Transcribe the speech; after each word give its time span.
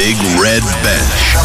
Big 0.00 0.16
Red 0.40 0.62
Bench. 0.82 1.36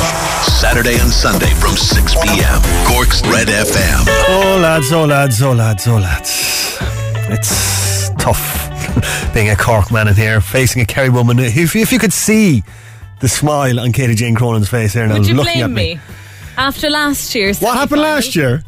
Saturday 0.48 0.98
and 0.98 1.10
Sunday 1.10 1.54
from 1.56 1.76
6 1.76 2.16
p.m. 2.24 2.62
Cork's 2.88 3.22
Red 3.28 3.50
FM. 3.50 4.06
Oh, 4.30 4.60
lads, 4.62 4.94
oh, 4.94 5.04
lads, 5.04 5.42
oh, 5.42 5.52
lads, 5.52 5.86
oh, 5.90 5.98
lads. 5.98 6.78
It's 7.30 8.12
tough 8.12 9.34
being 9.34 9.50
a 9.50 9.58
Cork 9.58 9.92
man 9.92 10.08
in 10.08 10.16
here, 10.16 10.40
facing 10.40 10.82
a 10.82 10.86
Kerry 10.86 11.10
woman. 11.10 11.38
If, 11.38 11.76
if 11.76 11.92
you 11.92 12.00
could 12.00 12.14
see 12.14 12.64
the 13.20 13.28
smile 13.28 13.78
on 13.78 13.92
Katie 13.92 14.16
Jane 14.16 14.36
Cronin's 14.36 14.70
face 14.70 14.94
here 14.94 15.06
now, 15.06 15.16
Would 15.16 15.28
you 15.28 15.34
looking 15.36 15.56
blame 15.56 15.64
at 15.66 15.72
me. 15.72 15.96
me? 15.96 16.02
After 16.56 16.90
last 16.90 17.36
year's 17.36 17.60
What 17.60 17.74
happened 17.74 18.00
semi-final, 18.00 18.16
last 18.16 18.36
year? 18.38 18.64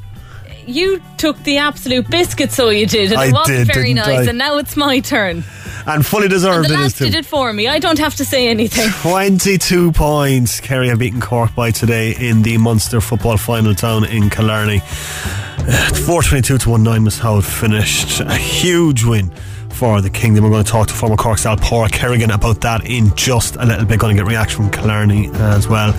You 0.66 1.02
took 1.18 1.42
the 1.44 1.60
absolute 1.60 2.10
biscuit, 2.10 2.52
so 2.52 2.72
you 2.72 2.88
did, 2.88 3.14
and 3.14 3.22
I 3.22 3.28
it 3.28 3.34
wasn't 3.34 3.68
did, 3.68 3.74
very 3.74 3.94
nice. 3.94 4.28
I? 4.28 4.32
And 4.32 4.38
now 4.38 4.58
it's 4.58 4.76
my 4.76 5.00
turn. 5.00 5.46
And 5.88 6.06
fully 6.06 6.24
And 6.26 6.32
deserved 6.32 6.70
the 6.70 6.74
it 6.74 6.78
is 6.78 6.82
lads 6.82 6.98
too. 6.98 7.06
did 7.06 7.16
it 7.16 7.26
for 7.26 7.52
me. 7.54 7.68
I 7.68 7.80
don't 7.80 7.98
have 8.00 8.16
to 8.16 8.26
say 8.26 8.50
anything. 8.50 8.90
22 9.02 9.94
points. 9.94 10.60
Kerry 10.60 10.90
have 10.90 11.00
beaten 11.00 11.22
Cork 11.22 11.56
by 11.56 11.72
today 11.72 12.14
in 12.20 12.42
the 12.44 12.58
Munster 12.58 13.00
football 13.02 13.38
final 13.38 13.74
down 13.74 14.04
in 14.06 14.30
Killarney. 14.30 14.82
Uh, 15.70 15.94
422 16.06 16.58
to 16.60 16.78
19 16.78 17.04
was 17.04 17.18
how 17.20 17.40
it 17.40 17.44
finished. 17.44 18.22
A 18.22 18.36
huge 18.38 19.04
win 19.04 19.30
for 19.70 20.00
the 20.02 20.10
Kingdom. 20.10 20.46
We're 20.46 20.50
going 20.52 20.64
to 20.64 20.72
talk 20.72 20.88
to 20.88 20.94
former 20.94 21.18
Cork 21.18 21.40
star 21.40 21.58
Paul 21.58 21.90
Kerrigan 21.90 22.32
about 22.32 22.62
that 22.62 22.86
in 22.86 23.14
just 23.18 23.58
a 23.58 23.66
little 23.66 23.84
bit. 23.84 24.00
Going 24.00 24.16
to 24.16 24.24
get 24.24 24.30
reaction 24.30 24.64
from 24.64 24.72
Killarney 24.72 25.30
as 25.34 25.68
well. 25.68 25.92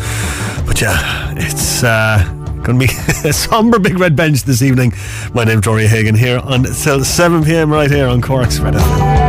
But 0.67 0.81
yeah, 0.81 1.35
it's. 1.37 1.83
Uh, 1.83 2.25
Going 2.63 2.79
to 2.81 2.87
be 2.89 2.93
a 3.29 3.33
somber 3.33 3.79
big 3.79 3.99
red 4.01 4.17
bench 4.17 4.43
this 4.43 4.63
evening. 4.63 4.93
My 5.33 5.45
name's 5.45 5.67
Rory 5.67 5.87
Hagan 5.87 6.15
here 6.17 6.41
until 6.45 7.05
7 7.05 7.45
pm 7.45 7.71
right 7.71 7.91
here 7.91 8.09
on 8.09 8.21
Cork's 8.21 8.59
Red 8.59 8.75
FM. 8.75 9.28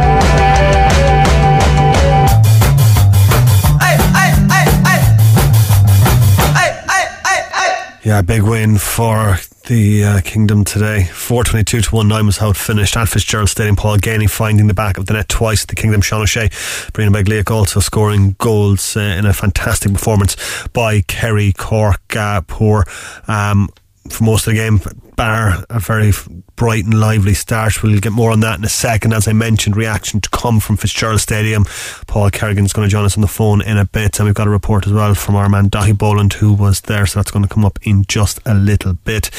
Yeah, 8.10 8.24
big 8.24 8.42
win 8.42 8.80
for 8.80 9.38
the 9.68 10.04
uh, 10.04 10.22
Kingdom 10.22 10.66
today. 10.66 11.04
422 11.04 11.82
to 11.82 12.04
19 12.04 12.26
was 12.26 12.38
how 12.38 12.50
it 12.50 12.58
finished 12.58 12.98
at 12.98 13.08
Fitzgerald 13.08 13.50
Stadium. 13.50 13.76
Paul 13.76 13.98
Geaney 13.98 14.28
finding 14.28 14.66
the 14.66 14.74
back 14.74 14.98
of 14.98 15.06
the 15.06 15.14
net 15.14 15.30
twice. 15.30 15.64
The 15.66 15.76
Kingdom, 15.76 16.02
Sean 16.02 16.24
O'Shea, 16.24 16.50
Brina 16.50 17.12
Begliac 17.12 17.52
also 17.52 17.80
scoring 17.80 18.36
goals 18.40 18.98
uh, 18.98 19.02
in 19.02 19.28
a 19.28 19.34
fantastic 19.34 19.94
performance 19.94 20.36
by 20.74 21.02
Kerry 21.02 21.52
Cork. 21.52 22.16
Uh, 22.16 22.42
poor 22.48 22.84
um, 23.28 23.70
for 24.10 24.24
most 24.24 24.48
of 24.48 24.54
the 24.54 24.60
game, 24.60 24.80
bar 25.16 25.66
a 25.70 25.80
very 25.80 26.12
bright 26.56 26.86
and 26.86 27.00
lively 27.00 27.34
start. 27.34 27.84
We'll 27.84 28.00
get 28.00 28.12
more 28.12 28.32
on 28.32 28.40
that 28.42 28.58
in 28.58 28.66
a 28.66 28.70
second. 28.70 29.14
As 29.14 29.28
I 29.28 29.34
mentioned, 29.34 29.76
reaction 29.76 30.22
to 30.22 30.30
come 30.30 30.60
from 30.60 30.78
Fitzgerald 30.78 31.20
Stadium. 31.20 31.66
Paul 32.08 32.30
Kerrigan's 32.30 32.74
going 32.74 32.88
to 32.88 32.92
join 32.92 33.06
us 33.06 33.18
on 33.18 33.22
the 33.22 33.28
phone 33.28 33.62
in 33.62 33.78
a 33.78 33.86
bit, 33.86 34.20
and 34.20 34.26
we've 34.26 34.36
got 34.36 34.48
a 34.48 34.52
report 34.52 34.88
as 34.88 34.94
well 34.94 35.14
from 35.16 35.36
our 35.36 35.50
man 35.50 35.70
Dahi 35.70 35.98
Boland, 35.98 36.34
who 36.34 36.54
was 36.54 36.82
there, 36.82 37.06
so 37.06 37.20
that's 37.20 37.32
going 37.32 37.44
to 37.44 37.54
come 37.54 37.66
up 37.66 37.80
in 37.84 38.04
just 38.08 38.40
a 38.46 38.54
little 38.54 38.94
bit. 38.94 39.30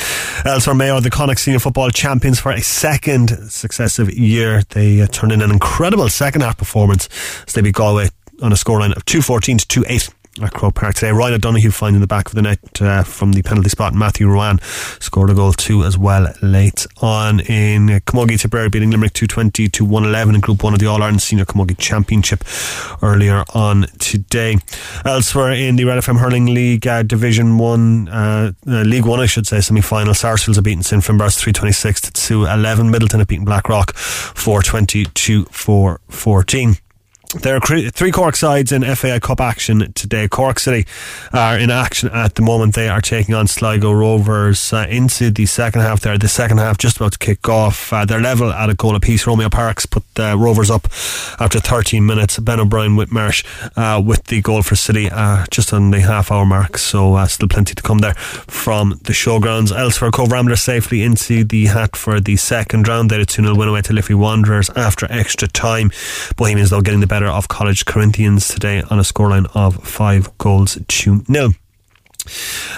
Elsewhere, 0.44 0.75
Mayo, 0.75 1.00
the 1.00 1.11
Connacht 1.11 1.41
Senior 1.41 1.61
Football 1.61 1.91
Champions 1.91 2.38
for 2.38 2.53
a 2.53 2.61
second 2.61 3.31
successive 3.50 4.12
year. 4.12 4.62
They 4.70 5.00
uh, 5.00 5.06
turned 5.06 5.33
in 5.33 5.42
an 5.42 5.50
incredible 5.50 6.08
second 6.08 6.42
half 6.42 6.58
performance 6.58 7.08
as 7.47 7.55
they 7.55 7.62
beat 7.62 7.75
Galway 7.75 8.08
on 8.42 8.53
a 8.53 8.56
scoreline 8.56 8.97
of 8.97 9.05
214 9.05 9.58
to 9.58 9.69
2 9.69 9.84
8 9.88 10.08
at 10.42 10.53
Croke 10.53 10.75
Park 10.75 10.95
today. 10.95 11.11
Ryan 11.11 11.34
O'Donoghue 11.34 11.70
finding 11.70 12.00
the 12.00 12.06
back 12.06 12.28
of 12.28 12.34
the 12.34 12.42
net 12.42 12.61
uh, 12.81 13.03
from 13.03 13.33
the 13.33 13.42
penalty 13.42 13.69
spot. 13.69 13.95
Matthew 13.95 14.28
Ruane 14.28 14.62
scored 15.03 15.31
a 15.31 15.34
goal 15.34 15.53
too 15.53 15.83
as 15.83 15.98
well 15.98 16.33
late 16.41 16.87
on 17.03 17.41
in 17.41 17.91
uh, 17.91 17.98
Camogie 18.00 18.41
Tipperary 18.41 18.69
beating 18.69 18.91
Limerick 18.91 19.12
220 19.12 19.69
to 19.69 19.84
111 19.84 20.37
in 20.37 20.41
Group 20.41 20.62
1 20.62 20.72
of 20.75 20.78
the 20.78 20.87
All 20.87 21.03
Ireland 21.03 21.22
Senior 21.22 21.45
Camogie 21.45 21.77
Championship 21.77 22.45
earlier 23.03 23.45
on 23.55 23.87
today. 23.98 24.59
Elsewhere 25.05 25.53
in 25.53 25.77
the 25.77 25.84
Red 25.84 25.98
FM 25.98 26.19
Hurling 26.19 26.47
League 26.47 26.87
uh, 26.87 27.03
Division 27.03 27.59
1, 27.59 28.09
uh, 28.09 28.53
uh, 28.67 28.70
League 28.83 29.06
1 29.06 29.20
I 29.20 29.27
should 29.27 29.47
say, 29.47 29.61
semi-final. 29.61 30.15
Sarsfields 30.15 30.56
have 30.56 30.65
beaten 30.65 30.83
St 30.83 31.03
Finbarrs 31.03 31.39
326 31.39 32.03
to 32.03 32.12
211. 32.12 32.93
Midleton 32.93 33.19
have 33.19 33.28
beaten 33.28 33.44
Blackrock 33.44 33.94
420 33.97 35.06
to 35.06 35.44
414. 35.47 36.77
There 37.32 37.54
are 37.54 37.60
three 37.60 38.10
Cork 38.10 38.34
sides 38.34 38.72
in 38.72 38.82
FAI 38.82 39.20
Cup 39.20 39.41
action 39.41 39.92
today. 39.92 40.26
Cork 40.26 40.58
City 40.58 40.84
are 41.32 41.56
in 41.56 41.70
action 41.70 42.08
at 42.08 42.34
the 42.34 42.42
moment. 42.42 42.74
They 42.74 42.88
are 42.88 43.00
taking 43.00 43.36
on 43.36 43.46
Sligo 43.46 43.92
Rovers 43.92 44.72
uh, 44.72 44.86
into 44.91 45.30
the 45.30 45.46
second 45.46 45.82
half 45.82 46.00
there. 46.00 46.18
The 46.18 46.26
second 46.26 46.58
half 46.58 46.76
just 46.76 46.96
about 46.96 47.12
to 47.12 47.18
kick 47.18 47.48
off. 47.48 47.92
Uh, 47.92 48.04
they're 48.04 48.20
level 48.20 48.50
at 48.50 48.68
a 48.68 48.74
goal 48.74 48.96
apiece. 48.96 49.28
Romeo 49.28 49.48
Parkes 49.48 49.86
put 49.86 50.02
the 50.16 50.36
Rovers 50.36 50.72
up 50.72 50.86
after 51.38 51.60
13 51.60 52.04
minutes. 52.04 52.36
Ben 52.41 52.58
O'Brien 52.58 52.96
Whitmarsh 52.96 53.44
uh, 53.76 54.02
with 54.02 54.24
the 54.24 54.42
goal 54.42 54.62
for 54.62 54.74
City 54.74 55.08
uh, 55.08 55.47
just 55.52 55.72
on 55.72 55.92
the 55.92 56.00
half 56.00 56.32
hour 56.32 56.44
mark. 56.44 56.78
So 56.78 57.14
uh, 57.14 57.26
still 57.26 57.48
plenty 57.48 57.76
to 57.76 57.82
come 57.82 57.98
there 57.98 58.14
from 58.14 58.98
the 59.04 59.12
showgrounds. 59.12 59.70
Elsewhere, 59.70 60.10
Cobh 60.10 60.32
Ramblers 60.32 60.62
safely 60.62 61.04
into 61.04 61.44
the 61.44 61.66
hat 61.66 61.94
for 61.94 62.18
the 62.18 62.34
second 62.34 62.88
round. 62.88 63.08
They 63.08 63.18
had 63.18 63.22
a 63.22 63.26
2 63.26 63.41
0 63.42 63.54
win 63.54 63.68
away 63.68 63.82
to 63.82 63.92
Liffey 63.92 64.14
Wanderers 64.14 64.68
after 64.70 65.06
extra 65.10 65.47
time. 65.47 65.92
Bohemians, 66.36 66.70
though, 66.70 66.80
getting 66.80 66.98
the 66.98 67.06
better 67.06 67.19
of 67.28 67.48
College 67.48 67.84
Corinthians 67.84 68.48
today 68.48 68.82
on 68.91 68.98
a 68.98 69.03
scoreline 69.03 69.50
of 69.54 69.82
five 69.84 70.36
goals 70.38 70.78
to 70.88 71.25
nil. 71.28 71.53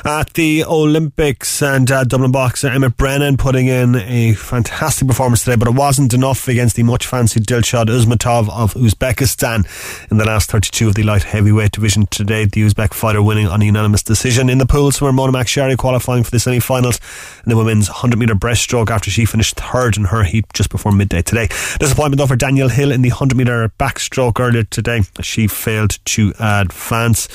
At 0.04 0.34
the 0.34 0.64
Olympics 0.64 1.62
and 1.62 1.90
uh, 1.90 2.04
Dublin 2.04 2.32
boxer 2.32 2.68
Emmett 2.68 2.96
Brennan 2.96 3.36
putting 3.36 3.66
in 3.66 3.94
a 3.96 4.34
fantastic 4.34 5.06
performance 5.06 5.44
today, 5.44 5.56
but 5.56 5.68
it 5.68 5.74
wasn't 5.74 6.12
enough 6.14 6.48
against 6.48 6.76
the 6.76 6.82
much 6.82 7.06
fancied 7.06 7.44
Dilshad 7.44 7.86
Uzmatov 7.86 8.48
of 8.50 8.74
Uzbekistan 8.74 9.66
in 10.10 10.18
the 10.18 10.24
last 10.24 10.50
32 10.50 10.88
of 10.88 10.94
the 10.94 11.02
light 11.02 11.24
heavyweight 11.24 11.72
division 11.72 12.06
today. 12.06 12.44
The 12.44 12.62
Uzbek 12.62 12.94
fighter 12.94 13.22
winning 13.22 13.46
on 13.46 13.62
a 13.62 13.64
unanimous 13.64 14.02
decision 14.02 14.48
in 14.48 14.58
the 14.58 14.66
pools 14.66 15.00
where 15.00 15.12
Mona 15.12 15.32
McSharry 15.32 15.76
qualifying 15.76 16.24
for 16.24 16.30
the 16.30 16.40
semi-finals 16.40 16.98
in 17.44 17.50
the 17.50 17.56
women's 17.56 17.88
100 17.88 18.18
metre 18.18 18.34
breaststroke 18.34 18.90
after 18.90 19.10
she 19.10 19.24
finished 19.24 19.56
third 19.56 19.96
in 19.96 20.04
her 20.04 20.24
heat 20.24 20.46
just 20.52 20.70
before 20.70 20.92
midday 20.92 21.22
today. 21.22 21.48
Disappointment 21.78 22.18
though 22.18 22.26
for 22.26 22.36
Danielle 22.36 22.68
Hill 22.68 22.92
in 22.92 23.02
the 23.02 23.10
100 23.10 23.36
metre 23.36 23.72
backstroke 23.78 24.40
earlier 24.40 24.64
today. 24.64 25.02
She 25.20 25.46
failed 25.46 25.98
to 26.06 26.32
advance. 26.38 27.28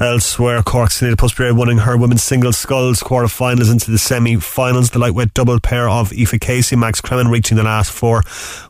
Elsewhere, 0.00 0.62
Cork 0.62 0.90
City 0.90 1.14
Puspure 1.16 1.55
winning 1.56 1.78
her 1.78 1.96
women's 1.96 2.22
singles 2.22 2.58
sculls 2.58 3.02
quarter-finals 3.02 3.70
into 3.70 3.90
the 3.90 3.98
semi-finals. 3.98 4.90
The 4.90 4.98
lightweight 4.98 5.34
double 5.34 5.58
pair 5.58 5.88
of 5.88 6.12
Aoife 6.12 6.40
Casey, 6.40 6.76
Max 6.76 7.00
Cremen 7.00 7.30
reaching 7.30 7.56
the 7.56 7.62
last 7.62 7.90
four 7.90 8.22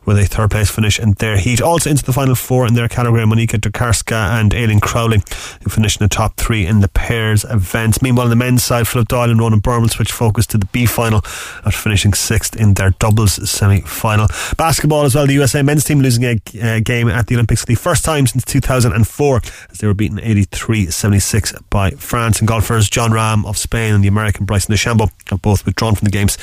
with 0.05 0.17
a 0.17 0.25
third 0.25 0.51
place 0.51 0.71
finish 0.71 0.99
in 0.99 1.11
their 1.13 1.37
heat. 1.37 1.61
Also 1.61 1.89
into 1.89 2.03
the 2.03 2.13
final 2.13 2.35
four 2.35 2.65
in 2.65 2.73
their 2.73 2.87
category, 2.87 3.23
Monika 3.23 3.59
Dukarska 3.59 4.39
and 4.39 4.53
Aileen 4.53 4.79
Crowley, 4.79 5.21
who 5.63 5.69
finished 5.69 5.99
in 5.99 6.05
the 6.05 6.09
top 6.09 6.37
three 6.37 6.65
in 6.65 6.79
the 6.79 6.87
pairs 6.87 7.43
event. 7.45 8.01
Meanwhile, 8.01 8.25
on 8.25 8.29
the 8.29 8.35
men's 8.35 8.63
side, 8.63 8.87
Philip 8.87 9.07
Doyle 9.07 9.31
and 9.31 9.39
Ronan 9.39 9.59
Burman 9.59 9.89
switched 9.89 10.11
focus 10.11 10.47
to 10.47 10.57
the 10.57 10.65
B 10.67 10.85
final 10.85 11.21
after 11.65 11.71
finishing 11.71 12.13
sixth 12.13 12.55
in 12.55 12.75
their 12.75 12.91
doubles 12.91 13.49
semi-final. 13.49 14.27
Basketball 14.57 15.03
as 15.03 15.15
well, 15.15 15.27
the 15.27 15.33
USA 15.33 15.61
men's 15.61 15.83
team 15.83 15.99
losing 15.99 16.23
a 16.23 16.39
uh, 16.61 16.79
game 16.79 17.07
at 17.09 17.27
the 17.27 17.35
Olympics 17.35 17.61
for 17.61 17.67
the 17.67 17.75
first 17.75 18.05
time 18.05 18.27
since 18.27 18.43
2004 18.45 19.41
as 19.71 19.77
they 19.79 19.87
were 19.87 19.93
beaten 19.93 20.17
83-76 20.17 21.61
by 21.69 21.91
France. 21.91 22.39
And 22.39 22.47
Jon 22.85 23.11
Rahm 23.11 23.45
of 23.45 23.57
Spain 23.57 23.93
and 23.93 24.03
the 24.03 24.07
American 24.07 24.45
Bryson 24.45 24.73
DeChambeau 24.73 25.09
have 25.29 25.41
both 25.41 25.65
withdrawn 25.65 25.95
from 25.95 26.05
the 26.05 26.11
games 26.11 26.37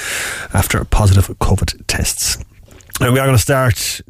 after 0.53 0.85
positive 0.85 1.27
COVID 1.39 1.87
tests. 1.87 2.37
And 3.01 3.13
we 3.13 3.19
are 3.19 3.27
going 3.27 3.37
to 3.37 3.43
start 3.43 4.01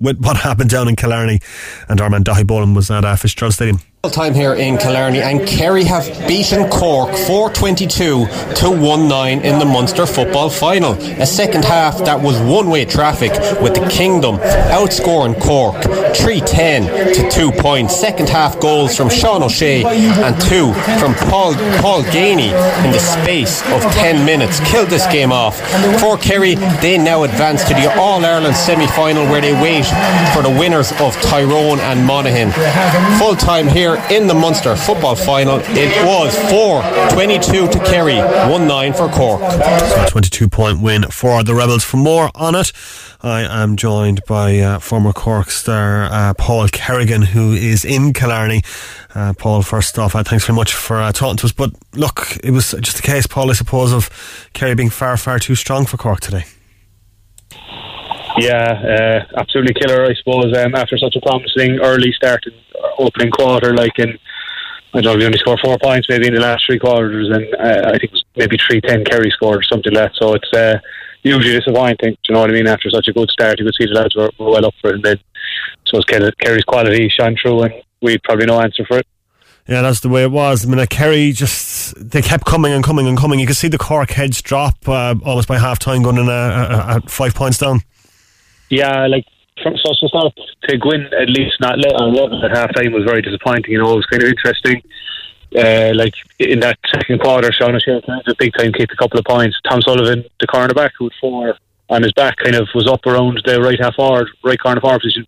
with 0.00 0.20
what 0.24 0.36
happened 0.36 0.70
down 0.70 0.88
in 0.88 0.96
Killarney. 0.96 1.40
And 1.88 2.00
our 2.00 2.10
man 2.10 2.24
Dahi 2.24 2.46
Boland 2.46 2.76
was 2.76 2.90
at 2.90 3.04
uh, 3.04 3.16
Fitzgerald 3.16 3.54
Stadium. 3.54 3.80
Time 4.10 4.34
here 4.34 4.54
in 4.54 4.78
Killarney 4.78 5.20
and 5.20 5.46
Kerry 5.46 5.84
have 5.84 6.06
beaten 6.26 6.70
Cork 6.70 7.10
422 7.10 7.96
to 7.96 8.26
1-9 8.26 9.42
in 9.42 9.58
the 9.58 9.64
Munster 9.64 10.06
football 10.06 10.48
final. 10.48 10.92
A 11.20 11.26
second 11.26 11.64
half 11.64 11.98
that 11.98 12.20
was 12.20 12.38
one-way 12.40 12.84
traffic 12.84 13.32
with 13.60 13.74
the 13.74 13.86
Kingdom 13.90 14.36
outscoring 14.70 15.38
Cork 15.40 15.82
310 16.16 17.14
to 17.14 17.30
2 17.30 17.52
points. 17.52 17.96
Second 17.96 18.28
half 18.28 18.58
goals 18.60 18.96
from 18.96 19.10
Sean 19.10 19.42
O'Shea 19.42 19.84
and 19.84 20.40
two 20.42 20.72
from 21.00 21.14
Paul 21.28 21.54
Paul 21.82 22.02
Geaney 22.04 22.52
in 22.84 22.92
the 22.92 23.00
space 23.00 23.60
of 23.72 23.82
10 23.92 24.24
minutes 24.24 24.60
killed 24.70 24.88
this 24.88 25.06
game 25.08 25.32
off. 25.32 25.60
For 26.00 26.16
Kerry, 26.16 26.54
they 26.80 26.96
now 26.96 27.24
advance 27.24 27.64
to 27.64 27.74
the 27.74 27.92
All-Ireland 27.98 28.56
semi-final 28.56 29.26
where 29.26 29.40
they 29.40 29.52
wait 29.52 29.84
for 30.32 30.42
the 30.42 30.56
winners 30.58 30.92
of 31.00 31.14
Tyrone 31.22 31.80
and 31.80 32.06
Monaghan. 32.06 32.52
Full 33.18 33.36
time 33.36 33.66
here 33.66 33.95
in 34.10 34.26
the 34.26 34.34
Munster 34.34 34.76
football 34.76 35.14
final. 35.14 35.58
It 35.62 36.04
was 36.04 36.36
4 36.50 36.82
22 37.12 37.68
to 37.68 37.78
Kerry, 37.84 38.16
1 38.16 38.66
9 38.66 38.92
for 38.92 39.08
Cork. 39.08 39.40
So 39.40 40.04
a 40.04 40.06
22 40.08 40.48
point 40.48 40.80
win 40.80 41.04
for 41.04 41.42
the 41.42 41.54
Rebels. 41.54 41.84
For 41.84 41.96
more 41.96 42.30
on 42.34 42.54
it, 42.54 42.72
I 43.22 43.42
am 43.42 43.76
joined 43.76 44.24
by 44.26 44.58
uh, 44.58 44.78
former 44.78 45.12
Cork 45.12 45.50
star 45.50 46.04
uh, 46.04 46.34
Paul 46.34 46.68
Kerrigan, 46.68 47.22
who 47.22 47.52
is 47.52 47.84
in 47.84 48.12
Killarney. 48.12 48.62
Uh, 49.14 49.32
Paul, 49.32 49.62
first 49.62 49.98
off, 49.98 50.14
uh, 50.14 50.22
thanks 50.22 50.44
very 50.44 50.56
much 50.56 50.74
for 50.74 50.96
uh, 50.96 51.12
talking 51.12 51.36
to 51.38 51.46
us. 51.46 51.52
But 51.52 51.70
look, 51.94 52.36
it 52.44 52.50
was 52.50 52.72
just 52.80 52.98
a 52.98 53.02
case, 53.02 53.26
Paul, 53.26 53.50
I 53.50 53.54
suppose, 53.54 53.92
of 53.92 54.10
Kerry 54.52 54.74
being 54.74 54.90
far, 54.90 55.16
far 55.16 55.38
too 55.38 55.54
strong 55.54 55.86
for 55.86 55.96
Cork 55.96 56.20
today. 56.20 56.44
Yeah, 58.38 59.24
uh, 59.34 59.40
absolutely 59.40 59.74
killer, 59.74 60.04
I 60.04 60.14
suppose. 60.14 60.56
Um, 60.56 60.74
after 60.74 60.98
such 60.98 61.16
a 61.16 61.20
promising 61.20 61.80
early 61.80 62.12
start 62.12 62.44
and 62.46 62.54
opening 62.98 63.30
quarter, 63.30 63.74
like, 63.74 63.98
and 63.98 64.18
I 64.94 65.00
don't 65.00 65.14
know, 65.14 65.16
we 65.18 65.26
only 65.26 65.38
scored 65.38 65.60
four 65.62 65.78
points 65.78 66.08
maybe 66.08 66.26
in 66.26 66.34
the 66.34 66.40
last 66.40 66.66
three 66.66 66.78
quarters, 66.78 67.28
and 67.28 67.54
uh, 67.54 67.88
I 67.88 67.98
think 67.98 68.04
it 68.04 68.12
was 68.12 68.24
maybe 68.36 68.56
three 68.58 68.80
ten 68.80 69.04
Kerry 69.04 69.30
scored 69.30 69.60
or 69.60 69.62
something 69.62 69.92
like 69.92 70.12
that. 70.12 70.16
So 70.16 70.34
it's 70.34 70.52
uh, 70.52 70.78
usually 71.22 71.58
disappointing. 71.58 72.12
Do 72.12 72.18
you 72.28 72.34
know 72.34 72.40
what 72.40 72.50
I 72.50 72.54
mean? 72.54 72.66
After 72.66 72.90
such 72.90 73.08
a 73.08 73.12
good 73.12 73.30
start, 73.30 73.58
you 73.58 73.64
could 73.64 73.74
see 73.74 73.86
the 73.86 73.92
lads 73.92 74.14
were, 74.14 74.30
were 74.38 74.50
well 74.50 74.66
up 74.66 74.74
for 74.80 74.90
it, 74.90 74.96
and 74.96 75.04
then 75.04 75.18
so 75.86 75.98
it's 75.98 76.30
Kerry's 76.40 76.64
quality 76.64 77.08
shone 77.08 77.36
through, 77.40 77.62
and 77.62 77.74
we 78.02 78.18
probably 78.18 78.46
no 78.46 78.60
answer 78.60 78.84
for 78.86 78.98
it. 78.98 79.06
Yeah, 79.68 79.82
that's 79.82 80.00
the 80.00 80.08
way 80.08 80.22
it 80.22 80.30
was. 80.30 80.64
I 80.64 80.68
mean, 80.68 80.78
like 80.78 80.90
Kerry 80.90 81.32
just 81.32 81.94
they 81.96 82.22
kept 82.22 82.44
coming 82.44 82.72
and 82.72 82.84
coming 82.84 83.08
and 83.08 83.18
coming. 83.18 83.40
You 83.40 83.46
could 83.46 83.56
see 83.56 83.68
the 83.68 83.78
Cork 83.78 84.10
heads 84.10 84.40
drop 84.40 84.88
uh, 84.88 85.14
almost 85.24 85.48
by 85.48 85.58
half 85.58 85.78
time, 85.78 86.02
going 86.02 86.18
in 86.18 86.28
at 86.28 87.10
five 87.10 87.34
points 87.34 87.58
down. 87.58 87.80
Yeah, 88.68 89.06
like 89.06 89.24
so 89.62 89.70
to 89.70 90.08
start 90.08 90.38
to 90.68 90.78
go 90.78 90.90
at 90.90 91.30
least 91.30 91.60
not 91.60 91.78
eleven 91.78 92.42
at 92.44 92.56
half 92.56 92.74
time 92.74 92.92
was 92.92 93.04
very 93.04 93.22
disappointing. 93.22 93.72
You 93.72 93.82
know, 93.82 93.92
it 93.92 93.96
was 93.96 94.06
kind 94.06 94.22
of 94.22 94.28
interesting. 94.28 94.82
Uh, 95.56 95.92
like 95.94 96.14
in 96.38 96.60
that 96.60 96.78
second 96.92 97.20
quarter, 97.20 97.52
Sean 97.52 97.74
O'Shea 97.74 98.02
a 98.26 98.34
big 98.38 98.52
time 98.58 98.72
kicked 98.72 98.92
a 98.92 98.96
couple 98.96 99.18
of 99.18 99.24
points. 99.24 99.56
Tom 99.68 99.80
Sullivan, 99.80 100.24
the 100.40 100.46
cornerback, 100.46 100.90
who 100.98 101.06
had 101.06 101.12
four 101.20 101.54
on 101.88 102.02
his 102.02 102.12
back, 102.12 102.36
kind 102.36 102.56
of 102.56 102.68
was 102.74 102.88
up 102.88 103.06
around 103.06 103.40
the 103.44 103.60
right 103.60 103.80
half 103.80 103.94
forward, 103.94 104.28
right 104.44 104.60
corner 104.60 104.80
forward 104.80 105.00
position, 105.00 105.26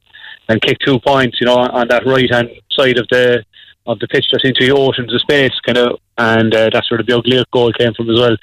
and 0.48 0.60
kicked 0.60 0.84
two 0.84 0.98
points. 1.00 1.40
You 1.40 1.46
know, 1.46 1.56
on 1.56 1.88
that 1.88 2.04
right 2.04 2.30
hand 2.30 2.50
side 2.70 2.98
of 2.98 3.08
the 3.08 3.44
of 3.86 3.98
the 4.00 4.08
pitch 4.08 4.26
just 4.30 4.44
into 4.44 4.66
the 4.66 4.74
oceans 4.74 5.14
of 5.14 5.20
space, 5.20 5.58
kind 5.64 5.78
of, 5.78 5.98
and 6.18 6.54
uh, 6.54 6.68
that's 6.72 6.90
where 6.90 6.98
the 6.98 7.04
big 7.04 7.44
goal 7.50 7.72
came 7.72 7.94
from 7.94 8.10
as 8.10 8.20
well. 8.20 8.36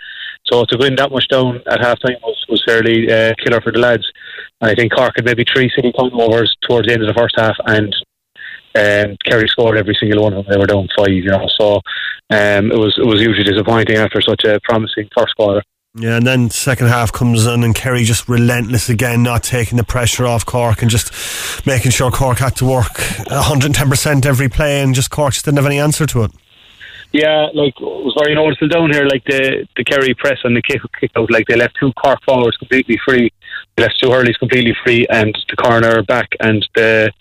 So 0.48 0.66
to 0.66 0.78
go 0.78 0.86
in 0.86 0.96
that 0.96 1.12
much 1.12 1.28
down 1.28 1.62
at 1.68 1.82
half 1.82 2.00
time 2.00 2.18
was, 2.22 2.46
was 2.50 2.64
fairly 2.66 3.12
uh, 3.12 3.34
killer 3.44 3.62
for 3.62 3.72
the 3.72 3.80
lads. 3.80 4.06
And 4.62 4.70
I 4.70 4.76
think 4.76 4.94
Cork 4.94 5.14
had 5.16 5.26
maybe 5.26 5.44
three 5.44 5.72
city 5.76 5.92
turnovers 5.92 6.56
towards 6.68 6.88
the 6.88 6.94
end 6.94 7.02
of 7.02 7.08
the 7.08 7.20
first 7.20 7.36
half, 7.38 7.56
and 7.66 7.94
um, 8.76 9.18
Kerry 9.26 9.48
scored 9.48 9.78
every 9.78 9.96
single 10.00 10.24
one 10.24 10.34
of 10.34 10.46
them. 10.46 10.54
They 10.54 10.60
were 10.60 10.68
down 10.68 10.88
five, 10.98 11.10
you 11.10 11.26
know. 11.26 11.48
So 11.58 11.76
um, 12.30 12.72
it 12.72 12.78
was 12.78 12.98
it 12.98 13.06
was 13.06 13.20
hugely 13.20 13.44
disappointing 13.44 13.98
after 13.98 14.22
such 14.22 14.44
a 14.44 14.60
promising 14.64 15.10
first 15.16 15.36
quarter. 15.36 15.62
Yeah, 15.98 16.18
and 16.18 16.28
then 16.28 16.50
second 16.50 16.88
half 16.88 17.14
comes 17.14 17.46
in 17.46 17.64
and 17.64 17.74
Kerry 17.74 18.04
just 18.04 18.28
relentless 18.28 18.90
again, 18.90 19.24
not 19.24 19.44
taking 19.44 19.78
the 19.78 19.84
pressure 19.86 20.26
off 20.26 20.46
Cork 20.46 20.82
and 20.82 20.92
just 20.92 21.66
making 21.66 21.92
sure 21.92 22.12
Cork 22.12 22.40
had 22.40 22.58
to 22.58 22.66
work 22.66 22.92
110% 22.92 24.26
every 24.26 24.50
play 24.50 24.82
and 24.82 24.94
just 24.94 25.10
Cork 25.10 25.34
just 25.34 25.46
didn't 25.46 25.58
have 25.58 25.66
any 25.66 25.80
answer 25.80 26.06
to 26.06 26.24
it. 26.24 26.32
Yeah, 27.16 27.48
like 27.54 27.80
it 27.80 28.04
was 28.08 28.14
very 28.22 28.36
noticeable 28.36 28.68
down 28.68 28.92
here, 28.92 29.06
like 29.06 29.24
the 29.24 29.66
the 29.78 29.86
Kerry 29.86 30.14
press 30.16 30.40
and 30.44 30.54
the 30.54 30.62
kick 30.62 30.82
kick 31.00 31.12
out, 31.16 31.32
like 31.32 31.48
they 31.48 31.56
left 31.56 31.78
two 31.80 31.94
Cork 31.94 32.20
forwards 32.26 32.58
completely 32.58 33.00
free, 33.08 33.32
they 33.76 33.84
left 33.84 34.02
two 34.02 34.10
Hurleys 34.10 34.38
completely 34.38 34.76
free, 34.84 35.08
and 35.10 35.34
the 35.50 35.56
corner 35.56 36.04
back 36.04 36.28
and 36.42 36.68
the 36.76 37.14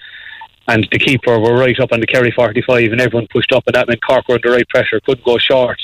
and 0.67 0.89
the 0.91 0.99
keeper 0.99 1.39
were 1.39 1.57
right 1.57 1.79
up 1.79 1.93
on 1.93 2.01
the 2.01 2.09
Kerry 2.09 2.33
45, 2.33 2.91
and 2.91 3.01
everyone 3.01 3.29
pushed 3.31 3.53
up, 3.53 3.63
and 3.69 3.75
that 3.77 3.87
meant 3.87 4.05
Cork 4.05 4.27
were 4.27 4.35
under 4.35 4.51
right 4.51 4.69
pressure, 4.69 4.99
couldn't 4.99 5.25
go 5.25 5.39
short. 5.39 5.81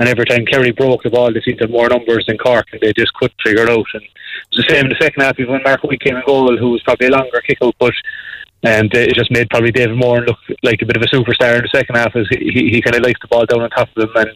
And 0.00 0.08
every 0.08 0.24
time 0.24 0.46
Kerry 0.46 0.72
broke 0.72 1.04
the 1.04 1.10
ball, 1.10 1.32
they 1.32 1.40
seemed 1.42 1.58
to 1.58 1.64
have 1.64 1.70
more 1.70 1.88
numbers 1.88 2.24
than 2.26 2.38
Cork, 2.38 2.66
and 2.72 2.80
they 2.80 2.92
just 2.92 3.14
couldn't 3.14 3.40
figure 3.44 3.62
it 3.62 3.70
out. 3.70 3.86
And 3.94 4.02
it 4.02 4.56
was 4.56 4.66
the 4.66 4.74
same 4.74 4.86
in 4.86 4.90
the 4.90 4.96
second 5.00 5.22
half, 5.22 5.38
even 5.38 5.52
when 5.52 5.62
Mark 5.62 5.84
White 5.84 6.00
came 6.00 6.16
in 6.16 6.22
goal, 6.26 6.56
who 6.56 6.70
was 6.70 6.82
probably 6.82 7.06
a 7.06 7.10
longer 7.10 7.40
kick 7.46 7.58
out, 7.62 7.76
but 7.78 7.94
um, 8.64 8.88
it 8.92 9.14
just 9.14 9.30
made 9.30 9.50
probably 9.50 9.72
David 9.72 9.96
Moore 9.96 10.22
look 10.22 10.38
like 10.62 10.80
a 10.80 10.86
bit 10.86 10.96
of 10.96 11.02
a 11.02 11.06
superstar 11.06 11.56
in 11.56 11.62
the 11.62 11.68
second 11.72 11.96
half, 11.96 12.16
as 12.16 12.26
he, 12.30 12.70
he, 12.70 12.82
kind 12.82 12.96
of 12.96 13.02
likes 13.02 13.20
the 13.20 13.28
ball 13.28 13.44
down 13.44 13.60
on 13.60 13.70
top 13.70 13.88
of 13.94 14.08
them, 14.14 14.26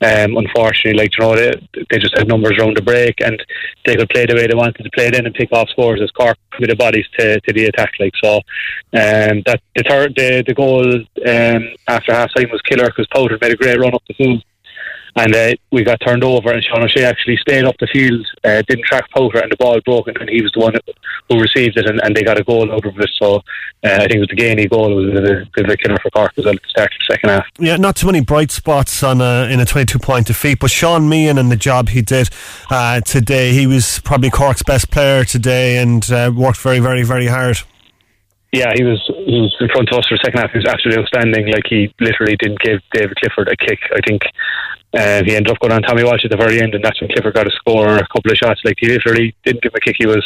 and 0.00 0.32
um, 0.34 0.36
unfortunately, 0.36 0.98
like 0.98 1.16
you 1.16 1.24
know, 1.24 1.34
they, 1.34 1.50
they 1.88 1.98
just 1.98 2.16
had 2.18 2.28
numbers 2.28 2.58
around 2.58 2.76
the 2.76 2.82
break, 2.82 3.20
and 3.20 3.42
they 3.86 3.96
could 3.96 4.10
play 4.10 4.26
the 4.26 4.34
way 4.34 4.46
they 4.46 4.54
wanted 4.54 4.82
to 4.82 4.90
play 4.90 5.08
then 5.08 5.24
and 5.24 5.34
pick 5.34 5.50
off 5.52 5.70
scores 5.70 6.02
as 6.02 6.10
Cork 6.10 6.36
with 6.60 6.68
the 6.68 6.76
bodies 6.76 7.06
to, 7.18 7.40
to 7.40 7.52
the 7.54 7.64
attack. 7.66 7.92
Like 7.98 8.12
so, 8.22 8.36
um, 8.36 9.42
that 9.46 9.62
the 9.74 9.84
third 9.88 10.14
the, 10.14 10.44
the 10.46 10.54
goal 10.54 10.84
um, 10.94 11.74
after 11.88 12.12
half 12.12 12.34
time 12.34 12.50
was 12.52 12.60
killer 12.62 12.86
because 12.86 13.06
Powder 13.14 13.38
made 13.40 13.52
a 13.52 13.56
great 13.56 13.78
run 13.78 13.94
up 13.94 14.02
the 14.08 14.14
field 14.14 14.44
and 15.16 15.34
uh, 15.34 15.52
we 15.70 15.84
got 15.84 16.00
turned 16.00 16.24
over 16.24 16.50
and 16.50 16.62
Sean 16.64 16.82
O'Shea 16.82 17.04
actually 17.04 17.36
stayed 17.36 17.64
up 17.64 17.76
the 17.78 17.86
field, 17.86 18.26
uh, 18.44 18.62
didn't 18.68 18.84
track 18.84 19.08
Powder 19.10 19.38
and 19.40 19.52
the 19.52 19.56
ball 19.56 19.80
broke 19.84 20.08
and 20.08 20.28
he 20.28 20.42
was 20.42 20.52
the 20.52 20.60
one 20.60 20.74
who 21.28 21.40
received 21.40 21.76
it 21.76 21.88
and, 21.88 22.00
and 22.02 22.16
they 22.16 22.22
got 22.22 22.40
a 22.40 22.44
goal 22.44 22.70
out 22.72 22.84
of 22.84 22.98
it 22.98 23.10
so 23.14 23.36
uh, 23.36 23.40
I 23.82 23.98
think 24.06 24.14
it 24.14 24.20
was 24.20 24.28
the 24.28 24.36
Geaney 24.36 24.68
goal 24.68 24.92
it 24.92 25.12
was 25.12 25.30
a 25.30 25.44
good 25.52 25.70
of 25.70 25.78
killer 25.78 25.98
for 26.02 26.10
Cork 26.10 26.32
as 26.36 26.44
well 26.44 26.54
at 26.54 26.62
the 26.62 26.68
start 26.68 26.92
of 26.92 26.98
the 26.98 27.12
second 27.14 27.30
half. 27.30 27.46
Yeah, 27.58 27.76
not 27.76 27.96
too 27.96 28.06
many 28.06 28.20
bright 28.20 28.50
spots 28.50 29.02
on 29.02 29.20
a, 29.20 29.48
in 29.50 29.60
a 29.60 29.64
22 29.64 29.98
point 29.98 30.26
defeat 30.26 30.58
but 30.60 30.70
Sean 30.70 31.08
Meehan 31.08 31.38
and 31.38 31.50
the 31.50 31.56
job 31.56 31.90
he 31.90 32.02
did 32.02 32.28
uh, 32.70 33.00
today 33.00 33.52
he 33.52 33.66
was 33.66 34.00
probably 34.00 34.30
Cork's 34.30 34.62
best 34.62 34.90
player 34.90 35.24
today 35.24 35.78
and 35.78 36.10
uh, 36.10 36.32
worked 36.34 36.58
very 36.58 36.80
very 36.80 37.02
very 37.02 37.26
hard. 37.26 37.58
Yeah, 38.54 38.70
he 38.72 38.84
was 38.84 39.02
he 39.26 39.40
was 39.42 39.50
in 39.58 39.66
front 39.74 39.90
of 39.90 39.98
us 39.98 40.06
for 40.06 40.14
the 40.14 40.22
second 40.22 40.38
half. 40.38 40.52
He 40.54 40.62
was 40.62 40.70
absolutely 40.70 41.02
outstanding. 41.02 41.50
Like 41.50 41.66
he 41.66 41.92
literally 41.98 42.36
didn't 42.38 42.62
give 42.62 42.78
David 42.92 43.18
Clifford 43.18 43.50
a 43.50 43.56
kick. 43.58 43.80
I 43.90 43.98
think 44.06 44.22
uh, 44.94 45.26
he 45.26 45.34
ended 45.34 45.50
up 45.50 45.58
going 45.58 45.72
on 45.72 45.82
Tommy 45.82 46.04
Walsh 46.04 46.22
at 46.24 46.30
the 46.30 46.38
very 46.38 46.62
end, 46.62 46.72
and 46.72 46.84
that's 46.84 47.00
when 47.00 47.10
Clifford 47.10 47.34
got 47.34 47.50
a 47.50 47.56
score, 47.58 47.98
a 47.98 48.06
couple 48.14 48.30
of 48.30 48.38
shots. 48.38 48.60
Like 48.64 48.78
he 48.78 48.86
literally 48.86 49.34
didn't 49.44 49.60
give 49.60 49.74
him 49.74 49.82
a 49.82 49.84
kick. 49.84 49.96
He 49.98 50.06
was 50.06 50.22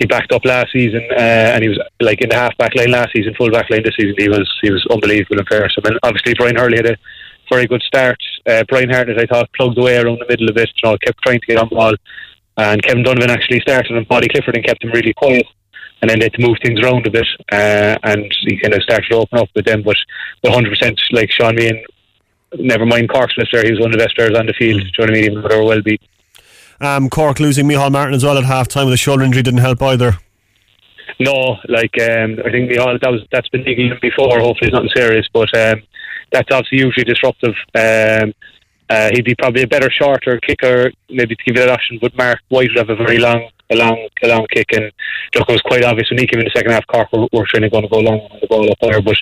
he 0.00 0.06
backed 0.06 0.32
up 0.32 0.46
last 0.46 0.72
season, 0.72 1.04
uh, 1.12 1.52
and 1.52 1.62
he 1.62 1.68
was 1.68 1.78
like 2.00 2.22
in 2.22 2.30
the 2.30 2.40
half 2.40 2.56
back 2.56 2.74
line 2.74 2.92
last 2.92 3.12
season, 3.14 3.34
full 3.36 3.50
back 3.50 3.68
line 3.68 3.84
this 3.84 3.96
season. 4.00 4.14
He 4.16 4.30
was 4.30 4.48
he 4.62 4.72
was 4.72 4.80
unbelievable 4.88 5.38
in 5.38 5.44
fairness. 5.44 5.76
I 5.76 5.86
mean, 5.86 5.98
obviously 6.02 6.32
Brian 6.40 6.56
Hurley 6.56 6.78
had 6.78 6.86
a 6.86 6.96
very 7.52 7.66
good 7.66 7.82
start. 7.82 8.16
Uh, 8.48 8.64
Brian 8.70 8.88
Hartnett, 8.88 9.20
I 9.20 9.26
thought, 9.26 9.52
plugged 9.52 9.76
away 9.76 9.98
around 9.98 10.20
the 10.20 10.32
middle 10.32 10.48
of 10.48 10.56
it. 10.56 10.70
You 10.80 10.88
know, 10.88 10.96
kept 10.96 11.20
trying 11.20 11.40
to 11.40 11.46
get 11.46 11.58
on 11.58 11.68
ball, 11.68 11.92
and 12.56 12.82
Kevin 12.82 13.02
Donovan 13.02 13.28
actually 13.28 13.60
started 13.60 13.94
on 13.94 14.06
Paddy 14.06 14.28
Clifford 14.28 14.56
and 14.56 14.64
kept 14.64 14.82
him 14.82 14.92
really 14.92 15.12
quiet 15.12 15.44
and 16.00 16.10
then 16.10 16.18
they 16.18 16.26
had 16.26 16.34
to 16.34 16.46
move 16.46 16.56
things 16.62 16.80
around 16.80 17.06
a 17.06 17.10
bit, 17.10 17.26
uh, 17.52 17.96
and 18.02 18.32
he 18.46 18.58
kind 18.60 18.74
of 18.74 18.82
started 18.82 19.06
to 19.10 19.16
open 19.16 19.38
up 19.38 19.48
with 19.54 19.64
them. 19.64 19.82
But 19.82 19.96
100% 20.44 20.98
like 21.12 21.30
Sean 21.30 21.54
Meehan, 21.56 21.82
never 22.58 22.86
mind 22.86 23.10
Cork's 23.10 23.34
best 23.36 23.50
player, 23.50 23.64
he 23.64 23.72
was 23.72 23.80
one 23.80 23.92
of 23.92 23.98
the 23.98 24.04
best 24.04 24.16
players 24.16 24.36
on 24.36 24.46
the 24.46 24.54
field. 24.54 24.80
Do 24.80 24.86
you 24.86 24.92
know 24.98 25.04
what 25.04 25.10
I 25.10 25.12
mean? 25.12 25.24
Even 25.24 25.42
though 25.42 25.48
they 25.48 25.56
were 25.56 25.64
well 25.64 25.82
beat. 25.82 26.02
Um, 26.80 27.10
Cork 27.10 27.40
losing 27.40 27.66
Micheál 27.66 27.92
Martin 27.92 28.14
as 28.14 28.24
well 28.24 28.38
at 28.38 28.44
half 28.44 28.66
time 28.66 28.86
with 28.86 28.94
a 28.94 28.98
shoulder 28.98 29.22
injury 29.22 29.42
didn't 29.42 29.60
help 29.60 29.82
either. 29.82 30.18
No, 31.18 31.58
like 31.68 32.00
um, 32.00 32.38
I 32.44 32.50
think 32.50 32.70
Micheál 32.70 32.98
that 33.00 33.10
was 33.10 33.20
that's 33.30 33.48
been 33.50 33.62
niggling 33.64 33.92
before. 34.00 34.40
Hopefully, 34.40 34.68
it's 34.68 34.72
nothing 34.72 34.90
serious, 34.94 35.28
but 35.32 35.54
um, 35.54 35.82
that's 36.32 36.48
obviously 36.50 36.78
usually 36.78 37.04
disruptive. 37.04 37.54
Um, 37.74 38.32
uh, 38.88 39.10
he'd 39.12 39.24
be 39.24 39.34
probably 39.34 39.62
a 39.62 39.66
better 39.66 39.90
shorter 39.90 40.40
kicker, 40.40 40.90
maybe 41.08 41.36
to 41.36 41.42
give 41.44 41.56
it 41.56 41.68
an 41.68 41.74
option. 41.74 41.98
But 42.00 42.16
Mark 42.16 42.38
White 42.48 42.70
would 42.70 42.78
have 42.78 42.90
a 42.90 42.96
very 42.96 43.18
long, 43.18 43.50
a 43.70 43.76
long, 43.76 44.08
a 44.22 44.28
long 44.28 44.46
kick, 44.50 44.72
and 44.72 44.90
look, 45.34 45.48
it 45.48 45.52
was 45.52 45.62
quite 45.62 45.84
obvious 45.84 46.10
when 46.10 46.18
he 46.18 46.26
came 46.26 46.40
in 46.40 46.46
the 46.46 46.52
second 46.54 46.72
half. 46.72 46.86
Cork 46.86 47.12
were, 47.12 47.28
were 47.32 47.46
trying 47.46 47.62
to 47.62 47.70
go, 47.70 47.78
long 47.78 48.20
on 48.20 48.38
the 48.40 48.46
ball 48.46 48.70
up 48.70 48.78
there, 48.80 49.00
but 49.00 49.16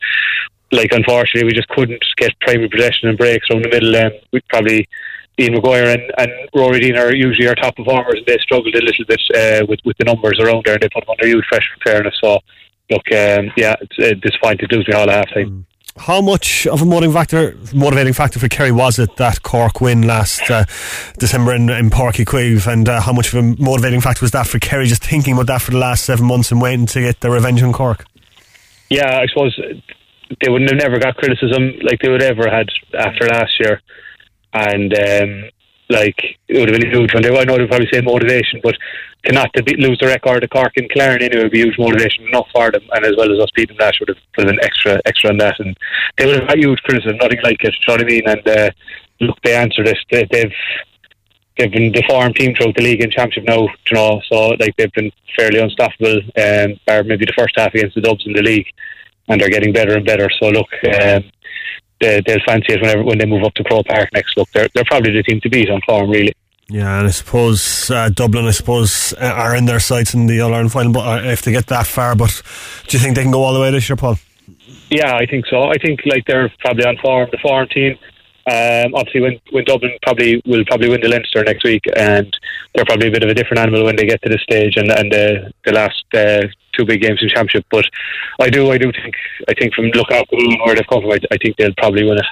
like 0.72 0.92
unfortunately, 0.92 1.46
we 1.46 1.54
just 1.54 1.68
couldn't 1.68 2.02
get 2.16 2.38
primary 2.40 2.68
possession 2.68 3.08
and 3.08 3.18
breaks 3.18 3.48
around 3.50 3.64
the 3.64 3.70
middle. 3.70 3.96
Um, 3.96 4.12
we 4.32 4.40
probably 4.48 4.88
Ian 5.38 5.54
Maguire 5.54 5.90
and, 5.90 6.12
and 6.18 6.32
Rory 6.54 6.80
Dean 6.80 6.96
are 6.96 7.14
usually 7.14 7.48
our 7.48 7.54
top 7.54 7.76
performers, 7.76 8.16
and 8.16 8.26
they 8.26 8.38
struggled 8.38 8.74
a 8.74 8.84
little 8.84 9.04
bit 9.04 9.20
uh, 9.34 9.66
with 9.68 9.80
with 9.84 9.96
the 9.98 10.04
numbers 10.04 10.38
around 10.40 10.64
there, 10.64 10.74
and 10.74 10.82
they 10.82 10.88
put 10.88 11.06
them 11.06 11.10
under 11.10 11.26
huge 11.26 11.44
pressure. 11.46 11.74
Fairness, 11.84 12.18
so 12.20 12.40
look, 12.90 13.10
um, 13.12 13.52
yeah, 13.56 13.74
it's 13.80 13.98
uh, 13.98 14.14
disappointing 14.20 14.68
to 14.68 14.76
lose 14.76 14.88
me 14.88 14.94
all 14.94 15.08
half 15.08 15.28
time. 15.30 15.50
Mm. 15.50 15.64
How 15.98 16.20
much 16.20 16.66
of 16.66 16.80
a 16.80 16.84
motivating 16.84 17.14
factor, 17.14 17.56
motivating 17.74 18.12
factor 18.12 18.38
for 18.38 18.48
Kerry 18.48 18.72
was 18.72 18.98
it 18.98 19.16
that 19.16 19.42
Cork 19.42 19.80
win 19.80 20.02
last 20.02 20.48
uh, 20.50 20.64
December 21.18 21.54
in, 21.54 21.68
in 21.68 21.90
Uí 21.90 22.24
Chaoimh, 22.24 22.72
and 22.72 22.88
uh, 22.88 23.00
how 23.00 23.12
much 23.12 23.32
of 23.32 23.34
a 23.34 23.42
motivating 23.42 24.00
factor 24.00 24.24
was 24.24 24.30
that 24.30 24.46
for 24.46 24.58
Kerry 24.58 24.86
just 24.86 25.04
thinking 25.04 25.34
about 25.34 25.46
that 25.48 25.62
for 25.62 25.72
the 25.72 25.78
last 25.78 26.04
seven 26.04 26.26
months 26.26 26.52
and 26.52 26.62
waiting 26.62 26.86
to 26.86 27.00
get 27.00 27.20
the 27.20 27.30
revenge 27.30 27.62
on 27.62 27.72
Cork? 27.72 28.06
Yeah, 28.90 29.18
I 29.18 29.26
suppose 29.26 29.58
they 30.40 30.50
wouldn't 30.50 30.70
have 30.70 30.78
never 30.78 30.98
got 30.98 31.16
criticism 31.16 31.72
like 31.82 32.00
they 32.00 32.08
would 32.08 32.22
ever 32.22 32.48
had 32.48 32.68
after 32.96 33.26
last 33.26 33.58
year, 33.58 33.82
and 34.52 34.94
um, 34.94 35.50
like 35.90 36.38
it 36.48 36.58
would 36.58 36.68
have 36.68 36.80
been 36.80 36.90
huge 36.90 37.12
one. 37.12 37.24
I 37.24 37.44
know 37.44 37.58
they'd 37.58 37.68
probably 37.68 37.88
say 37.92 38.00
motivation, 38.00 38.60
but 38.62 38.76
to 39.24 39.32
not 39.32 39.52
to 39.54 39.62
be, 39.62 39.76
lose 39.76 39.98
the 40.00 40.06
record 40.06 40.44
of 40.44 40.50
Cork 40.50 40.72
and 40.76 40.90
Claren 40.90 41.22
anyway 41.22 41.40
it 41.40 41.42
would 41.44 41.52
be 41.52 41.58
huge 41.58 41.78
motivation 41.78 42.26
enough 42.28 42.48
for 42.52 42.70
them, 42.70 42.82
and 42.92 43.04
as 43.04 43.14
well 43.16 43.32
as 43.32 43.40
us 43.40 43.50
beating 43.54 43.76
last 43.78 44.00
would 44.00 44.08
have 44.08 44.18
put 44.34 44.48
an 44.48 44.58
extra 44.62 45.00
extra 45.06 45.30
on 45.30 45.38
that, 45.38 45.58
and 45.58 45.76
they 46.16 46.26
would 46.26 46.40
have 46.40 46.48
had 46.48 46.58
huge 46.58 46.80
criticism, 46.82 47.16
nothing 47.18 47.40
like 47.42 47.62
it. 47.62 47.74
You 47.74 47.84
know 47.88 47.94
what 47.94 48.00
I 48.00 48.04
mean? 48.04 48.28
And 48.28 48.48
uh, 48.48 48.70
look, 49.20 49.38
they 49.42 49.54
answered 49.54 49.88
it. 49.88 49.98
They, 50.10 50.26
they've 50.30 50.52
they've 51.56 51.72
been 51.72 51.92
the 51.92 52.04
form 52.08 52.32
team 52.34 52.54
throughout 52.54 52.76
the 52.76 52.82
league 52.82 53.02
and 53.02 53.12
championship 53.12 53.48
now, 53.48 53.62
you 53.62 53.94
know, 53.94 54.20
so 54.28 54.50
like 54.60 54.76
they've 54.76 54.92
been 54.92 55.10
fairly 55.36 55.58
unstoppable. 55.58 56.20
Um, 56.36 56.78
or 56.88 57.02
maybe 57.02 57.26
the 57.26 57.34
first 57.36 57.54
half 57.56 57.74
against 57.74 57.96
the 57.96 58.00
Dubs 58.00 58.26
in 58.26 58.32
the 58.32 58.42
league, 58.42 58.66
and 59.26 59.40
they're 59.40 59.50
getting 59.50 59.72
better 59.72 59.96
and 59.96 60.06
better. 60.06 60.28
So 60.40 60.48
look. 60.50 60.68
Um, 61.00 61.24
they, 62.00 62.22
will 62.24 62.38
fancy 62.46 62.74
it 62.74 62.80
whenever 62.80 63.02
when 63.02 63.18
they 63.18 63.26
move 63.26 63.42
up 63.42 63.54
to 63.54 63.64
Croke 63.64 63.86
Park 63.86 64.08
next. 64.12 64.36
Look, 64.36 64.48
they're 64.52 64.68
they're 64.72 64.84
probably 64.84 65.10
the 65.12 65.22
team 65.24 65.40
to 65.40 65.48
beat 65.48 65.68
on 65.68 65.80
form, 65.84 66.10
really. 66.10 66.32
Yeah, 66.70 66.98
and 66.98 67.06
I 67.06 67.10
suppose 67.10 67.90
uh, 67.90 68.10
Dublin, 68.10 68.44
I 68.44 68.50
suppose, 68.50 69.14
uh, 69.14 69.24
are 69.24 69.56
in 69.56 69.64
their 69.64 69.80
sights 69.80 70.12
in 70.12 70.26
the 70.26 70.40
All 70.42 70.52
Ireland 70.52 70.72
final, 70.72 70.92
but 70.92 71.24
uh, 71.24 71.28
if 71.30 71.40
they 71.40 71.52
get 71.52 71.66
that 71.68 71.86
far, 71.86 72.14
but 72.14 72.42
do 72.86 72.98
you 72.98 73.02
think 73.02 73.16
they 73.16 73.22
can 73.22 73.30
go 73.30 73.42
all 73.42 73.54
the 73.54 73.60
way 73.60 73.70
this 73.70 73.88
year, 73.88 73.96
Paul? 73.96 74.18
Yeah, 74.90 75.16
I 75.16 75.24
think 75.24 75.46
so. 75.46 75.62
I 75.62 75.78
think 75.78 76.00
like 76.04 76.24
they're 76.26 76.52
probably 76.60 76.84
on 76.84 76.98
form, 76.98 77.28
the 77.32 77.38
form 77.38 77.68
team. 77.68 77.96
Um, 78.46 78.94
obviously, 78.94 79.20
when, 79.20 79.40
when 79.50 79.64
Dublin 79.64 79.92
probably 80.02 80.42
will 80.46 80.64
probably 80.66 80.88
win 80.90 81.00
the 81.00 81.08
Leinster 81.08 81.42
next 81.44 81.64
week, 81.64 81.84
and 81.96 82.34
they're 82.74 82.86
probably 82.86 83.08
a 83.08 83.10
bit 83.10 83.22
of 83.22 83.30
a 83.30 83.34
different 83.34 83.60
animal 83.60 83.84
when 83.84 83.96
they 83.96 84.06
get 84.06 84.20
to 84.22 84.28
this 84.28 84.42
stage. 84.42 84.76
And 84.76 84.90
and 84.90 85.12
uh, 85.12 85.48
the 85.64 85.72
last 85.72 86.04
uh, 86.14 86.46
two 86.76 86.84
big 86.86 87.02
games 87.02 87.20
in 87.22 87.28
championship. 87.28 87.66
But 87.70 87.84
I 88.40 88.48
do, 88.48 88.70
I 88.70 88.78
do 88.78 88.90
think, 88.92 89.14
I 89.48 89.54
think 89.54 89.74
from 89.74 89.86
looking 89.86 90.16
at 90.16 90.26
where 90.30 90.74
they've 90.74 90.86
come 90.86 91.02
from, 91.02 91.12
I, 91.12 91.20
I 91.30 91.36
think 91.36 91.56
they'll 91.56 91.74
probably 91.76 92.04
win 92.04 92.18
it. 92.18 92.26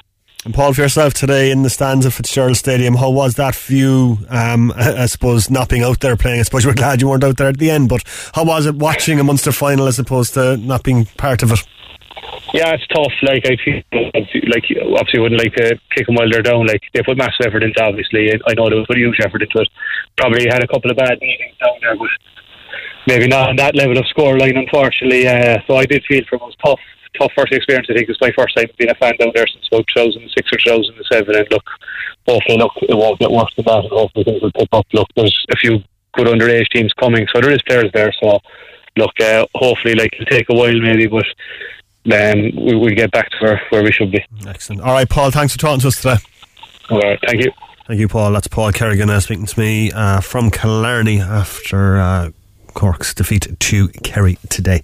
And 0.47 0.55
Paul, 0.55 0.73
for 0.75 0.83
yourself 0.83 1.13
today 1.13 1.51
in 1.51 1.65
the 1.65 1.71
stands 1.71 2.07
of 2.07 2.15
Fitzgerald 2.15 2.57
Stadium, 2.57 2.95
how 2.95 3.11
was 3.11 3.35
that 3.35 3.57
view? 3.57 4.19
Um, 4.29 4.73
I 4.77 5.07
suppose 5.07 5.51
not 5.51 5.69
being 5.69 5.83
out 5.83 5.99
there 5.99 6.17
playing. 6.17 6.39
I 6.39 6.45
suppose 6.45 6.63
you 6.63 6.71
were 6.71 6.75
glad 6.75 7.01
you 7.01 7.09
weren't 7.09 7.25
out 7.25 7.37
there 7.37 7.49
at 7.49 7.59
the 7.59 7.69
end, 7.69 7.89
but 7.89 8.05
how 8.33 8.45
was 8.45 8.65
it 8.65 8.77
watching 8.77 9.19
a 9.19 9.25
Munster 9.25 9.51
final 9.51 9.89
as 9.89 9.99
opposed 9.99 10.35
to 10.35 10.57
not 10.57 10.85
being 10.85 11.07
part 11.17 11.43
of 11.43 11.51
it? 11.51 11.67
Yeah, 12.55 12.75
it's 12.75 12.87
tough. 12.87 13.13
Like 13.23 13.45
I 13.45 13.57
feel 13.57 13.83
like 14.47 14.63
obviously 14.95 15.19
wouldn't 15.19 15.43
like 15.43 15.55
to 15.55 15.81
kick 15.91 16.07
them 16.07 16.15
while 16.15 16.31
they're 16.31 16.43
down. 16.43 16.65
Like 16.65 16.83
they 16.95 17.03
put 17.03 17.19
massive 17.19 17.47
effort 17.49 17.65
into. 17.65 17.83
Obviously, 17.83 18.31
I 18.47 18.55
know 18.55 18.71
they 18.71 18.87
put 18.87 18.99
huge 18.99 19.19
effort 19.19 19.43
into 19.43 19.59
it. 19.59 19.69
Probably 20.17 20.45
had 20.45 20.63
a 20.63 20.69
couple 20.69 20.93
of 20.93 20.97
bad 20.97 21.19
meetings 21.21 21.57
down 21.59 21.75
there, 21.81 21.97
but 21.97 22.09
maybe 23.09 23.27
not 23.27 23.49
on 23.49 23.57
that 23.57 23.75
level 23.75 23.99
of 23.99 24.07
score 24.07 24.39
line, 24.39 24.57
unfortunately. 24.57 25.27
Uh, 25.27 25.59
so 25.67 25.75
I 25.75 25.87
did 25.87 26.05
feel 26.05 26.23
for 26.29 26.37
it 26.37 26.43
was 26.43 26.55
tough 26.65 26.79
tough 27.19 27.33
first 27.37 27.53
experience. 27.53 27.87
I 27.91 27.95
think 27.95 28.09
it's 28.09 28.21
my 28.21 28.33
first 28.37 28.57
time 28.57 28.67
being 28.79 28.91
a 28.91 28.95
fan 28.95 29.15
down 29.19 29.33
there 29.35 29.47
since 29.47 29.67
about 29.71 29.87
2006 29.95 30.53
or 30.53 30.59
2007. 30.59 31.37
And 31.37 31.47
look, 31.51 31.65
hopefully, 32.27 32.59
look, 32.59 32.73
it 32.83 32.97
won't 32.97 33.19
get 33.19 33.31
worse 33.31 33.53
than 33.57 33.65
that. 33.67 33.85
And 33.85 33.91
hopefully, 33.91 34.25
things 34.25 34.43
will 34.43 34.53
pick 34.53 34.69
up. 34.73 34.87
Look, 34.93 35.09
there's 35.17 35.47
a 35.51 35.57
few 35.57 35.79
good 36.15 36.27
underage 36.27 36.69
teams 36.69 36.93
coming, 36.95 37.27
so 37.33 37.41
there 37.41 37.53
is 37.53 37.63
players 37.63 37.91
there. 37.93 38.13
So, 38.23 38.39
look, 38.97 39.13
uh, 39.21 39.47
hopefully, 39.55 39.95
like 39.95 40.11
it'll 40.15 40.27
take 40.27 40.49
a 40.51 40.55
while 40.55 40.81
maybe, 40.81 41.07
but 41.07 41.27
um, 42.13 42.41
we 42.57 42.75
will 42.77 42.95
get 42.95 43.11
back 43.11 43.31
to 43.31 43.37
where, 43.41 43.63
where 43.71 43.83
we 43.83 43.93
should 43.93 44.13
be. 44.13 44.25
Excellent. 44.47 44.83
All 44.83 44.93
right, 44.93 45.09
Paul. 45.09 45.31
Thanks 45.31 45.53
for 45.53 45.59
talking 45.59 45.81
to 45.81 45.89
us 45.89 45.97
today. 45.97 46.17
All 46.91 47.01
right, 47.01 47.19
thank 47.27 47.45
you. 47.45 47.53
Thank 47.87 48.01
you, 48.01 48.09
Paul. 48.09 48.33
That's 48.33 48.49
Paul 48.49 48.73
Kerrigan 48.73 49.11
uh, 49.11 49.21
speaking 49.21 49.47
to 49.47 49.61
me 49.61 49.93
uh, 49.93 50.21
from 50.21 50.51
Killarney 50.51 51.21
after 51.21 51.99
uh, 51.99 52.31
Cork's 52.77 53.15
defeat 53.15 53.49
to 53.59 53.89
Kerry 54.05 54.39
today. 54.49 54.83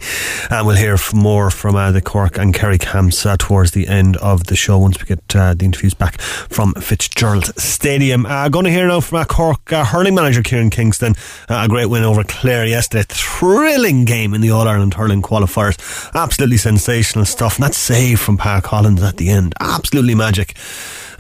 And 0.50 0.66
we'll 0.66 0.76
hear 0.76 0.96
more 1.14 1.50
from 1.50 1.76
uh, 1.76 1.92
the 1.92 2.00
Cork 2.00 2.38
and 2.38 2.54
Kerry 2.54 2.78
camps 2.78 3.25
uh, 3.25 3.37
towards 3.38 3.72
the 3.72 3.87
end 3.87 4.16
of 4.16 4.44
the 4.44 4.56
show 4.56 4.78
once 4.78 4.99
we 4.99 5.04
get 5.04 5.37
uh, 5.37 5.54
the 5.54 5.66
interviews 5.66 5.94
back 5.94 6.20
from 6.20 6.72
Fitzgerald 6.75 7.56
Stadium. 7.58 8.26
Uh, 8.26 8.49
going 8.49 8.64
to 8.64 8.70
hear 8.70 8.88
now 8.88 9.00
from 9.00 9.18
uh, 9.18 9.25
Cork 9.25 9.72
uh, 9.72 9.84
hurling 9.84 10.14
manager 10.14 10.42
Kieran 10.42 10.70
Kingston. 10.70 11.14
Uh, 11.49 11.62
a 11.64 11.68
great 11.68 11.87
win 11.87 12.02
over 12.02 12.25
Clare 12.25 12.66
yesterday. 12.66 13.04
Thrilling 13.08 14.06
game 14.06 14.32
in 14.32 14.40
the 14.40 14.50
All 14.50 14.66
Ireland 14.66 14.94
hurling 14.94 15.22
qualifiers. 15.22 15.78
Absolutely 16.14 16.56
sensational 16.56 17.26
stuff. 17.26 17.56
And 17.56 17.64
that 17.64 17.75
save 17.75 18.20
from 18.20 18.38
Park 18.38 18.64
Collins 18.64 19.02
at 19.02 19.18
the 19.18 19.28
end. 19.28 19.54
Absolutely 19.61 20.14
magic. 20.14 20.56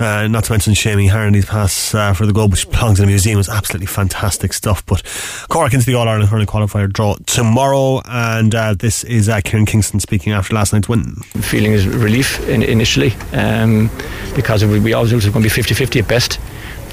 Uh, 0.02 0.26
not 0.26 0.42
to 0.42 0.52
mention 0.52 0.72
Seamie 0.74 1.08
Harnedy's 1.08 1.46
pass 1.46 1.94
uh, 1.94 2.12
for 2.12 2.26
the 2.26 2.32
goal, 2.32 2.48
which 2.48 2.68
belongs 2.68 2.98
in 2.98 3.04
the 3.04 3.10
museum, 3.12 3.36
was 3.36 3.48
absolutely 3.48 3.86
fantastic 3.86 4.52
stuff. 4.52 4.84
But 4.84 5.04
Cork 5.48 5.74
into 5.74 5.86
the 5.86 5.94
All 5.94 6.08
Ireland 6.08 6.28
hurling 6.28 6.48
qualifier 6.48 6.92
draw 6.92 7.14
tomorrow, 7.26 8.02
and 8.06 8.52
uh, 8.52 8.74
this 8.74 9.04
is 9.04 9.28
uh, 9.28 9.40
Kieran 9.44 9.64
Kingston 9.64 10.00
speaking 10.00 10.32
after 10.32 10.54
last 10.54 10.72
night's 10.72 10.88
win. 10.88 11.14
Feeling 11.40 11.70
is 11.70 11.86
relief 11.86 12.40
in, 12.48 12.64
initially 12.64 13.12
um, 13.32 13.90
because 14.34 14.64
we 14.64 14.92
always 14.92 15.12
knew 15.12 15.18
it 15.18 15.24
was 15.24 15.32
going 15.32 15.44
to 15.44 15.48
be 15.48 15.48
50 15.48 15.72
50 15.72 16.00
at 16.00 16.08
best. 16.08 16.40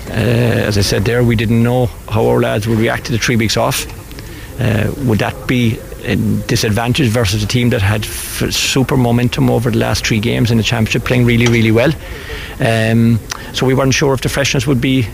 Uh, 0.10 0.12
as 0.12 0.78
I 0.78 0.82
said 0.82 1.04
there, 1.06 1.24
we 1.24 1.36
didn't 1.36 1.64
know 1.64 1.88
how 2.10 2.28
our 2.28 2.40
lads 2.40 2.68
would 2.68 2.78
react 2.78 3.08
to 3.08 3.12
the 3.12 3.18
three 3.18 3.38
weeks 3.38 3.58
off. 3.58 3.88
Uh, 4.62 4.94
would 5.06 5.18
that 5.18 5.48
be 5.48 5.80
disadvantage 6.48 7.08
versus 7.10 7.44
a 7.44 7.48
team 7.48 7.70
that 7.70 7.82
had 7.82 8.04
f- 8.04 8.52
super 8.52 8.98
momentum 8.98 9.50
over 9.50 9.70
the 9.72 9.78
last 9.78 10.06
three 10.06 10.20
games 10.20 10.52
in 10.52 10.58
the 10.58 10.64
championship, 10.64 11.04
playing 11.04 11.26
really, 11.26 11.48
really 11.48 11.72
well. 11.72 11.92
Um, 12.60 13.20
so 13.54 13.66
we 13.66 13.74
weren't 13.74 13.94
sure 13.94 14.14
if 14.14 14.22
the 14.22 14.30
freshness 14.30 14.66
would 14.68 14.82
be 14.82 15.08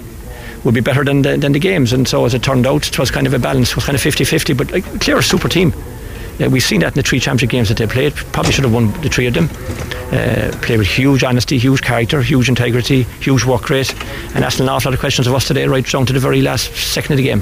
would 0.63 0.73
be 0.73 0.81
better 0.81 1.03
than 1.03 1.21
the, 1.21 1.37
than 1.37 1.51
the 1.51 1.59
games. 1.59 1.93
And 1.93 2.07
so 2.07 2.25
as 2.25 2.33
it 2.33 2.41
turned 2.41 2.65
out, 2.65 2.87
it 2.87 2.97
was 2.97 3.11
kind 3.11 3.27
of 3.27 3.33
a 3.35 3.39
balance. 3.39 3.69
It 3.69 3.75
was 3.75 3.85
kind 3.85 3.95
of 3.95 4.01
50-50, 4.01 4.57
but 4.57 4.99
clear 4.99 5.19
a 5.19 5.21
super 5.21 5.47
team. 5.47 5.71
We've 6.39 6.63
seen 6.63 6.81
that 6.81 6.93
in 6.93 6.95
the 6.95 7.03
three 7.03 7.19
championship 7.19 7.51
games 7.51 7.69
that 7.69 7.77
they 7.77 7.85
played. 7.85 8.15
Probably 8.33 8.51
should 8.51 8.63
have 8.63 8.73
won 8.73 8.91
the 9.01 9.09
three 9.09 9.27
of 9.27 9.35
them. 9.35 9.47
Uh, 10.11 10.51
played 10.63 10.79
with 10.79 10.87
huge 10.87 11.23
honesty, 11.23 11.59
huge 11.59 11.81
character, 11.81 12.21
huge 12.21 12.49
integrity, 12.49 13.03
huge 13.21 13.45
work 13.45 13.69
rate, 13.69 13.93
and 14.33 14.43
asked 14.43 14.59
an 14.59 14.67
awful 14.67 14.89
lot 14.89 14.95
of 14.95 14.99
questions 14.99 15.27
of 15.27 15.35
us 15.35 15.47
today, 15.47 15.67
right 15.67 15.85
down 15.85 16.05
to 16.07 16.13
the 16.13 16.19
very 16.19 16.41
last 16.41 16.73
second 16.75 17.13
of 17.13 17.17
the 17.17 17.23
game 17.23 17.41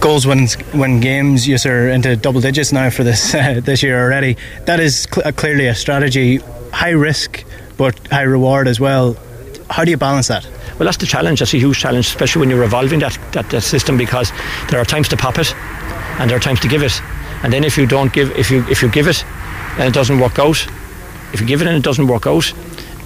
goals 0.00 0.26
win 0.26 0.48
win 0.74 1.00
games. 1.00 1.46
You're 1.46 1.88
into 1.88 2.16
double 2.16 2.40
digits 2.40 2.72
now 2.72 2.90
for 2.90 3.04
this 3.04 3.34
uh, 3.34 3.60
this 3.62 3.82
year 3.82 4.02
already. 4.02 4.36
That 4.66 4.80
is 4.80 5.06
cl- 5.12 5.32
clearly 5.32 5.66
a 5.66 5.74
strategy. 5.74 6.38
High 6.72 6.90
risk, 6.90 7.44
but 7.76 7.98
high 8.08 8.22
reward 8.22 8.68
as 8.68 8.80
well. 8.80 9.16
How 9.70 9.84
do 9.84 9.90
you 9.90 9.96
balance 9.96 10.28
that? 10.28 10.44
Well, 10.78 10.86
that's 10.86 10.96
the 10.96 11.06
challenge. 11.06 11.38
That's 11.38 11.54
a 11.54 11.58
huge 11.58 11.78
challenge, 11.78 12.06
especially 12.06 12.40
when 12.40 12.50
you're 12.50 12.64
evolving 12.64 12.98
that, 13.00 13.18
that, 13.32 13.48
that 13.50 13.62
system, 13.62 13.96
because 13.96 14.32
there 14.70 14.80
are 14.80 14.84
times 14.84 15.08
to 15.08 15.16
pop 15.16 15.38
it, 15.38 15.54
and 16.18 16.28
there 16.28 16.36
are 16.36 16.40
times 16.40 16.60
to 16.60 16.68
give 16.68 16.82
it. 16.82 17.00
And 17.42 17.52
then 17.52 17.62
if 17.62 17.78
you 17.78 17.86
don't 17.86 18.12
give, 18.12 18.30
if 18.36 18.50
you 18.50 18.64
if 18.68 18.82
you 18.82 18.90
give 18.90 19.06
it, 19.06 19.24
and 19.78 19.88
it 19.88 19.94
doesn't 19.94 20.18
work 20.18 20.38
out, 20.38 20.66
if 21.32 21.40
you 21.40 21.46
give 21.46 21.60
it 21.60 21.68
and 21.68 21.76
it 21.76 21.82
doesn't 21.82 22.06
work 22.06 22.26
out, 22.26 22.52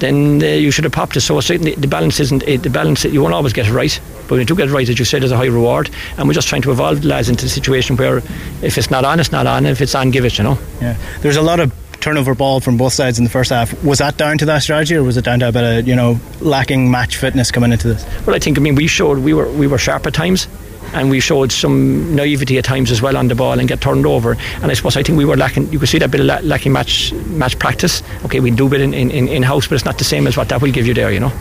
then 0.00 0.42
uh, 0.42 0.46
you 0.46 0.70
should 0.70 0.84
have 0.84 0.92
popped 0.92 1.16
it. 1.16 1.20
So 1.22 1.40
certainly 1.40 1.74
the 1.74 1.88
balance 1.88 2.20
isn't 2.20 2.42
uh, 2.42 2.56
the 2.56 2.70
balance. 2.70 3.04
You 3.04 3.22
won't 3.22 3.34
always 3.34 3.52
get 3.52 3.66
it 3.66 3.72
right, 3.72 4.00
but 4.22 4.32
when 4.32 4.40
you 4.40 4.46
do 4.46 4.56
get 4.56 4.68
it 4.68 4.72
right, 4.72 4.88
as 4.88 4.98
you 4.98 5.04
said, 5.04 5.22
there's 5.22 5.32
a 5.32 5.36
high 5.36 5.46
reward. 5.46 5.90
And 6.16 6.28
we're 6.28 6.34
just 6.34 6.48
trying 6.48 6.62
to 6.62 6.70
evolve 6.70 7.02
the 7.02 7.08
lads 7.08 7.28
into 7.28 7.46
a 7.46 7.48
situation 7.48 7.96
where 7.96 8.18
if 8.62 8.78
it's 8.78 8.90
not 8.90 9.04
on, 9.04 9.20
it's 9.20 9.32
not 9.32 9.46
on. 9.46 9.66
If 9.66 9.80
it's 9.80 9.94
on, 9.94 10.10
give 10.10 10.24
it. 10.24 10.38
You 10.38 10.44
know. 10.44 10.58
Yeah. 10.80 10.96
There's 11.20 11.36
a 11.36 11.42
lot 11.42 11.60
of 11.60 11.72
turnover 12.00 12.34
ball 12.34 12.60
from 12.60 12.76
both 12.76 12.92
sides 12.92 13.18
in 13.18 13.24
the 13.24 13.30
first 13.30 13.50
half. 13.50 13.82
Was 13.82 13.98
that 13.98 14.16
down 14.16 14.38
to 14.38 14.46
that 14.46 14.62
strategy, 14.62 14.94
or 14.94 15.02
was 15.02 15.16
it 15.16 15.24
down 15.24 15.40
to 15.40 15.48
a 15.48 15.52
bit 15.52 15.64
of 15.64 15.88
you 15.88 15.96
know 15.96 16.20
lacking 16.40 16.90
match 16.90 17.16
fitness 17.16 17.50
coming 17.50 17.72
into 17.72 17.88
this? 17.88 18.26
Well, 18.26 18.36
I 18.36 18.38
think 18.38 18.58
I 18.58 18.60
mean 18.60 18.74
we 18.74 18.86
showed 18.86 19.18
we 19.18 19.34
were 19.34 19.50
we 19.52 19.66
were 19.66 19.78
sharp 19.78 20.06
at 20.06 20.14
times 20.14 20.46
and 20.92 21.10
we 21.10 21.20
showed 21.20 21.52
some 21.52 22.14
naivety 22.14 22.58
at 22.58 22.64
times 22.64 22.90
as 22.90 23.02
well 23.02 23.16
on 23.16 23.28
the 23.28 23.34
ball 23.34 23.58
and 23.58 23.68
get 23.68 23.80
turned 23.80 24.06
over. 24.06 24.36
And 24.62 24.70
I 24.70 24.74
suppose 24.74 24.96
I 24.96 25.02
think 25.02 25.18
we 25.18 25.24
were 25.24 25.36
lacking. 25.36 25.72
You 25.72 25.78
could 25.78 25.88
see 25.88 25.98
that 25.98 26.10
bit 26.10 26.20
of 26.20 26.44
lacking 26.44 26.72
match 26.72 27.12
match 27.12 27.58
practice. 27.58 28.02
Okay, 28.24 28.40
we 28.40 28.50
do 28.50 28.66
a 28.66 28.70
bit 28.70 28.80
in, 28.80 28.94
in, 28.94 29.10
in 29.10 29.42
house, 29.42 29.66
but 29.66 29.74
it's 29.74 29.84
not 29.84 29.98
the 29.98 30.04
same 30.04 30.26
as 30.26 30.36
what 30.36 30.48
that 30.48 30.62
will 30.62 30.72
give 30.72 30.86
you 30.86 30.94
there, 30.94 31.10
you 31.10 31.20
know. 31.20 31.32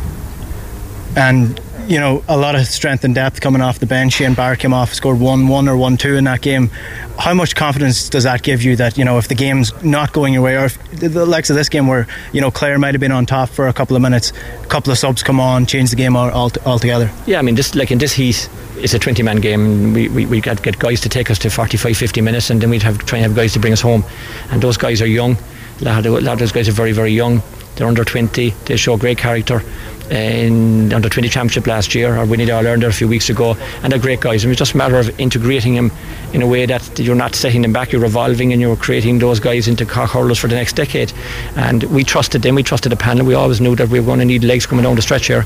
And 1.16 1.60
you 1.88 2.00
know, 2.00 2.24
a 2.28 2.38
lot 2.38 2.56
of 2.56 2.68
strength 2.68 3.04
and 3.06 3.16
depth 3.16 3.40
coming 3.40 3.62
off 3.62 3.80
the 3.80 3.86
bench. 3.86 4.14
Shane 4.14 4.34
Barr 4.34 4.56
came 4.56 4.74
off, 4.74 4.94
scored 4.94 5.20
1 5.20 5.48
1 5.48 5.68
or 5.68 5.78
1 5.78 5.98
2 5.98 6.16
in 6.18 6.26
that 6.26 6.42
game. 6.42 6.70
How 7.18 7.34
much 7.34 7.56
confidence 7.56 8.10
does 8.10 8.26
that 8.26 8.44
give 8.44 8.62
you 8.62 8.76
that, 8.76 8.98
you 8.98 9.06
know, 9.06 9.18
if 9.18 9.28
the 9.28 9.36
game's 9.36 9.72
not 9.84 10.14
going 10.14 10.34
your 10.34 10.44
way, 10.44 10.58
or 10.58 10.66
if 10.66 10.92
the 10.92 11.26
likes 11.26 11.50
of 11.50 11.56
this 11.56 11.70
game 11.70 11.88
where, 11.88 12.06
you 12.34 12.42
know, 12.42 12.52
Clare 12.52 12.78
might 12.78 12.94
have 12.94 13.00
been 13.00 13.12
on 13.12 13.26
top 13.26 13.50
for 13.50 13.68
a 13.68 13.74
couple 13.74 13.96
of 13.96 14.02
minutes, 14.02 14.34
a 14.62 14.68
couple 14.68 14.92
of 14.92 14.98
subs 14.98 15.24
come 15.24 15.40
on, 15.40 15.66
change 15.66 15.90
the 15.90 15.96
game 15.96 16.16
all, 16.16 16.30
all, 16.30 16.52
altogether? 16.66 17.12
Yeah, 17.26 17.40
I 17.40 17.42
mean, 17.42 17.56
this 17.56 17.74
like 17.74 17.90
in 17.90 17.98
this 17.98 18.14
heat, 18.14 18.50
it's 18.78 18.94
a 18.94 19.00
20 19.00 19.24
man 19.24 19.38
game. 19.38 19.94
We, 19.94 20.10
we, 20.10 20.26
we 20.26 20.42
get, 20.42 20.62
get 20.62 20.80
guys 20.80 21.02
to 21.02 21.10
take 21.10 21.30
us 21.32 21.40
to 21.40 21.50
45, 21.50 21.98
50 21.98 22.22
minutes, 22.22 22.50
and 22.50 22.62
then 22.62 22.70
we'd 22.70 22.84
have 22.84 22.98
try 23.06 23.20
and 23.20 23.26
have 23.26 23.36
guys 23.36 23.54
to 23.54 23.60
bring 23.60 23.74
us 23.74 23.82
home. 23.82 24.04
And 24.52 24.62
those 24.62 24.78
guys 24.78 25.02
are 25.02 25.08
young. 25.08 25.38
A 25.82 25.84
lot, 25.84 26.06
of, 26.06 26.14
a 26.14 26.22
lot 26.22 26.34
of 26.34 26.40
those 26.40 26.52
guys 26.52 26.68
are 26.68 26.74
very, 26.74 26.92
very 26.92 27.12
young. 27.12 27.42
They're 27.76 27.88
under 27.88 28.04
20. 28.04 28.50
They 28.50 28.78
show 28.78 28.98
great 28.98 29.18
character. 29.18 29.62
In 30.10 30.94
under 30.94 31.10
20 31.10 31.28
championship 31.28 31.68
last 31.68 31.94
year, 31.94 32.16
or 32.16 32.26
winning 32.26 32.48
the 32.48 32.54
All 32.54 32.60
Ireland 32.60 32.86
a 32.86 32.94
few 32.94 33.10
weeks 33.10 33.30
ago, 33.30 33.58
and 33.84 33.92
they're 33.92 34.00
great 34.00 34.22
guys. 34.22 34.44
And 34.44 34.52
it's 34.52 34.58
just 34.58 34.74
a 34.74 34.78
matter 34.78 34.98
of 34.98 35.20
integrating 35.20 35.76
them 35.76 35.92
in 36.34 36.42
a 36.42 36.48
way 36.48 36.66
that 36.66 36.98
you're 36.98 37.14
not 37.14 37.36
setting 37.36 37.62
them 37.62 37.74
back, 37.74 37.92
you're 37.92 38.06
evolving 38.06 38.54
and 38.54 38.62
you're 38.62 38.78
creating 38.78 39.20
those 39.20 39.42
guys 39.42 39.68
into 39.68 39.86
Cork 39.86 40.12
hurlers 40.12 40.40
for 40.40 40.48
the 40.48 40.56
next 40.56 40.78
decade. 40.78 41.12
And 41.58 41.84
we 41.84 42.06
trusted 42.06 42.42
them, 42.42 42.56
we 42.56 42.64
trusted 42.64 42.92
the 42.92 42.96
panel. 42.96 43.26
We 43.26 43.34
always 43.34 43.60
knew 43.60 43.76
that 43.76 43.90
we 43.90 44.00
were 44.00 44.06
going 44.06 44.20
to 44.20 44.26
need 44.26 44.46
legs 44.46 44.66
coming 44.66 44.84
down 44.84 44.96
the 44.96 45.02
stretch 45.02 45.28
here. 45.28 45.46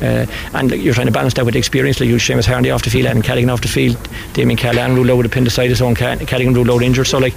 Uh, 0.00 0.26
and 0.54 0.70
you're 0.72 0.94
trying 0.94 1.06
to 1.06 1.12
balance 1.12 1.34
that 1.34 1.44
with 1.44 1.54
experience, 1.54 2.00
like 2.00 2.08
you 2.08 2.16
Seamus 2.16 2.46
Harnedy 2.46 2.74
off 2.74 2.82
the 2.82 2.90
field, 2.90 3.06
and 3.06 3.22
Callaghan 3.22 3.50
off 3.50 3.60
the 3.60 3.68
field, 3.68 3.96
Damien 4.32 4.56
Callahan 4.56 4.94
ruled 4.94 5.10
out 5.10 5.18
with 5.18 5.26
appendicitis, 5.26 5.80
own 5.80 5.94
Callaghan 5.94 6.54
ruled 6.54 6.70
out 6.70 6.82
injured. 6.82 7.06
So 7.06 7.18
like 7.18 7.34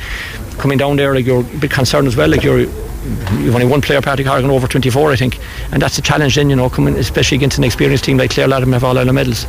coming 0.57 0.77
down 0.77 0.95
there, 0.95 1.13
like 1.13 1.25
you're 1.25 1.41
a 1.41 1.57
bit 1.59 1.71
concerned 1.71 2.07
as 2.07 2.15
well. 2.15 2.29
Like 2.29 2.43
you're 2.43 2.59
you've 2.59 3.53
only 3.53 3.67
one 3.67 3.81
player, 3.81 4.01
Patrick 4.01 4.27
Horgan, 4.27 4.49
over 4.49 4.67
24, 4.67 5.11
I 5.11 5.15
think, 5.15 5.39
and 5.71 5.81
that's 5.81 5.97
a 5.97 6.01
challenge. 6.01 6.35
Then 6.35 6.49
you 6.49 6.55
know, 6.55 6.69
coming 6.69 6.95
especially 6.95 7.37
against 7.37 7.57
an 7.57 7.63
experienced 7.63 8.05
team 8.05 8.17
like 8.17 8.31
Clare 8.31 8.47
Latham 8.47 8.73
have 8.73 8.83
all 8.83 8.95
medals. 9.05 9.45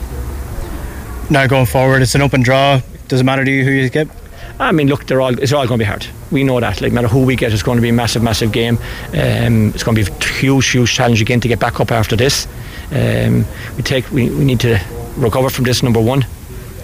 Now 1.31 1.47
going 1.47 1.67
forward, 1.67 2.03
it's 2.03 2.15
an 2.15 2.23
open 2.23 2.43
draw. 2.43 2.81
Does 3.09 3.21
it 3.21 3.25
matter 3.25 3.45
to 3.45 3.51
you 3.51 3.65
who 3.65 3.71
you 3.71 3.89
get? 3.89 4.09
I 4.59 4.73
mean, 4.73 4.89
look, 4.89 5.07
they're 5.07 5.21
all 5.21 5.39
it's 5.39 5.53
all 5.53 5.67
going 5.67 5.79
to 5.79 5.85
be 5.85 5.89
hard. 5.89 6.07
We 6.31 6.43
know 6.43 6.59
that. 6.61 6.81
Like, 6.81 6.93
no 6.93 7.03
matter 7.03 7.09
who 7.09 7.25
we 7.25 7.37
get, 7.37 7.53
it's 7.53 7.63
going 7.63 7.77
to 7.77 7.83
be 7.83 7.91
a 7.91 7.93
massive, 7.93 8.23
massive 8.23 8.53
game. 8.53 8.79
Um, 9.09 9.73
it's 9.75 9.83
going 9.83 9.97
to 9.97 10.05
be 10.05 10.11
a 10.11 10.25
huge, 10.25 10.69
huge 10.71 10.93
challenge 10.93 11.21
again 11.21 11.41
to 11.41 11.49
get 11.49 11.61
back 11.61 11.79
up 11.81 11.93
after 11.93 12.17
this. 12.17 12.47
Um, 12.91 13.45
we 13.77 13.83
take 13.83 14.11
we, 14.11 14.31
we 14.31 14.45
need 14.45 14.61
to 14.61 14.81
recover 15.17 15.51
from 15.51 15.65
this. 15.65 15.83
Number 15.83 16.01
one, 16.01 16.25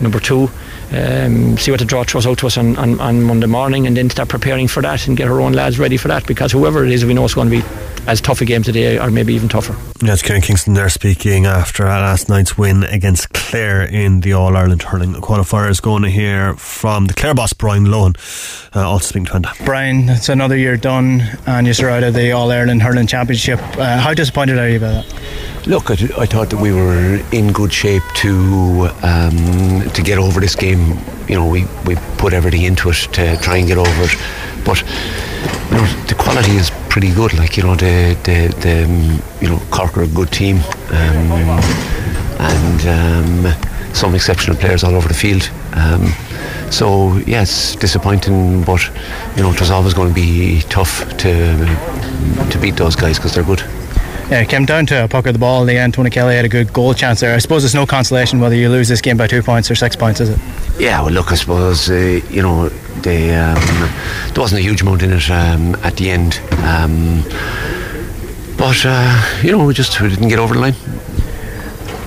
number 0.00 0.21
two. 0.21 0.50
Um, 0.92 1.56
see 1.56 1.70
what 1.70 1.80
the 1.80 1.87
draw 1.87 2.04
throws 2.04 2.26
out 2.26 2.38
to 2.38 2.46
us 2.46 2.58
on, 2.58 2.76
on, 2.76 3.00
on, 3.00 3.22
Monday 3.22 3.46
morning 3.46 3.87
and 3.87 3.96
then 3.96 4.11
start 4.11 4.28
preparing 4.28 4.68
for 4.68 4.82
that 4.82 5.06
and 5.06 5.16
get 5.16 5.26
our 5.26 5.40
own 5.40 5.54
lads 5.54 5.78
ready 5.78 5.96
for 5.96 6.08
that 6.08 6.26
because 6.26 6.52
whoever 6.52 6.84
it 6.84 6.92
is 6.92 7.04
we 7.06 7.14
know 7.14 7.25
it's 7.25 7.32
going 7.32 7.49
to 7.49 7.62
be 7.62 7.66
as 8.06 8.20
tough 8.20 8.40
a 8.40 8.44
game 8.44 8.62
today 8.62 8.99
or 8.99 9.11
maybe 9.11 9.32
even 9.32 9.49
tougher. 9.49 9.75
Yeah, 10.04 10.12
it's 10.12 10.22
Kieran 10.22 10.42
Kingston 10.42 10.75
there 10.75 10.88
speaking 10.88 11.46
after 11.46 11.84
last 11.84 12.28
night's 12.28 12.58
win 12.58 12.82
against 12.84 13.32
Clare 13.32 13.82
in 13.82 14.20
the 14.20 14.32
All 14.32 14.56
Ireland 14.56 14.82
hurling 14.82 15.14
qualifiers. 15.14 15.80
Going 15.80 16.02
to 16.02 16.11
hear 16.11 16.54
from 16.56 17.06
the 17.06 17.14
Clare 17.14 17.34
boss 17.34 17.52
Brian 17.52 17.87
Lohan, 17.87 18.16
uh, 18.75 18.87
also 18.87 19.06
speaking 19.06 19.26
to 19.26 19.32
Enda. 19.32 19.64
Brian, 19.64 20.08
it's 20.08 20.28
another 20.28 20.56
year 20.56 20.76
done 20.76 21.22
and 21.46 21.66
you're 21.66 21.90
out 21.90 22.02
of 22.02 22.14
the 22.14 22.32
All 22.32 22.50
Ireland 22.50 22.82
hurling 22.82 23.06
championship. 23.06 23.61
Uh, 23.78 23.99
how 23.99 24.12
disappointed 24.12 24.58
are 24.58 24.68
you 24.68 24.76
about 24.76 25.04
that? 25.04 25.66
Look, 25.66 25.90
I, 25.90 25.94
I, 26.20 26.26
thought 26.26 26.50
that 26.50 26.61
we 26.61 26.72
were 26.72 27.22
in 27.30 27.52
good 27.52 27.72
shape 27.72 28.02
to 28.16 28.88
um, 29.04 29.88
to 29.90 30.02
get 30.02 30.18
over 30.18 30.40
this 30.40 30.56
game. 30.56 30.81
You 31.28 31.36
know, 31.36 31.48
we, 31.48 31.64
we 31.86 31.96
put 32.18 32.32
everything 32.32 32.62
into 32.62 32.90
it 32.90 33.08
to 33.12 33.36
try 33.38 33.56
and 33.58 33.66
get 33.66 33.78
over 33.78 34.02
it. 34.02 34.16
But 34.64 34.80
you 35.70 35.76
know, 35.76 35.86
the 36.06 36.14
quality 36.18 36.56
is 36.56 36.70
pretty 36.88 37.12
good. 37.12 37.34
Like 37.34 37.56
you 37.56 37.62
know, 37.62 37.74
the 37.74 38.16
the, 38.24 38.54
the 38.60 38.84
um, 38.84 39.22
you 39.40 39.48
know 39.48 39.60
Cork 39.70 39.96
are 39.96 40.02
a 40.02 40.08
good 40.08 40.30
team, 40.30 40.56
um, 40.90 41.32
and 42.38 42.80
um, 42.86 43.94
some 43.94 44.14
exceptional 44.14 44.56
players 44.56 44.84
all 44.84 44.94
over 44.94 45.08
the 45.08 45.14
field. 45.14 45.50
Um, 45.74 46.12
so 46.70 47.16
yes, 47.26 47.76
disappointing, 47.76 48.62
but 48.64 48.82
you 49.36 49.42
know 49.42 49.52
it 49.52 49.60
was 49.60 49.70
always 49.70 49.94
going 49.94 50.08
to 50.08 50.14
be 50.14 50.62
tough 50.68 51.00
to 51.18 51.66
to 52.50 52.58
beat 52.58 52.76
those 52.76 52.96
guys 52.96 53.18
because 53.18 53.34
they're 53.34 53.44
good. 53.44 53.62
Yeah, 54.31 54.41
it 54.41 54.49
came 54.49 54.64
down 54.64 54.87
to 54.87 55.05
a 55.05 55.09
puck 55.09 55.26
of 55.26 55.35
the 55.35 55.38
ball 55.38 55.61
in 55.61 55.67
the 55.67 55.76
end. 55.76 55.95
Tony 55.95 56.09
Kelly 56.09 56.37
had 56.37 56.45
a 56.45 56.49
good 56.49 56.73
goal 56.73 56.95
chance 56.95 57.21
there. 57.21 57.35
I 57.35 57.38
suppose 57.38 57.64
it's 57.64 57.75
no 57.75 57.85
consolation 57.85 58.41
whether 58.41 58.55
you 58.55 58.71
lose 58.71 58.88
this 58.88 59.00
game 59.00 59.17
by 59.17 59.26
two 59.26 59.43
points 59.43 59.71
or 59.71 59.75
six 59.75 59.95
points, 59.95 60.21
is 60.21 60.31
it? 60.31 60.38
Yeah, 60.79 61.02
well, 61.02 61.12
look, 61.12 61.33
I 61.33 61.35
suppose 61.35 61.91
uh, 61.91 62.21
you 62.31 62.41
know 62.41 62.69
they, 63.02 63.35
um, 63.35 63.61
there 64.33 64.41
wasn't 64.41 64.61
a 64.61 64.62
huge 64.62 64.81
amount 64.83 65.02
in 65.02 65.12
it 65.12 65.31
um, 65.31 65.75
at 65.83 65.97
the 65.97 66.11
end, 66.11 66.41
um, 66.64 67.23
but 68.57 68.81
uh, 68.87 69.41
you 69.43 69.52
know 69.52 69.67
we 69.67 69.75
just 69.75 70.00
we 70.00 70.09
didn't 70.09 70.29
get 70.29 70.38
over 70.38 70.55
the 70.55 70.61
line 70.61 70.75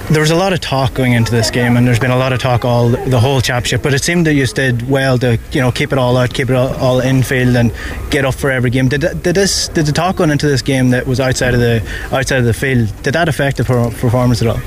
there 0.10 0.22
was 0.22 0.32
a 0.32 0.36
lot 0.36 0.54
of 0.54 0.60
talk 0.60 0.94
going 0.94 1.14
into 1.14 1.32
this 1.32 1.50
game, 1.50 1.78
and 1.78 1.88
there's 1.88 2.00
been 2.00 2.12
a 2.12 2.18
lot 2.18 2.34
of 2.34 2.40
talk 2.40 2.64
all 2.64 2.90
the 2.90 3.20
whole 3.20 3.42
championship. 3.42 3.82
But 3.82 3.94
it 3.94 4.04
seemed 4.04 4.28
that 4.28 4.34
you 4.34 4.46
did 4.46 4.88
well 4.90 5.18
to 5.20 5.40
you 5.52 5.62
know 5.62 5.72
keep 5.72 5.92
it 5.92 5.98
all 5.98 6.18
out, 6.18 6.34
keep 6.34 6.50
it 6.50 6.56
all, 6.56 6.74
all 6.76 7.00
in 7.00 7.24
field, 7.24 7.56
and 7.56 7.74
get 8.10 8.26
up 8.26 8.36
for 8.36 8.52
every 8.52 8.70
game. 8.70 8.88
Did, 8.88 9.02
did 9.02 9.36
this 9.36 9.68
did 9.70 9.86
the 9.86 9.92
talk 9.92 10.18
going 10.18 10.30
into 10.30 10.48
this 10.48 10.62
game 10.62 10.90
that 10.92 11.08
was 11.08 11.20
outside 11.20 11.54
of 11.54 11.60
the 11.60 11.82
outside 12.12 12.40
of 12.40 12.46
the 12.46 12.54
field 12.54 12.92
did 13.04 13.14
that 13.14 13.30
affect 13.30 13.58
the 13.58 13.64
performance 13.64 14.42
at 14.42 14.48
all? 14.48 14.60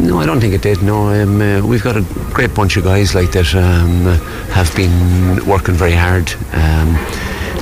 No, 0.00 0.18
I 0.18 0.26
don't 0.26 0.40
think 0.40 0.54
it 0.54 0.62
did. 0.62 0.82
No, 0.82 1.08
um, 1.08 1.40
uh, 1.40 1.66
we've 1.66 1.82
got 1.82 1.96
a 1.96 2.02
great 2.32 2.54
bunch 2.54 2.76
of 2.76 2.84
guys 2.84 3.14
like 3.14 3.32
that 3.32 3.54
um, 3.54 4.04
have 4.50 4.74
been 4.76 5.44
working 5.46 5.74
very 5.74 5.92
hard. 5.92 6.32
Um, 6.52 6.96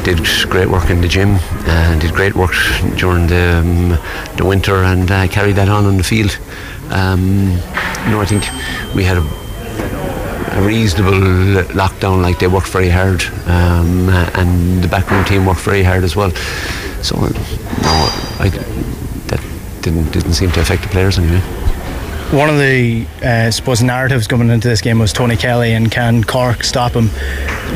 did 0.04 0.19
great 0.50 0.69
work 0.69 0.90
in 0.90 1.00
the 1.00 1.09
gym 1.09 1.37
and 1.66 2.00
did 2.00 2.12
great 2.12 2.35
work 2.35 2.52
during 2.97 3.26
the, 3.26 3.57
um, 3.57 3.88
the 4.37 4.45
winter 4.45 4.83
and 4.83 5.11
uh, 5.11 5.26
carried 5.28 5.57
that 5.57 5.69
on 5.69 5.87
on 5.87 5.97
the 5.97 6.04
field. 6.04 6.38
Um, 6.91 7.50
you 8.05 8.11
know, 8.11 8.21
I 8.21 8.26
think 8.26 8.45
we 8.95 9.05
had 9.05 9.17
a, 9.17 9.23
a, 10.59 10.67
reasonable 10.67 11.19
lockdown. 11.75 12.23
Like 12.23 12.38
they 12.38 12.47
worked 12.47 12.69
very 12.69 12.91
hard, 12.91 13.23
um, 13.47 14.09
and 14.35 14.83
the 14.83 14.88
backroom 14.88 15.25
team 15.25 15.47
worked 15.47 15.61
very 15.61 15.83
hard 15.83 16.05
as 16.05 16.14
well. 16.14 16.31
So, 17.03 17.17
no, 17.17 17.31
I, 18.41 18.50
that 19.29 19.41
didn't 19.83 20.11
didn't 20.12 20.35
seem 20.35 20.50
to 20.53 20.61
affect 20.61 20.83
the 20.83 20.88
players 20.88 21.19
anyway 21.19 21.63
one 22.35 22.50
of 22.50 22.59
the 22.59 23.07
uh, 23.23 23.49
suppose 23.49 23.81
narratives 23.81 24.26
coming 24.26 24.50
into 24.50 24.67
this 24.67 24.81
game 24.81 24.99
was 24.99 25.12
Tony 25.12 25.37
Kelly 25.37 25.73
and 25.73 25.91
can 25.91 26.25
Cork 26.25 26.64
stop 26.64 26.93
him. 26.93 27.09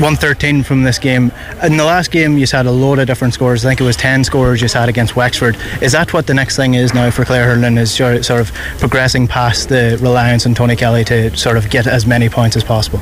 113 0.00 0.64
from 0.64 0.82
this 0.82 0.98
game. 0.98 1.30
In 1.62 1.76
the 1.76 1.84
last 1.84 2.10
game 2.10 2.36
you 2.36 2.46
had 2.50 2.66
a 2.66 2.70
load 2.70 2.98
of 2.98 3.06
different 3.06 3.34
scores. 3.34 3.64
I 3.64 3.68
think 3.68 3.80
it 3.80 3.84
was 3.84 3.96
10 3.96 4.24
scores 4.24 4.60
you 4.60 4.68
had 4.68 4.88
against 4.88 5.14
Wexford. 5.14 5.56
Is 5.80 5.92
that 5.92 6.12
what 6.12 6.26
the 6.26 6.34
next 6.34 6.56
thing 6.56 6.74
is 6.74 6.92
now 6.92 7.10
for 7.10 7.24
Clare 7.24 7.44
Hurling 7.44 7.78
is 7.78 7.92
sort 7.92 8.30
of 8.30 8.52
progressing 8.78 9.28
past 9.28 9.68
the 9.68 9.96
reliance 10.02 10.44
on 10.44 10.54
Tony 10.54 10.74
Kelly 10.74 11.04
to 11.04 11.36
sort 11.36 11.56
of 11.56 11.70
get 11.70 11.86
as 11.86 12.04
many 12.04 12.28
points 12.28 12.56
as 12.56 12.64
possible? 12.64 13.00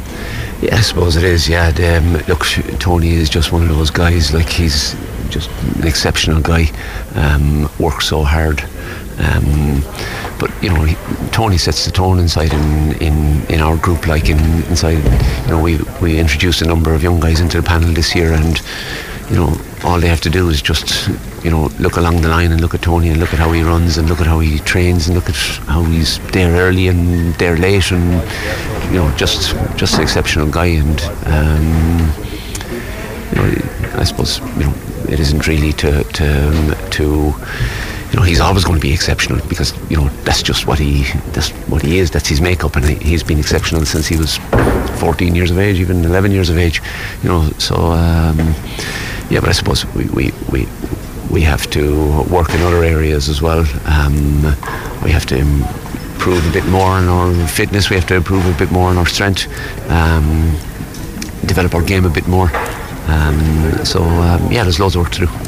Yeah 0.61 0.77
I 0.77 0.81
suppose 0.81 1.17
it 1.17 1.25
is 1.25 1.49
yeah. 1.49 1.69
Um, 1.69 2.19
look 2.29 2.45
Tony 2.79 3.13
is 3.13 3.31
just 3.31 3.51
one 3.51 3.63
of 3.63 3.69
those 3.69 3.91
guys 3.91 4.35
like 4.35 4.49
he's 4.49 4.95
just 5.31 5.51
an 5.77 5.87
exceptional 5.87 6.43
guy 6.43 6.67
um, 7.15 7.71
works 7.79 8.09
so 8.09 8.23
hard 8.25 8.63
um, 9.19 9.83
but 10.39 10.51
you 10.63 10.69
know, 10.69 10.87
Tony 11.33 11.59
sets 11.59 11.85
the 11.85 11.91
tone 11.91 12.19
inside 12.19 12.53
in, 12.53 12.93
in, 13.01 13.47
in 13.47 13.61
our 13.61 13.77
group. 13.77 14.07
Like 14.07 14.29
in 14.29 14.39
inside, 14.65 15.03
you 15.45 15.51
know, 15.51 15.63
we 15.63 15.79
we 16.01 16.19
introduced 16.19 16.63
a 16.63 16.67
number 16.67 16.95
of 16.95 17.03
young 17.03 17.21
guys 17.21 17.41
into 17.41 17.61
the 17.61 17.67
panel 17.67 17.93
this 17.93 18.15
year, 18.15 18.33
and 18.33 18.61
you 19.31 19.37
know, 19.37 19.59
all 19.85 19.99
they 19.99 20.09
have 20.09 20.21
to 20.23 20.31
do 20.31 20.49
is 20.49 20.61
just 20.61 21.09
you 21.43 21.51
know 21.51 21.71
look 21.79 21.97
along 21.97 22.23
the 22.23 22.29
line 22.29 22.53
and 22.53 22.61
look 22.61 22.75
at 22.75 22.83
Tony 22.83 23.09
and 23.09 23.19
look 23.21 23.33
at 23.33 23.39
how 23.39 23.53
he 23.53 23.63
runs 23.63 23.99
and 23.99 24.09
look 24.09 24.21
at 24.21 24.27
how 24.27 24.41
he 24.41 24.59
trains 24.61 25.07
and 25.07 25.17
look 25.17 25.29
at 25.29 25.37
how 25.67 25.83
he's 25.85 26.19
there 26.31 26.53
early 26.53 26.89
and 26.89 27.35
there 27.35 27.57
late 27.57 27.91
and 27.91 28.13
you 28.93 28.99
know 28.99 29.11
just 29.17 29.57
just 29.77 29.95
an 29.95 30.03
exceptional 30.03 30.49
guy 30.51 30.67
and 30.67 31.01
um, 31.27 32.13
you 33.31 33.37
know 33.37 33.99
I 33.99 34.05
suppose 34.05 34.41
you 34.59 34.65
know 34.65 34.75
it 35.09 35.21
isn't 35.21 35.47
really 35.47 35.73
to 35.75 36.05
to 36.05 36.89
to 36.91 37.35
you 38.11 38.17
know, 38.17 38.23
he's 38.23 38.41
always 38.41 38.65
going 38.65 38.79
to 38.79 38.83
be 38.83 38.93
exceptional 38.93 39.41
because 39.49 39.73
you 39.91 39.97
know 39.97 40.09
that's 40.25 40.43
just 40.43 40.67
what 40.67 40.79
he 40.79 41.05
that's 41.33 41.51
what 41.69 41.83
he 41.83 41.99
is. 41.99 42.11
That's 42.11 42.29
his 42.29 42.41
makeup, 42.41 42.77
and 42.77 42.85
he's 42.85 43.23
been 43.23 43.39
exceptional 43.39 43.85
since 43.85 44.07
he 44.07 44.17
was 44.17 44.39
14 45.01 45.35
years 45.35 45.51
of 45.51 45.59
age, 45.59 45.81
even 45.81 46.05
11 46.05 46.31
years 46.31 46.49
of 46.49 46.57
age. 46.57 46.81
You 47.23 47.29
know, 47.29 47.51
so 47.59 47.75
um, 47.75 48.39
yeah. 49.29 49.41
But 49.41 49.49
I 49.49 49.53
suppose 49.53 49.85
we 49.95 50.05
we 50.07 50.33
we 50.51 50.69
we 51.31 51.43
have 51.43 51.69
to 51.71 52.23
work 52.31 52.51
in 52.55 52.61
other 52.63 52.85
areas 52.85 53.29
as 53.29 53.43
well. 53.43 53.67
Um, 53.87 54.43
we 55.03 55.11
have 55.11 55.27
to 55.27 55.37
improve 55.37 56.49
a 56.49 56.53
bit 56.53 56.67
more 56.67 56.99
in 56.99 57.09
our 57.09 57.49
fitness. 57.49 57.91
We 57.91 57.97
have 57.97 58.07
to 58.07 58.15
improve 58.15 58.47
a 58.47 58.57
bit 58.59 58.71
more 58.71 58.91
in 58.91 58.99
our 58.99 59.07
strength. 59.07 59.47
Um, 59.91 60.53
develop 61.47 61.75
our 61.75 61.83
game 61.83 62.05
a 62.05 62.11
bit 62.11 62.27
more. 62.29 62.51
Um, 63.09 63.85
so 63.85 64.03
um, 64.03 64.51
yeah, 64.51 64.63
there's 64.63 64.81
loads 64.81 64.97
of 64.97 65.03
work 65.03 65.13
to 65.13 65.27
do. 65.27 65.46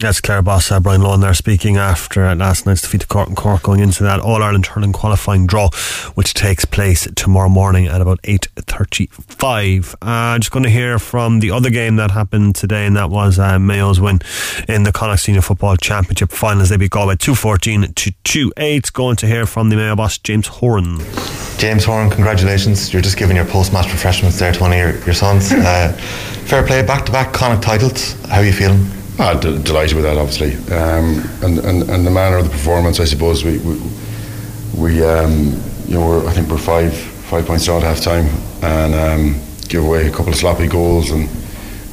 That's 0.00 0.18
Clare 0.18 0.40
boss 0.40 0.72
uh, 0.72 0.80
Brian 0.80 1.02
Lohan 1.02 1.20
there 1.20 1.34
speaking 1.34 1.76
after 1.76 2.34
last 2.34 2.64
night's 2.64 2.80
defeat 2.80 3.02
to 3.02 3.06
Cork 3.06 3.28
and 3.28 3.36
Cork 3.36 3.62
going 3.62 3.80
into 3.80 4.02
that 4.02 4.18
All 4.18 4.42
Ireland 4.42 4.64
hurling 4.64 4.94
qualifying 4.94 5.46
draw, 5.46 5.68
which 6.14 6.32
takes 6.32 6.64
place 6.64 7.06
tomorrow 7.14 7.50
morning 7.50 7.86
at 7.86 8.00
about 8.00 8.18
eight 8.24 8.48
thirty-five. 8.56 9.94
Uh, 10.00 10.38
just 10.38 10.52
going 10.52 10.62
to 10.62 10.70
hear 10.70 10.98
from 10.98 11.40
the 11.40 11.50
other 11.50 11.68
game 11.68 11.96
that 11.96 12.12
happened 12.12 12.54
today, 12.54 12.86
and 12.86 12.96
that 12.96 13.10
was 13.10 13.38
uh, 13.38 13.58
Mayo's 13.58 14.00
win 14.00 14.20
in 14.68 14.84
the 14.84 14.90
Connacht 14.90 15.20
Senior 15.20 15.42
Football 15.42 15.76
Championship 15.76 16.30
finals. 16.32 16.70
They 16.70 16.78
beat 16.78 16.92
Galway 16.92 17.16
two 17.16 17.34
fourteen 17.34 17.92
to 17.92 18.12
two 18.24 18.50
eight. 18.56 18.90
Going 18.94 19.16
to 19.16 19.26
hear 19.26 19.44
from 19.44 19.68
the 19.68 19.76
Mayo 19.76 19.96
boss 19.96 20.16
James 20.16 20.46
Horan. 20.46 21.00
James 21.58 21.84
Horan, 21.84 22.08
congratulations! 22.08 22.90
You're 22.90 23.02
just 23.02 23.18
giving 23.18 23.36
your 23.36 23.44
post-match 23.44 23.92
refreshments 23.92 24.38
there 24.38 24.50
to 24.50 24.60
one 24.60 24.72
of 24.72 24.78
your, 24.78 24.98
your 25.04 25.14
sons. 25.14 25.52
Uh, 25.52 25.92
fair 26.46 26.66
play, 26.66 26.80
back-to-back 26.82 27.34
Connacht 27.34 27.62
titles. 27.62 28.14
How 28.28 28.38
are 28.38 28.44
you 28.46 28.54
feeling? 28.54 28.86
Ah, 29.22 29.34
d- 29.34 29.62
delighted 29.62 29.94
with 29.96 30.04
that, 30.04 30.16
obviously, 30.16 30.54
um, 30.74 31.20
and, 31.42 31.58
and 31.58 31.90
and 31.90 32.06
the 32.06 32.10
manner 32.10 32.38
of 32.38 32.44
the 32.44 32.50
performance. 32.50 33.00
I 33.00 33.04
suppose 33.04 33.44
we 33.44 33.58
we, 33.58 33.78
we 34.74 35.04
um, 35.04 35.60
you 35.86 35.98
know 35.98 36.26
I 36.26 36.32
think 36.32 36.48
we're 36.48 36.56
five 36.56 36.96
five 37.28 37.44
points 37.44 37.66
down 37.66 37.82
at 37.82 37.82
half 37.82 38.00
time 38.00 38.28
and 38.62 38.94
um, 38.94 39.40
give 39.68 39.84
away 39.84 40.06
a 40.06 40.10
couple 40.10 40.28
of 40.32 40.36
sloppy 40.36 40.68
goals 40.68 41.10
and 41.10 41.28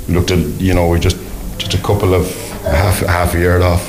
looked 0.08 0.32
at 0.32 0.40
you 0.62 0.74
know 0.74 0.88
we 0.88 1.02
just 1.02 1.18
just 1.58 1.74
a 1.74 1.78
couple 1.80 2.14
of 2.14 2.26
half 2.64 3.00
half 3.02 3.36
a 3.36 3.40
yard 3.40 3.62
off 3.62 3.84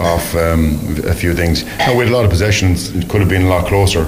off 0.00 0.34
um, 0.34 0.74
a 1.04 1.14
few 1.14 1.32
things. 1.32 1.64
Now 1.78 1.92
we 1.92 2.00
had 2.04 2.08
a 2.08 2.16
lot 2.16 2.24
of 2.24 2.30
possessions. 2.30 2.90
It 2.96 3.08
could 3.08 3.20
have 3.20 3.30
been 3.30 3.42
a 3.42 3.48
lot 3.48 3.68
closer. 3.68 4.04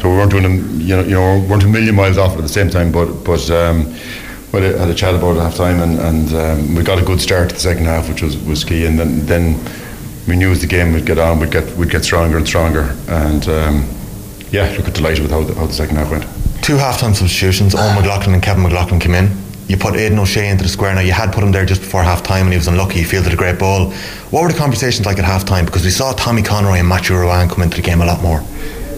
So 0.00 0.10
we 0.10 0.16
weren't 0.16 0.32
doing 0.32 0.42
them, 0.42 0.80
you 0.80 0.96
know, 0.96 1.02
you 1.02 1.14
know, 1.14 1.46
weren't 1.48 1.62
a 1.62 1.68
million 1.68 1.94
miles 1.94 2.18
off 2.18 2.34
at 2.34 2.42
the 2.42 2.48
same 2.48 2.68
time, 2.68 2.90
but 2.90 3.06
but 3.22 3.48
um, 4.52 4.60
we 4.60 4.78
had 4.78 4.88
a 4.88 4.94
chat 4.94 5.14
about 5.14 5.36
it 5.36 5.40
half 5.40 5.56
time, 5.56 5.80
and, 5.80 5.98
and 5.98 6.34
um, 6.34 6.74
we 6.74 6.82
got 6.82 6.98
a 6.98 7.04
good 7.04 7.20
start 7.20 7.50
to 7.50 7.54
the 7.54 7.60
second 7.60 7.84
half, 7.84 8.08
which 8.08 8.22
was, 8.22 8.36
was 8.44 8.64
key. 8.64 8.86
And 8.86 8.98
then, 8.98 9.26
then 9.26 9.58
we 10.26 10.36
knew 10.36 10.50
as 10.50 10.60
the 10.60 10.66
game 10.66 10.92
would 10.92 11.06
get 11.06 11.18
on, 11.18 11.40
we'd 11.40 11.50
get 11.50 11.76
we'd 11.76 11.90
get 11.90 12.04
stronger 12.04 12.36
and 12.36 12.46
stronger. 12.46 12.94
And 13.08 13.48
um, 13.48 13.88
yeah, 14.50 14.74
look, 14.76 14.92
delighted 14.92 15.22
with 15.22 15.30
how 15.30 15.42
the, 15.42 15.54
how 15.54 15.66
the 15.66 15.72
second 15.72 15.96
half 15.96 16.10
went. 16.10 16.24
Two 16.62 16.76
half-time 16.76 17.14
substitutions. 17.14 17.74
Eoghan 17.74 17.94
McLaughlin 18.00 18.34
and 18.34 18.42
Kevin 18.42 18.62
McLoughlin 18.62 19.00
came 19.00 19.14
in. 19.14 19.30
You 19.68 19.76
put 19.76 19.94
Aidan 19.96 20.18
O'Shea 20.18 20.48
into 20.48 20.62
the 20.62 20.68
square. 20.70 20.94
Now 20.94 21.02
you 21.02 21.12
had 21.12 21.32
put 21.32 21.44
him 21.44 21.52
there 21.52 21.66
just 21.66 21.82
before 21.82 22.02
half 22.02 22.22
time, 22.22 22.44
and 22.44 22.52
he 22.52 22.56
was 22.56 22.68
unlucky. 22.68 23.00
He 23.00 23.04
fielded 23.04 23.34
a 23.34 23.36
great 23.36 23.58
ball. 23.58 23.90
What 24.30 24.42
were 24.42 24.48
the 24.48 24.56
conversations 24.56 25.06
like 25.06 25.18
at 25.18 25.24
half 25.24 25.44
time? 25.44 25.66
Because 25.66 25.84
we 25.84 25.90
saw 25.90 26.12
Tommy 26.12 26.42
Conroy 26.42 26.78
and 26.78 26.88
Matthew 26.88 27.16
Ruane 27.16 27.50
come 27.50 27.62
into 27.62 27.76
the 27.76 27.82
game 27.82 28.00
a 28.00 28.06
lot 28.06 28.22
more. 28.22 28.42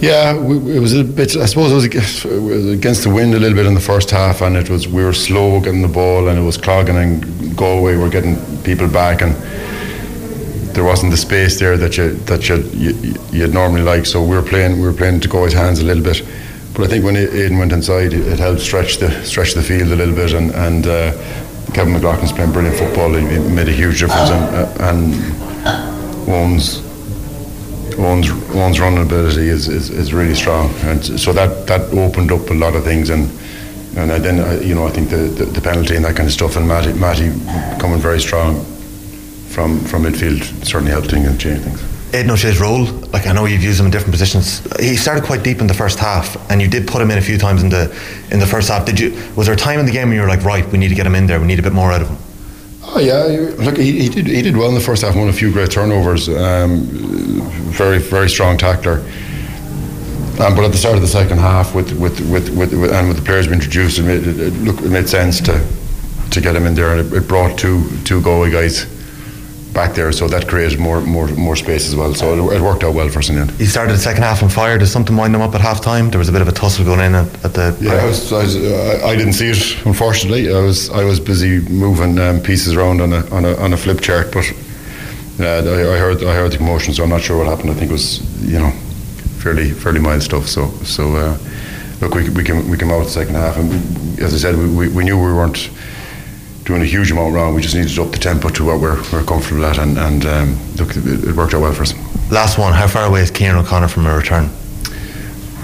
Yeah, 0.00 0.38
we, 0.38 0.76
it 0.76 0.80
was 0.80 0.96
a 0.96 1.04
bit. 1.04 1.36
I 1.36 1.44
suppose 1.44 1.72
it 1.84 1.94
was, 1.94 2.68
against, 2.70 3.04
the 3.04 3.10
wind 3.10 3.34
a 3.34 3.38
little 3.38 3.56
bit 3.56 3.66
in 3.66 3.74
the 3.74 3.80
first 3.80 4.10
half, 4.10 4.40
and 4.40 4.56
it 4.56 4.70
was 4.70 4.88
we 4.88 5.04
were 5.04 5.12
slow 5.12 5.60
getting 5.60 5.82
the 5.82 5.88
ball, 5.88 6.28
and 6.28 6.38
it 6.38 6.42
was 6.42 6.56
clogging 6.56 6.96
and 6.96 7.56
Galway 7.56 7.96
were 7.96 8.08
getting 8.08 8.36
people 8.62 8.88
back, 8.88 9.20
and 9.20 9.34
there 10.74 10.84
wasn't 10.84 11.10
the 11.10 11.18
space 11.18 11.58
there 11.58 11.76
that 11.76 11.98
you 11.98 12.14
that 12.24 12.48
you 12.48 12.56
you, 12.72 13.14
you'd 13.30 13.52
normally 13.52 13.82
like. 13.82 14.06
So 14.06 14.22
we 14.22 14.36
were 14.36 14.42
playing 14.42 14.80
we 14.80 14.86
were 14.86 14.94
playing 14.94 15.20
to 15.20 15.28
Galway's 15.28 15.52
hands 15.52 15.80
a 15.80 15.84
little 15.84 16.02
bit. 16.02 16.26
But 16.72 16.84
I 16.84 16.86
think 16.86 17.04
when 17.04 17.16
Aidan 17.16 17.58
went 17.58 17.72
inside, 17.72 18.14
it 18.14 18.38
helped 18.38 18.62
stretch 18.62 18.98
the 18.98 19.10
stretch 19.24 19.52
the 19.52 19.62
field 19.62 19.92
a 19.92 19.96
little 19.96 20.14
bit, 20.14 20.32
and 20.32 20.50
and 20.52 20.86
uh, 20.86 21.12
Kevin 21.74 21.92
McLoughlin's 21.92 22.32
playing 22.32 22.52
brilliant 22.52 22.78
football. 22.78 23.12
He 23.12 23.38
made 23.50 23.68
a 23.68 23.72
huge 23.72 24.00
difference, 24.00 24.30
and, 24.30 24.56
uh, 24.56 24.88
and 24.88 25.14
one's 28.00 28.32
one's 28.54 28.80
running 28.80 29.02
ability 29.02 29.48
is, 29.48 29.68
is, 29.68 29.90
is 29.90 30.12
really 30.12 30.34
strong, 30.34 30.74
and 30.82 31.04
so 31.20 31.32
that 31.32 31.66
that 31.66 31.82
opened 31.92 32.32
up 32.32 32.48
a 32.50 32.54
lot 32.54 32.74
of 32.74 32.84
things, 32.84 33.10
and 33.10 33.30
and 33.96 34.10
then 34.10 34.62
you 34.66 34.74
know 34.74 34.86
I 34.86 34.90
think 34.90 35.10
the, 35.10 35.16
the, 35.16 35.44
the 35.44 35.60
penalty 35.60 35.96
and 35.96 36.04
that 36.04 36.16
kind 36.16 36.26
of 36.26 36.32
stuff, 36.32 36.56
and 36.56 36.66
Matty 36.66 36.92
Matty 36.92 37.30
coming 37.78 37.98
very 37.98 38.20
strong 38.20 38.64
from 39.50 39.80
from 39.80 40.04
midfield 40.04 40.42
certainly 40.64 40.92
helped 40.92 41.10
things 41.10 41.26
and 41.26 41.38
change 41.38 41.60
things. 41.60 41.90
Aidan 42.12 42.32
O'Shea's 42.32 42.60
role, 42.60 42.86
like 43.12 43.28
I 43.28 43.32
know 43.32 43.44
you've 43.44 43.62
used 43.62 43.78
him 43.78 43.86
in 43.86 43.92
different 43.92 44.10
positions. 44.10 44.60
He 44.80 44.96
started 44.96 45.22
quite 45.22 45.44
deep 45.44 45.60
in 45.60 45.68
the 45.68 45.74
first 45.74 45.98
half, 46.00 46.36
and 46.50 46.60
you 46.60 46.66
did 46.66 46.88
put 46.88 47.00
him 47.00 47.10
in 47.10 47.18
a 47.18 47.22
few 47.22 47.38
times 47.38 47.62
in 47.62 47.68
the 47.68 47.84
in 48.32 48.40
the 48.40 48.46
first 48.46 48.68
half. 48.68 48.84
Did 48.84 48.98
you? 48.98 49.10
Was 49.36 49.46
there 49.46 49.54
a 49.54 49.58
time 49.58 49.78
in 49.78 49.86
the 49.86 49.92
game 49.92 50.08
when 50.08 50.16
you 50.16 50.22
were 50.22 50.28
like, 50.28 50.44
right, 50.44 50.66
we 50.72 50.78
need 50.78 50.88
to 50.88 50.94
get 50.94 51.06
him 51.06 51.14
in 51.14 51.26
there. 51.26 51.38
We 51.38 51.46
need 51.46 51.60
a 51.60 51.62
bit 51.62 51.72
more 51.72 51.92
out 51.92 52.02
of 52.02 52.08
him. 52.08 52.29
Oh 52.92 52.98
yeah, 52.98 53.22
look, 53.64 53.76
he, 53.76 54.00
he 54.02 54.08
did 54.08 54.26
he 54.26 54.42
did 54.42 54.56
well 54.56 54.68
in 54.68 54.74
the 54.74 54.80
first 54.80 55.02
half. 55.02 55.14
Won 55.14 55.28
a 55.28 55.32
few 55.32 55.52
great 55.52 55.70
turnovers. 55.70 56.28
Um, 56.28 56.80
very 57.70 57.98
very 57.98 58.28
strong 58.28 58.58
tackler. 58.58 58.98
Um, 60.40 60.56
but 60.56 60.64
at 60.64 60.72
the 60.72 60.78
start 60.78 60.96
of 60.96 61.02
the 61.02 61.08
second 61.08 61.38
half, 61.38 61.74
with 61.74 61.92
with 61.92 62.20
with, 62.30 62.48
with, 62.50 62.72
with 62.72 62.92
and 62.92 63.08
with 63.08 63.16
the 63.16 63.22
players 63.22 63.46
being 63.46 63.60
introduced, 63.60 63.98
it 63.98 64.02
made, 64.02 64.26
it, 64.26 64.40
it, 64.40 64.52
look, 64.54 64.80
it 64.80 64.90
made 64.90 65.08
sense 65.08 65.40
to 65.42 65.64
to 66.30 66.40
get 66.40 66.56
him 66.56 66.66
in 66.66 66.74
there, 66.74 66.96
and 66.96 67.12
it, 67.12 67.16
it 67.16 67.28
brought 67.28 67.58
two 67.58 67.88
two 68.04 68.20
goalie 68.22 68.50
guys 68.50 68.86
back 69.72 69.94
there, 69.94 70.12
so 70.12 70.28
that 70.28 70.48
created 70.48 70.78
more 70.78 71.00
more 71.00 71.28
more 71.28 71.56
space 71.56 71.86
as 71.88 71.96
well. 71.96 72.14
So 72.14 72.50
it, 72.50 72.56
it 72.56 72.60
worked 72.62 72.84
out 72.84 72.94
well 72.94 73.08
for 73.08 73.20
us 73.20 73.28
in 73.28 73.36
the 73.36 73.42
end. 73.42 73.50
He 73.52 73.66
started 73.66 73.92
the 73.92 73.98
second 73.98 74.22
half 74.22 74.42
on 74.42 74.48
fire. 74.48 74.78
Did 74.78 74.86
something 74.88 75.16
wind 75.16 75.34
him 75.34 75.40
up 75.40 75.54
at 75.54 75.60
half 75.60 75.80
time? 75.80 76.10
There 76.10 76.18
was 76.18 76.28
a 76.28 76.32
bit 76.32 76.42
of 76.42 76.48
a 76.48 76.52
tussle 76.52 76.84
going 76.84 77.00
in 77.00 77.14
at, 77.14 77.44
at 77.44 77.54
the. 77.54 77.76
Yeah, 77.80 77.92
I, 77.92 78.06
was, 78.06 78.32
I, 78.32 78.42
was, 78.42 78.56
I, 78.56 79.16
didn't 79.16 79.34
see 79.34 79.50
it. 79.50 79.86
Unfortunately, 79.86 80.52
I 80.52 80.60
was 80.60 80.90
I 80.90 81.04
was 81.04 81.20
busy 81.20 81.60
moving 81.68 82.18
um, 82.18 82.40
pieces 82.40 82.74
around 82.74 83.00
on 83.00 83.12
a 83.12 83.26
on 83.30 83.44
a 83.44 83.56
on 83.56 83.72
a 83.72 83.76
flip 83.76 84.00
chart, 84.00 84.32
but. 84.32 84.50
Uh, 85.38 85.44
I, 85.44 85.94
I 85.94 85.98
heard 85.98 86.22
I 86.22 86.34
heard 86.34 86.52
the 86.52 86.58
commotion, 86.58 86.92
so 86.92 87.02
I'm 87.02 87.08
not 87.08 87.22
sure 87.22 87.38
what 87.38 87.46
happened. 87.46 87.70
I 87.70 87.74
think 87.74 87.90
it 87.90 87.94
was 87.94 88.20
you 88.44 88.58
know 88.58 88.72
fairly 89.40 89.70
fairly 89.70 89.98
mild 89.98 90.22
stuff. 90.22 90.46
So 90.46 90.68
so 90.84 91.16
uh, 91.16 91.38
look, 92.00 92.14
we 92.14 92.28
we 92.28 92.44
came 92.44 92.68
we 92.68 92.76
came 92.76 92.90
out 92.90 93.04
the 93.04 93.10
second 93.10 93.36
half, 93.36 93.56
and 93.56 93.70
we, 93.70 94.22
as 94.22 94.34
I 94.34 94.36
said, 94.36 94.56
we, 94.56 94.68
we, 94.68 94.88
we 94.88 95.04
knew 95.04 95.16
we 95.16 95.32
weren't 95.32 95.70
doing 96.64 96.82
a 96.82 96.84
huge 96.84 97.10
amount 97.10 97.34
wrong. 97.34 97.54
We 97.54 97.62
just 97.62 97.74
needed 97.74 97.94
to 97.94 98.02
up 98.02 98.12
the 98.12 98.18
tempo 98.18 98.48
to 98.50 98.64
what 98.64 98.80
we're, 98.80 98.96
we're 99.12 99.24
comfortable 99.24 99.64
at, 99.64 99.78
and, 99.78 99.98
and 99.98 100.24
um, 100.26 100.58
look, 100.76 100.96
it, 100.96 101.28
it, 101.28 101.36
worked 101.36 101.54
out 101.54 101.62
well 101.62 101.72
for 101.72 101.82
us. 101.82 101.94
Last 102.30 102.58
one, 102.58 102.72
how 102.72 102.86
far 102.86 103.06
away 103.06 103.22
is 103.22 103.30
Kieran 103.30 103.56
O'Connor 103.56 103.88
from 103.88 104.06
a 104.06 104.16
return? 104.16 104.50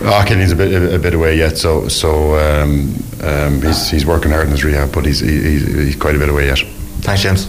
Oh, 0.02 0.24
Kenny's 0.26 0.52
a 0.52 0.56
bit 0.56 0.72
a, 0.72 0.96
a, 0.96 0.98
bit 0.98 1.14
away 1.14 1.38
yet, 1.38 1.56
so 1.56 1.88
so 1.88 2.36
um, 2.38 2.94
um, 3.22 3.62
he's 3.62 3.88
he's 3.88 4.04
working 4.04 4.30
hard 4.30 4.44
in 4.44 4.50
his 4.50 4.62
rehab, 4.62 4.92
but 4.92 5.06
he's 5.06 5.20
he, 5.20 5.58
he's 5.58 5.96
quite 5.96 6.14
a 6.14 6.18
bit 6.18 6.28
away 6.28 6.46
yet. 6.46 6.62
Thanks, 7.06 7.22
James. 7.22 7.46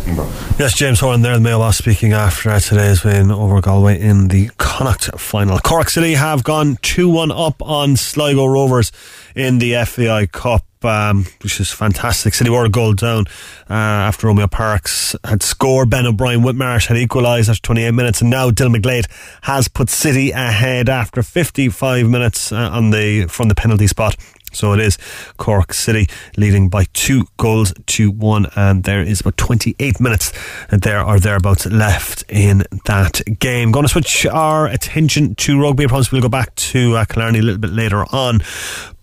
Yes, 0.60 0.76
James 0.76 1.00
Horan 1.00 1.24
there, 1.24 1.34
the 1.34 1.40
Mayo 1.40 1.58
boss, 1.58 1.80
speaking 1.80 2.14
after 2.14 2.60
today's 2.60 3.04
win 3.04 3.32
over 3.32 3.60
Galway 3.60 4.00
in 4.00 4.28
the 4.28 4.52
Connacht 4.60 5.20
final. 5.20 5.58
Cork 5.58 5.90
City 5.90 6.14
have 6.14 6.44
gone 6.44 6.78
2 6.84 7.10
1 7.10 7.32
up 7.32 7.60
on 7.64 7.96
Sligo 7.96 8.46
Rovers 8.46 8.92
in 9.36 9.58
the 9.58 9.84
FAI 9.84 10.28
Cup. 10.28 10.64
Um, 10.84 11.26
which 11.42 11.60
is 11.60 11.72
fantastic. 11.72 12.36
City 12.36 12.52
were 12.52 12.66
a 12.66 12.70
goal 12.70 12.94
down 12.94 13.26
uh, 13.68 13.74
after 13.74 14.28
Romeo 14.28 14.46
Parkes 14.46 15.16
had 15.24 15.42
scored. 15.42 15.90
Ben 15.90 16.06
O'Brien 16.06 16.42
Whitmarsh 16.42 16.86
had 16.86 16.98
equalised 16.98 17.50
after 17.50 17.64
28 17.64 17.92
minutes, 17.92 18.22
and 18.22 18.30
now 18.30 18.52
Dylan 18.52 18.76
McGlade 18.76 19.08
has 19.42 19.68
put 19.68 19.90
City 19.90 20.30
ahead 20.30 20.88
after 20.88 21.24
55 21.24 22.08
minutes 22.08 22.52
uh, 22.52 22.70
on 22.72 22.92
the 22.92 23.26
from 23.26 23.48
the 23.48 23.56
penalty 23.56 23.88
spot. 23.88 24.16
So 24.58 24.74
it 24.74 24.80
is 24.80 24.98
Cork 25.38 25.72
City 25.72 26.08
leading 26.36 26.68
by 26.68 26.86
two 26.94 27.26
goals 27.38 27.74
to 27.86 28.10
one, 28.10 28.48
and 28.56 28.84
there 28.84 29.02
is 29.02 29.22
about 29.22 29.38
28 29.38 30.00
minutes 30.00 30.34
there 30.72 31.04
or 31.04 31.20
thereabouts 31.20 31.68
left 31.68 32.24
in 32.28 32.64
that 32.86 33.22
game. 33.38 33.72
Going 33.72 33.86
to 33.86 33.90
switch 33.90 34.26
our 34.26 34.66
attention 34.66 35.36
to 35.36 35.62
rugby. 35.62 35.84
I 35.84 35.88
promise 35.88 36.12
we'll 36.12 36.22
go 36.22 36.30
back 36.30 36.56
to 36.56 36.98
uh, 36.98 37.06
Killarney 37.06 37.40
a 37.40 37.44
little 37.44 37.62
bit 37.62 37.72
later 37.72 38.04
on. 38.12 38.42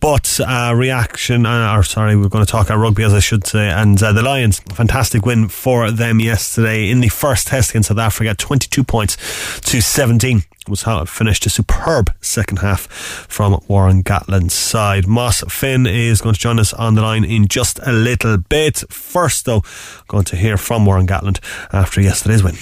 But 0.00 0.38
uh, 0.40 0.74
reaction, 0.76 1.46
uh, 1.46 1.74
or 1.74 1.82
sorry, 1.82 2.14
we're 2.16 2.28
going 2.28 2.44
to 2.44 2.50
talk 2.50 2.66
about 2.66 2.78
rugby 2.78 3.04
as 3.04 3.14
I 3.14 3.20
should 3.20 3.46
say. 3.46 3.70
And 3.70 4.02
uh, 4.02 4.12
the 4.12 4.22
Lions, 4.22 4.58
fantastic 4.58 5.24
win 5.24 5.48
for 5.48 5.90
them 5.90 6.20
yesterday 6.20 6.90
in 6.90 7.00
the 7.00 7.08
first 7.08 7.46
test 7.46 7.70
against 7.70 7.88
South 7.88 7.98
Africa, 7.98 8.34
22 8.34 8.84
points 8.84 9.16
to 9.60 9.80
17 9.80 10.42
was 10.68 10.84
finished. 11.08 11.46
A 11.46 11.50
superb 11.50 12.12
second 12.20 12.58
half 12.58 12.82
from 13.28 13.60
Warren 13.68 14.02
Gatland's 14.02 14.54
side. 14.54 15.06
Moss 15.06 15.42
Finn 15.48 15.86
is 15.86 16.20
going 16.20 16.34
to 16.34 16.40
join 16.40 16.58
us 16.58 16.72
on 16.72 16.94
the 16.94 17.02
line 17.02 17.24
in 17.24 17.48
just 17.48 17.78
a 17.86 17.92
little 17.92 18.36
bit. 18.36 18.84
First, 18.90 19.44
though, 19.44 19.62
going 20.08 20.24
to 20.24 20.36
hear 20.36 20.56
from 20.56 20.86
Warren 20.86 21.06
Gatland 21.06 21.40
after 21.72 22.00
yesterday's 22.00 22.42
win. 22.42 22.56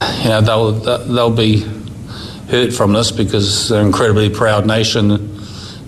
Know, 0.00 0.40
they'll, 0.40 0.72
they'll 0.72 1.30
be 1.30 1.60
hurt 2.48 2.72
from 2.72 2.92
this 2.92 3.10
because 3.10 3.68
they're 3.68 3.80
an 3.80 3.86
incredibly 3.86 4.30
proud 4.30 4.66
nation 4.66 5.10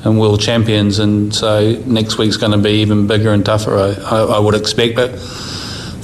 and 0.05 0.19
world 0.19 0.41
champions, 0.41 0.99
and 0.99 1.35
so 1.35 1.73
next 1.87 2.19
week's 2.19 2.37
going 2.37 2.53
to 2.53 2.59
be 2.59 2.81
even 2.81 3.07
bigger 3.07 3.33
and 3.33 3.45
tougher, 3.45 3.77
I, 3.77 3.95
I, 3.95 4.37
I 4.37 4.39
would 4.39 4.55
expect. 4.55 4.95
But 4.95 5.11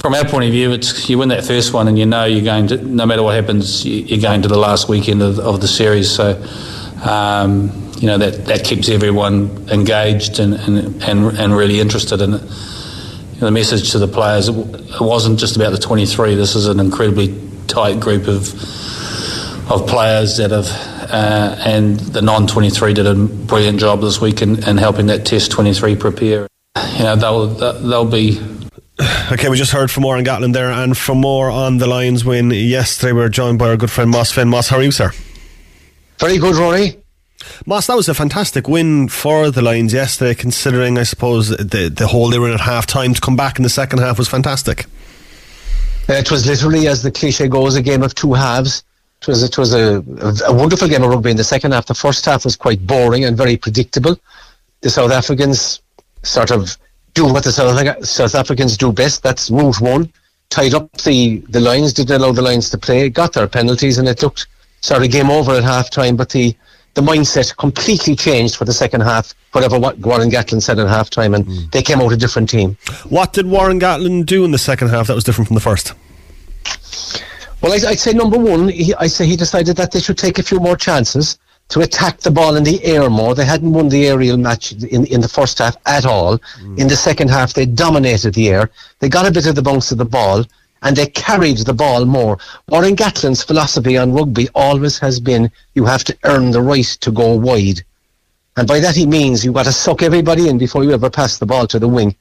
from 0.05 0.13
our 0.13 0.23
point 0.23 0.45
of 0.45 0.51
view, 0.51 0.71
it's 0.71 1.09
you 1.09 1.17
win 1.17 1.29
that 1.29 1.43
first 1.43 1.73
one, 1.73 1.87
and 1.87 1.97
you 1.97 2.05
know 2.05 2.25
you're 2.25 2.43
going 2.43 2.67
to. 2.67 2.77
No 2.77 3.07
matter 3.07 3.23
what 3.23 3.33
happens, 3.33 3.83
you're 3.83 4.21
going 4.21 4.43
to 4.43 4.47
the 4.47 4.55
last 4.55 4.87
weekend 4.87 5.23
of, 5.23 5.39
of 5.39 5.61
the 5.61 5.67
series. 5.67 6.11
So, 6.11 6.39
um, 7.03 7.71
you 7.97 8.05
know 8.05 8.19
that 8.19 8.45
that 8.45 8.63
keeps 8.63 8.87
everyone 8.87 9.67
engaged 9.71 10.37
and 10.37 10.53
and, 10.53 11.01
and, 11.01 11.39
and 11.39 11.57
really 11.57 11.79
interested 11.79 12.21
in 12.21 12.35
it. 12.35 12.41
You 12.43 13.41
know, 13.41 13.47
the 13.47 13.51
message 13.51 13.93
to 13.93 13.97
the 13.97 14.07
players: 14.07 14.47
it 14.47 15.01
wasn't 15.01 15.39
just 15.39 15.55
about 15.55 15.71
the 15.71 15.79
23. 15.79 16.35
This 16.35 16.55
is 16.55 16.67
an 16.67 16.79
incredibly 16.79 17.35
tight 17.65 17.99
group 17.99 18.27
of 18.27 18.53
of 19.71 19.87
players 19.87 20.37
that 20.37 20.51
have 20.51 20.67
uh, 21.11 21.55
and 21.65 21.99
the 21.99 22.21
non-23 22.21 22.93
did 22.93 23.07
a 23.07 23.15
brilliant 23.15 23.79
job 23.79 24.01
this 24.01 24.21
week 24.21 24.43
in, 24.43 24.63
in 24.65 24.77
helping 24.77 25.07
that 25.07 25.25
Test 25.25 25.49
23 25.49 25.95
prepare. 25.95 26.47
You 26.95 27.03
know, 27.05 27.15
they'll 27.15 27.47
they'll 27.47 28.05
be 28.05 28.39
Okay, 29.31 29.49
we 29.49 29.57
just 29.57 29.71
heard 29.71 29.89
from 29.89 30.03
Warren 30.03 30.23
Gatland 30.23 30.53
there, 30.53 30.71
and 30.71 30.95
from 30.95 31.17
more 31.17 31.49
on 31.49 31.79
the 31.79 31.87
Lions 31.87 32.23
win 32.23 32.51
yesterday. 32.51 33.11
We 33.11 33.23
are 33.23 33.29
joined 33.29 33.57
by 33.57 33.69
our 33.69 33.77
good 33.77 33.89
friend 33.89 34.11
Moss 34.11 34.31
Finn. 34.31 34.49
Moss, 34.49 34.67
how 34.67 34.77
are 34.77 34.83
you, 34.83 34.91
sir? 34.91 35.11
Very 36.19 36.37
good, 36.37 36.55
Rory. 36.55 36.97
Moss, 37.65 37.87
that 37.87 37.95
was 37.95 38.07
a 38.07 38.13
fantastic 38.13 38.67
win 38.67 39.07
for 39.07 39.49
the 39.49 39.63
Lions 39.63 39.93
yesterday, 39.93 40.35
considering, 40.35 40.99
I 40.99 41.03
suppose, 41.03 41.49
the, 41.49 41.91
the 41.93 42.07
hole 42.07 42.29
they 42.29 42.37
were 42.37 42.47
in 42.47 42.53
at 42.53 42.61
half 42.61 42.85
time. 42.85 43.15
To 43.15 43.21
come 43.21 43.35
back 43.35 43.57
in 43.57 43.63
the 43.63 43.69
second 43.69 43.99
half 43.99 44.19
was 44.19 44.27
fantastic. 44.27 44.85
It 46.07 46.29
was 46.29 46.45
literally, 46.45 46.87
as 46.87 47.01
the 47.01 47.11
cliche 47.11 47.47
goes, 47.47 47.75
a 47.75 47.81
game 47.81 48.03
of 48.03 48.13
two 48.13 48.33
halves. 48.33 48.83
It 49.21 49.27
was, 49.27 49.41
it 49.41 49.57
was 49.57 49.73
a, 49.73 50.03
a 50.45 50.53
wonderful 50.53 50.87
game 50.87 51.01
of 51.01 51.09
rugby 51.09 51.31
in 51.31 51.37
the 51.37 51.43
second 51.43 51.71
half. 51.71 51.87
The 51.87 51.95
first 51.95 52.25
half 52.25 52.45
was 52.45 52.55
quite 52.55 52.85
boring 52.85 53.25
and 53.25 53.35
very 53.35 53.57
predictable. 53.57 54.19
The 54.81 54.91
South 54.91 55.11
Africans 55.11 55.81
sort 56.21 56.51
of 56.51 56.77
do 57.15 57.25
what 57.25 57.43
the 57.43 57.51
South, 57.51 58.05
South 58.05 58.35
Africans 58.35 58.77
do 58.77 58.91
best. 58.91 59.23
That's 59.23 59.49
route 59.49 59.81
one. 59.81 60.11
Tied 60.49 60.75
up 60.75 60.91
the, 60.97 61.37
the 61.49 61.59
Lions, 61.59 61.93
didn't 61.93 62.15
allow 62.15 62.31
the 62.31 62.41
Lions 62.41 62.69
to 62.69 62.77
play, 62.77 63.09
got 63.09 63.33
their 63.33 63.47
penalties, 63.47 63.97
and 63.97 64.07
it 64.07 64.21
looked 64.21 64.47
sort 64.81 65.03
of 65.03 65.09
game 65.09 65.31
over 65.31 65.53
at 65.53 65.63
half 65.63 65.89
time. 65.89 66.15
But 66.15 66.29
the, 66.29 66.55
the 66.93 67.01
mindset 67.01 67.57
completely 67.57 68.15
changed 68.15 68.57
for 68.57 68.65
the 68.65 68.73
second 68.73 69.01
half, 69.01 69.33
whatever 69.53 69.79
what 69.79 69.97
Warren 69.99 70.29
Gatland 70.29 70.61
said 70.61 70.77
at 70.77 70.87
half 70.87 71.09
time, 71.09 71.33
and 71.33 71.45
mm. 71.45 71.71
they 71.71 71.81
came 71.81 71.99
out 71.99 72.13
a 72.13 72.17
different 72.17 72.49
team. 72.49 72.77
What 73.09 73.33
did 73.33 73.47
Warren 73.47 73.79
Gatland 73.79 74.27
do 74.27 74.45
in 74.45 74.51
the 74.51 74.59
second 74.59 74.89
half 74.89 75.07
that 75.07 75.15
was 75.15 75.23
different 75.23 75.47
from 75.47 75.55
the 75.55 75.61
first? 75.61 75.93
Well, 77.61 77.73
I'd 77.73 77.97
say 77.97 78.13
number 78.13 78.37
one, 78.37 78.67
he, 78.67 78.93
I 78.95 79.07
say 79.07 79.25
he 79.25 79.35
decided 79.35 79.77
that 79.77 79.91
they 79.91 79.99
should 79.99 80.17
take 80.17 80.37
a 80.37 80.43
few 80.43 80.59
more 80.59 80.75
chances 80.75 81.39
to 81.69 81.81
attack 81.81 82.19
the 82.19 82.31
ball 82.31 82.55
in 82.55 82.63
the 82.63 82.83
air 82.83 83.09
more. 83.09 83.33
They 83.33 83.45
hadn't 83.45 83.73
won 83.73 83.89
the 83.89 84.07
aerial 84.07 84.37
match 84.37 84.71
in, 84.71 85.05
in 85.05 85.21
the 85.21 85.27
first 85.27 85.57
half 85.57 85.75
at 85.85 86.05
all. 86.05 86.37
Mm. 86.37 86.79
In 86.79 86.87
the 86.87 86.95
second 86.95 87.29
half, 87.29 87.53
they 87.53 87.65
dominated 87.65 88.33
the 88.33 88.49
air. 88.49 88.69
They 88.99 89.09
got 89.09 89.27
a 89.27 89.31
bit 89.31 89.47
of 89.47 89.55
the 89.55 89.61
bounce 89.61 89.91
of 89.91 89.97
the 89.97 90.05
ball 90.05 90.45
and 90.83 90.95
they 90.95 91.07
carried 91.07 91.57
the 91.57 91.73
ball 91.73 92.05
more. 92.05 92.37
Warren 92.69 92.95
Gatland's 92.95 93.43
philosophy 93.43 93.97
on 93.97 94.13
rugby 94.13 94.47
always 94.53 94.99
has 94.99 95.19
been 95.19 95.51
you 95.73 95.85
have 95.85 96.03
to 96.03 96.17
earn 96.23 96.51
the 96.51 96.61
right 96.61 96.85
to 96.85 97.11
go 97.11 97.33
wide. 97.35 97.83
And 98.55 98.67
by 98.67 98.79
that 98.79 98.95
he 98.95 99.07
means 99.07 99.43
you've 99.43 99.55
got 99.55 99.65
to 99.65 99.71
suck 99.71 100.03
everybody 100.03 100.47
in 100.47 100.57
before 100.59 100.83
you 100.83 100.93
ever 100.93 101.09
pass 101.09 101.39
the 101.39 101.45
ball 101.45 101.65
to 101.67 101.79
the 101.79 101.87
wing. 101.87 102.15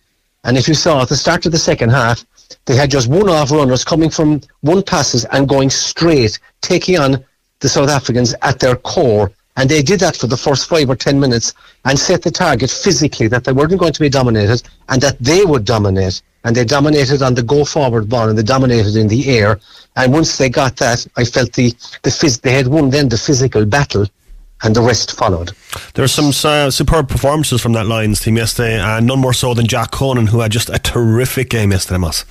And 0.45 0.57
if 0.57 0.67
you 0.67 0.75
saw 0.75 1.03
at 1.03 1.09
the 1.11 1.17
start 1.17 1.45
of 1.47 1.53
the 1.53 1.59
second 1.59 1.91
half, 1.91 2.25
they 2.65 2.77
had 2.77 2.91
just 2.91 3.09
one 3.09 3.29
off 3.29 3.51
runners 3.51 3.85
coming 3.85 4.11
from 4.11 4.41
one 4.63 4.83
passes 4.83 5.25
and 5.27 5.49
going 5.49 5.71
straight, 5.71 6.39
taking 6.63 6.99
on 6.99 7.25
the 7.61 7.69
South 7.69 7.89
Africans 7.89 8.35
at 8.43 8.59
their 8.61 8.77
core. 8.77 9.31
And 9.57 9.71
they 9.71 9.83
did 9.83 10.01
that 10.01 10.17
for 10.17 10.27
the 10.27 10.37
first 10.37 10.69
five 10.69 10.91
or 10.91 10.97
ten 10.97 11.21
minutes 11.21 11.55
and 11.85 11.99
set 11.99 12.23
the 12.23 12.31
target 12.31 12.71
physically 12.71 13.29
that 13.29 13.45
they 13.45 13.53
weren't 13.53 13.79
going 13.79 13.93
to 13.93 14.01
be 14.01 14.09
dominated 14.09 14.63
and 14.89 15.01
that 15.01 15.19
they 15.21 15.45
would 15.45 15.65
dominate. 15.65 16.23
And 16.43 16.55
they 16.55 16.65
dominated 16.65 17.23
on 17.23 17.35
the 17.35 17.43
go 17.43 17.65
forward 17.65 18.09
ball 18.09 18.29
and 18.29 18.37
they 18.37 18.43
dominated 18.43 18.97
in 18.97 19.09
the 19.09 19.39
air. 19.39 19.61
And 19.97 20.13
once 20.13 20.37
they 20.37 20.49
got 20.49 20.77
that, 20.77 21.07
I 21.17 21.25
felt 21.25 21.53
the, 21.53 21.71
the 22.03 22.11
phys- 22.11 22.41
they 22.41 22.53
had 22.53 22.67
won 22.67 22.91
then 22.91 23.09
the 23.09 23.17
physical 23.17 23.65
battle 23.65 24.07
and 24.63 24.75
the 24.75 24.83
rest 24.83 25.17
followed. 25.17 25.53
There 25.95 26.03
were 26.03 26.09
some 26.09 26.33
uh, 26.45 26.71
superb 26.71 27.09
performances 27.09 27.61
from 27.61 27.73
that 27.75 27.87
Lions 27.87 28.21
team 28.21 28.37
yesterday, 28.37 28.79
and 28.79 29.07
none 29.07 29.21
more 29.21 29.33
so 29.33 29.55
than 29.55 29.67
Jack 29.67 29.91
Conan, 29.93 30.29
who 30.29 30.41
had 30.41 30.53
just 30.53 30.69
a 30.69 30.79
terrific 30.79 31.49
game 31.51 31.71
yesterday, 31.71 31.99
Moss 31.99 32.25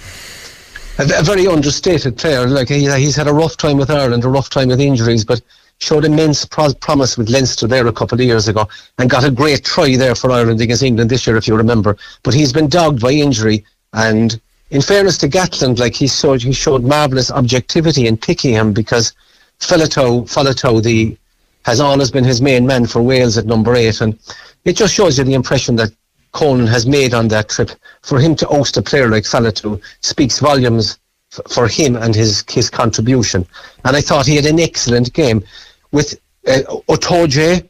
a, 1.00 1.20
a 1.20 1.24
very 1.24 1.48
understated 1.48 2.18
player. 2.18 2.48
Like 2.48 2.70
he, 2.70 2.90
he's 3.00 3.16
had 3.16 3.28
a 3.28 3.34
rough 3.34 3.58
time 3.58 3.78
with 3.78 3.90
Ireland, 3.90 4.24
a 4.24 4.30
rough 4.30 4.50
time 4.50 4.70
with 4.70 4.80
injuries, 4.80 5.26
but 5.26 5.42
showed 5.80 6.06
immense 6.06 6.46
pro- 6.46 6.74
promise 6.74 7.18
with 7.18 7.30
Leinster 7.30 7.68
there 7.68 7.88
a 7.88 7.94
couple 7.94 8.20
of 8.20 8.26
years 8.26 8.48
ago 8.48 8.68
and 8.98 9.10
got 9.10 9.24
a 9.24 9.32
great 9.32 9.66
try 9.66 9.96
there 9.98 10.16
for 10.16 10.32
Ireland 10.32 10.62
against 10.62 10.84
England 10.84 11.10
this 11.10 11.28
year, 11.28 11.36
if 11.36 11.48
you 11.48 11.56
remember. 11.56 11.98
But 12.24 12.34
he's 12.34 12.54
been 12.54 12.70
dogged 12.70 13.02
by 13.02 13.12
injury, 13.12 13.66
and 13.94 14.40
in 14.70 14.82
fairness 14.82 15.18
to 15.20 15.28
Gatland, 15.28 15.80
like 15.80 15.96
he 15.96 16.08
showed, 16.08 16.42
he 16.42 16.54
showed 16.54 16.84
marvellous 16.84 17.32
objectivity 17.32 18.08
in 18.08 18.18
picking 18.18 18.54
him 18.54 18.74
because 18.74 19.14
Faletau, 19.60 20.24
Faletau, 20.24 20.82
the 20.82 21.18
has 21.66 21.80
always 21.80 22.12
been 22.12 22.26
his 22.26 22.42
main 22.42 22.68
man 22.68 22.86
for 22.86 23.02
Wales 23.02 23.38
at 23.38 23.46
number 23.46 23.74
eight, 23.74 24.02
and 24.02 24.20
it 24.66 24.76
just 24.76 24.94
shows 24.94 25.18
you 25.18 25.24
the 25.24 25.34
impression 25.34 25.78
that 25.78 25.92
Conan 26.34 26.67
has 26.67 26.86
made 26.86 27.13
on 27.13 27.28
that 27.30 27.50
trip. 27.50 27.72
For 28.02 28.19
him 28.19 28.36
to 28.36 28.50
oust 28.50 28.78
a 28.78 28.82
player 28.82 29.10
like 29.10 29.24
Faletau 29.24 29.82
speaks 30.02 30.39
volumes 30.39 31.00
f- 31.32 31.41
for 31.50 31.67
him 31.67 31.96
and 31.96 32.13
his 32.13 32.43
his 32.50 32.69
contribution. 32.69 33.48
And 33.86 33.96
I 33.96 34.02
thought 34.02 34.26
he 34.26 34.36
had 34.36 34.46
an 34.46 34.60
excellent 34.60 35.13
game 35.13 35.43
with 35.91 36.19
uh, 36.48 36.62
Itoje 36.89 37.67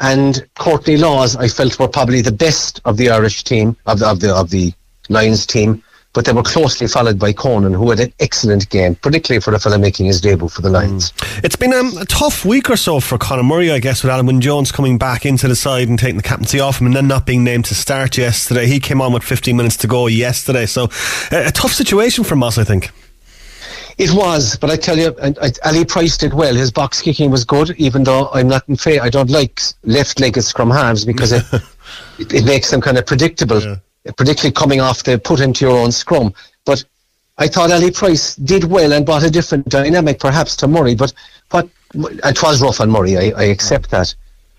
and 0.00 0.46
Courtney 0.58 0.96
Lawes. 0.96 1.36
I 1.36 1.48
felt 1.48 1.78
were 1.78 1.88
probably 1.88 2.20
the 2.20 2.32
best 2.32 2.80
of 2.84 2.96
the 2.96 3.10
Irish 3.10 3.44
team 3.44 3.76
of 3.86 4.00
the 4.00 4.06
of 4.08 4.20
the 4.20 4.34
of 4.34 4.50
the 4.50 4.72
Lions 5.08 5.46
team 5.46 5.82
but 6.12 6.24
they 6.24 6.32
were 6.32 6.42
closely 6.42 6.88
followed 6.88 7.18
by 7.18 7.32
Conan, 7.32 7.72
who 7.72 7.90
had 7.90 8.00
an 8.00 8.12
excellent 8.18 8.68
game, 8.68 8.96
particularly 8.96 9.40
for 9.40 9.52
the 9.52 9.60
fella 9.60 9.78
making 9.78 10.06
his 10.06 10.20
debut 10.20 10.48
for 10.48 10.60
the 10.60 10.70
Lions. 10.70 11.12
Mm. 11.12 11.44
It's 11.44 11.56
been 11.56 11.72
um, 11.72 11.96
a 11.98 12.04
tough 12.04 12.44
week 12.44 12.68
or 12.68 12.76
so 12.76 12.98
for 12.98 13.16
Conor 13.16 13.44
Murray, 13.44 13.70
I 13.70 13.78
guess, 13.78 14.02
with 14.02 14.12
Alun 14.12 14.40
Jones 14.40 14.72
coming 14.72 14.98
back 14.98 15.24
into 15.24 15.46
the 15.46 15.54
side 15.54 15.88
and 15.88 15.98
taking 15.98 16.16
the 16.16 16.22
captaincy 16.22 16.58
off 16.58 16.80
him 16.80 16.88
and 16.88 16.96
then 16.96 17.06
not 17.06 17.26
being 17.26 17.44
named 17.44 17.66
to 17.66 17.74
start 17.74 18.18
yesterday. 18.18 18.66
He 18.66 18.80
came 18.80 19.00
on 19.00 19.12
with 19.12 19.22
15 19.22 19.56
minutes 19.56 19.76
to 19.78 19.86
go 19.86 20.08
yesterday, 20.08 20.66
so 20.66 20.84
uh, 20.84 21.44
a 21.46 21.52
tough 21.52 21.72
situation 21.72 22.24
for 22.24 22.34
Moss, 22.34 22.58
I 22.58 22.64
think. 22.64 22.90
It 23.96 24.10
was, 24.12 24.56
but 24.56 24.70
I 24.70 24.76
tell 24.76 24.98
you, 24.98 25.14
I, 25.22 25.34
I, 25.42 25.52
Ali 25.66 25.84
Price 25.84 26.16
did 26.16 26.32
well. 26.32 26.54
His 26.54 26.70
box 26.72 27.02
kicking 27.02 27.30
was 27.30 27.44
good, 27.44 27.70
even 27.72 28.02
though 28.02 28.30
I'm 28.32 28.48
not 28.48 28.66
in 28.68 28.76
favor. 28.76 29.04
I 29.04 29.10
don't 29.10 29.30
like 29.30 29.60
left-legged 29.84 30.42
scrum 30.42 30.70
halves 30.70 31.04
because 31.04 31.32
it, 31.32 31.44
it, 32.18 32.32
it 32.32 32.44
makes 32.46 32.70
them 32.70 32.80
kind 32.80 32.98
of 32.98 33.06
predictable. 33.06 33.62
Yeah 33.62 33.76
particularly 34.16 34.52
coming 34.52 34.80
off 34.80 35.02
the 35.02 35.18
put 35.18 35.40
into 35.40 35.64
your 35.64 35.78
own 35.78 35.92
scrum. 35.92 36.32
But 36.64 36.84
I 37.38 37.48
thought 37.48 37.72
Ali 37.72 37.90
Price 37.90 38.36
did 38.36 38.64
well 38.64 38.92
and 38.92 39.06
brought 39.06 39.22
a 39.22 39.30
different 39.30 39.68
dynamic 39.68 40.20
perhaps 40.20 40.56
to 40.56 40.68
Murray. 40.68 40.94
But 40.94 41.12
what 41.48 41.68
it 41.94 42.42
was 42.42 42.62
rough 42.62 42.80
on 42.80 42.90
Murray, 42.90 43.16
I, 43.16 43.32
I 43.36 43.44
accept 43.44 43.90
that. 43.90 44.14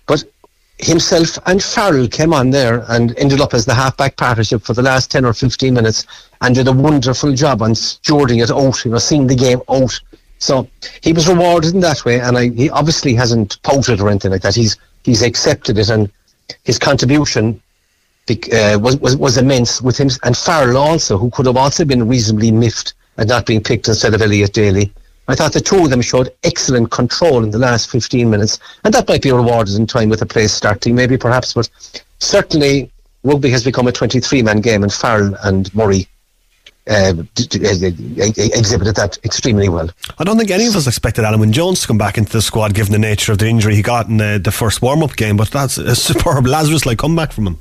But 0.06 0.24
himself 0.78 1.38
and 1.46 1.62
Farrell 1.62 2.08
came 2.08 2.34
on 2.34 2.50
there 2.50 2.84
and 2.88 3.16
ended 3.18 3.40
up 3.40 3.54
as 3.54 3.64
the 3.64 3.74
halfback 3.74 4.16
partnership 4.16 4.62
for 4.62 4.74
the 4.74 4.82
last 4.82 5.10
10 5.10 5.24
or 5.24 5.32
15 5.32 5.72
minutes 5.72 6.06
and 6.40 6.54
did 6.54 6.66
a 6.66 6.72
wonderful 6.72 7.32
job 7.34 7.62
on 7.62 7.72
stewarding 7.72 8.42
it 8.42 8.50
out, 8.50 8.84
you 8.84 8.90
know, 8.90 8.98
seeing 8.98 9.26
the 9.26 9.36
game 9.36 9.62
out. 9.70 9.98
So 10.38 10.68
he 11.02 11.12
was 11.12 11.28
rewarded 11.28 11.74
in 11.74 11.80
that 11.80 12.04
way, 12.04 12.18
and 12.20 12.36
I, 12.36 12.48
he 12.48 12.68
obviously 12.68 13.14
hasn't 13.14 13.62
pouted 13.62 14.00
or 14.00 14.08
anything 14.08 14.32
like 14.32 14.42
that. 14.42 14.56
He's 14.56 14.76
he's 15.04 15.22
accepted 15.22 15.78
it, 15.78 15.88
and 15.88 16.10
his 16.64 16.80
contribution 16.80 17.62
uh, 18.30 18.78
was, 18.80 18.96
was 18.98 19.16
was 19.16 19.36
immense 19.36 19.82
with 19.82 19.98
him 19.98 20.08
and 20.22 20.36
Farrell 20.36 20.76
also, 20.76 21.18
who 21.18 21.30
could 21.30 21.46
have 21.46 21.56
also 21.56 21.84
been 21.84 22.08
reasonably 22.08 22.52
miffed 22.52 22.94
at 23.18 23.28
not 23.28 23.46
being 23.46 23.62
picked 23.62 23.88
instead 23.88 24.14
of 24.14 24.22
Elliot 24.22 24.52
Daly. 24.52 24.92
I 25.28 25.34
thought 25.34 25.52
the 25.52 25.60
two 25.60 25.84
of 25.84 25.90
them 25.90 26.02
showed 26.02 26.32
excellent 26.42 26.90
control 26.90 27.44
in 27.44 27.50
the 27.50 27.58
last 27.58 27.90
15 27.90 28.28
minutes, 28.28 28.58
and 28.84 28.92
that 28.94 29.08
might 29.08 29.22
be 29.22 29.30
rewarded 29.30 29.74
in 29.76 29.86
time 29.86 30.08
with 30.08 30.22
a 30.22 30.26
place 30.26 30.52
starting, 30.52 30.94
maybe 30.94 31.16
perhaps, 31.16 31.54
but 31.54 31.68
certainly 32.18 32.90
rugby 33.22 33.50
has 33.50 33.64
become 33.64 33.86
a 33.86 33.92
23-man 33.92 34.60
game, 34.60 34.82
and 34.82 34.92
Farrell 34.92 35.34
and 35.44 35.72
Murray 35.74 36.08
uh, 36.88 37.14
exhibited 37.38 38.96
that 38.96 39.16
extremely 39.24 39.68
well. 39.68 39.88
I 40.18 40.24
don't 40.24 40.36
think 40.36 40.50
any 40.50 40.66
of 40.66 40.74
us 40.74 40.88
expected 40.88 41.24
Alun 41.24 41.52
Jones 41.52 41.82
to 41.82 41.86
come 41.86 41.98
back 41.98 42.18
into 42.18 42.32
the 42.32 42.42
squad 42.42 42.74
given 42.74 42.90
the 42.90 42.98
nature 42.98 43.30
of 43.30 43.38
the 43.38 43.46
injury 43.46 43.76
he 43.76 43.82
got 43.82 44.08
in 44.08 44.16
the, 44.16 44.40
the 44.42 44.50
first 44.50 44.82
warm 44.82 45.04
up 45.04 45.14
game, 45.14 45.36
but 45.36 45.52
that's 45.52 45.78
a 45.78 45.94
superb 46.08 46.46
Lazarus 46.46 46.84
like 46.84 46.98
comeback 46.98 47.30
from 47.32 47.46
him 47.46 47.58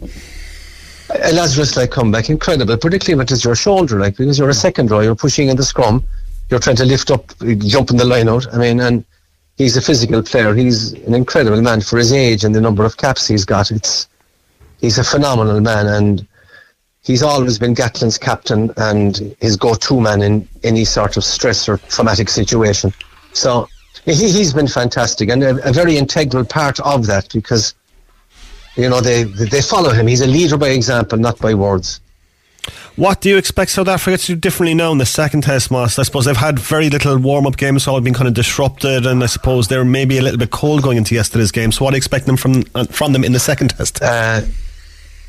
a 1.15 1.33
Lazarus 1.33 1.75
like 1.77 1.91
comeback, 1.91 2.29
incredible, 2.29 2.77
particularly 2.77 3.17
when 3.17 3.27
it's 3.29 3.43
your 3.43 3.55
shoulder, 3.55 3.99
like 3.99 4.17
because 4.17 4.39
you're 4.39 4.49
a 4.49 4.53
second 4.53 4.91
row, 4.91 5.01
you're 5.01 5.15
pushing 5.15 5.49
in 5.49 5.57
the 5.57 5.63
scrum, 5.63 6.03
you're 6.49 6.59
trying 6.59 6.75
to 6.77 6.85
lift 6.85 7.11
up, 7.11 7.33
jump 7.59 7.91
in 7.91 7.97
the 7.97 8.05
line 8.05 8.29
out. 8.29 8.51
I 8.53 8.57
mean, 8.57 8.79
and 8.79 9.05
he's 9.57 9.77
a 9.77 9.81
physical 9.81 10.21
player. 10.23 10.53
He's 10.53 10.93
an 10.93 11.13
incredible 11.13 11.61
man 11.61 11.81
for 11.81 11.97
his 11.97 12.11
age 12.11 12.43
and 12.43 12.53
the 12.53 12.61
number 12.61 12.83
of 12.85 12.97
caps 12.97 13.27
he's 13.27 13.45
got. 13.45 13.71
It's 13.71 14.07
he's 14.79 14.97
a 14.97 15.03
phenomenal 15.03 15.61
man, 15.61 15.87
and 15.87 16.27
he's 17.03 17.23
always 17.23 17.57
been 17.57 17.75
Gatland's 17.75 18.17
captain 18.17 18.71
and 18.77 19.35
his 19.39 19.55
go-to 19.55 19.99
man 19.99 20.21
in 20.21 20.47
any 20.63 20.85
sort 20.85 21.17
of 21.17 21.23
stress 21.23 21.67
or 21.67 21.77
traumatic 21.77 22.29
situation. 22.29 22.93
So 23.33 23.67
he, 24.05 24.13
he's 24.13 24.53
been 24.53 24.67
fantastic 24.67 25.29
and 25.29 25.43
a, 25.43 25.69
a 25.69 25.71
very 25.71 25.97
integral 25.97 26.45
part 26.45 26.79
of 26.81 27.05
that 27.07 27.31
because 27.33 27.75
you 28.75 28.89
know, 28.89 29.01
they 29.01 29.23
they 29.23 29.61
follow 29.61 29.91
him. 29.91 30.07
He's 30.07 30.21
a 30.21 30.27
leader 30.27 30.57
by 30.57 30.69
example, 30.69 31.17
not 31.17 31.39
by 31.39 31.53
words. 31.53 31.99
What 32.95 33.21
do 33.21 33.29
you 33.29 33.37
expect 33.37 33.71
South 33.71 33.87
Africa 33.87 34.17
to 34.17 34.27
do 34.27 34.35
differently 34.35 34.73
now 34.73 34.91
in 34.91 34.97
the 34.97 35.05
second 35.05 35.41
test, 35.43 35.71
Moss? 35.71 35.97
I 35.97 36.03
suppose 36.03 36.25
they've 36.25 36.35
had 36.35 36.59
very 36.59 36.89
little 36.89 37.17
warm 37.17 37.47
up 37.47 37.57
games, 37.57 37.83
so 37.83 37.93
all 37.93 38.01
been 38.01 38.13
kind 38.13 38.27
of 38.27 38.33
disrupted, 38.33 39.05
and 39.05 39.23
I 39.23 39.27
suppose 39.27 39.69
they're 39.69 39.85
maybe 39.85 40.17
a 40.17 40.21
little 40.21 40.37
bit 40.37 40.51
cold 40.51 40.83
going 40.83 40.97
into 40.97 41.15
yesterday's 41.15 41.51
game. 41.51 41.71
So, 41.71 41.85
what 41.85 41.91
do 41.91 41.95
you 41.95 41.99
expect 41.99 42.25
them 42.25 42.37
from 42.37 42.63
uh, 42.75 42.85
from 42.85 43.13
them 43.13 43.23
in 43.23 43.31
the 43.31 43.39
second 43.39 43.69
test? 43.69 44.01
Uh, 44.01 44.41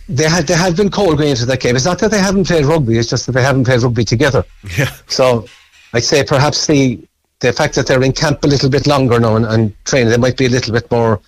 they 0.09 0.29
had 0.29 0.47
they 0.47 0.55
have 0.55 0.77
been 0.77 0.91
cold 0.91 1.17
going 1.19 1.31
into 1.31 1.47
that 1.47 1.61
game. 1.61 1.77
It's 1.77 1.85
not 1.85 1.99
that 2.01 2.11
they 2.11 2.19
haven't 2.19 2.47
played 2.47 2.65
rugby; 2.65 2.99
it's 2.99 3.09
just 3.09 3.27
that 3.27 3.33
they 3.33 3.43
haven't 3.43 3.65
played 3.65 3.81
rugby 3.81 4.05
together. 4.05 4.45
Yeah. 4.77 4.93
So, 5.07 5.47
I'd 5.93 6.05
say 6.05 6.25
perhaps 6.25 6.67
the 6.67 7.01
the 7.39 7.53
fact 7.53 7.77
that 7.77 7.87
they're 7.87 8.03
in 8.03 8.13
camp 8.13 8.45
a 8.45 8.49
little 8.49 8.71
bit 8.71 8.87
longer 8.87 9.19
now 9.21 9.37
and, 9.37 9.47
and 9.47 9.85
training, 9.85 10.11
they 10.11 10.17
might 10.17 10.37
be 10.37 10.47
a 10.47 10.49
little 10.49 10.73
bit 10.73 10.91
more 10.91 11.21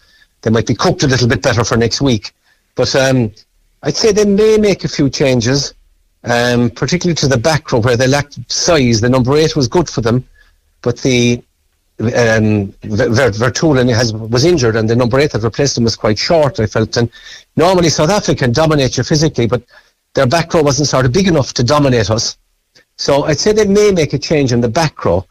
they 0.45 0.51
might 0.51 0.67
be 0.67 0.75
cooked 0.75 1.03
a 1.03 1.09
little 1.09 1.27
bit 1.27 1.43
better 1.43 1.65
for 1.65 1.77
next 1.77 2.01
week. 2.01 2.33
But 2.77 2.95
um, 2.95 3.33
I'd 3.83 3.97
say 3.97 4.13
they 4.13 4.25
may 4.25 4.59
make 4.59 4.85
a 4.85 4.89
few 4.89 5.11
changes, 5.11 5.75
um, 6.25 6.71
particularly 6.71 7.17
to 7.17 7.29
the 7.29 7.37
back 7.37 7.73
row 7.73 7.81
where 7.81 7.97
they 7.97 8.07
lacked 8.07 8.39
size. 8.53 9.01
The 9.01 9.09
number 9.09 9.37
eight 9.37 9.57
was 9.57 9.69
good 9.69 9.89
for 9.89 10.03
them, 10.03 10.27
but 10.83 10.99
the 10.99 11.43
um, 12.01 12.73
Vermeulen 12.83 13.95
has 13.95 14.13
was 14.13 14.45
injured, 14.45 14.77
and 14.77 14.89
the 14.89 14.97
number 14.97 15.19
eight 15.19 15.33
that 15.33 15.43
replaced 15.43 15.79
him 15.79 15.85
was 15.85 15.97
quite 15.97 16.19
short. 16.19 16.61
I 16.61 16.67
felt, 16.67 16.97
and 16.97 17.11
normally 17.57 17.89
South 17.89 18.11
Africa 18.11 18.41
can 18.45 18.53
dominate 18.53 18.97
you 18.97 19.05
physically, 19.05 19.47
but 19.47 19.63
their 20.15 20.27
back 20.27 20.53
row 20.53 20.63
wasn't 20.63 20.89
sort 20.89 21.07
of 21.07 21.13
big 21.13 21.29
enough 21.29 21.55
to 21.55 21.65
dominate 21.65 22.11
us. 22.11 22.37
So 22.97 23.25
I'd 23.25 23.39
say 23.39 23.53
they 23.53 23.67
may 23.67 23.91
make 23.93 24.13
a 24.13 24.19
change 24.19 24.53
in 24.53 24.61
the 24.61 24.69
back 24.69 25.05
row. 25.05 25.27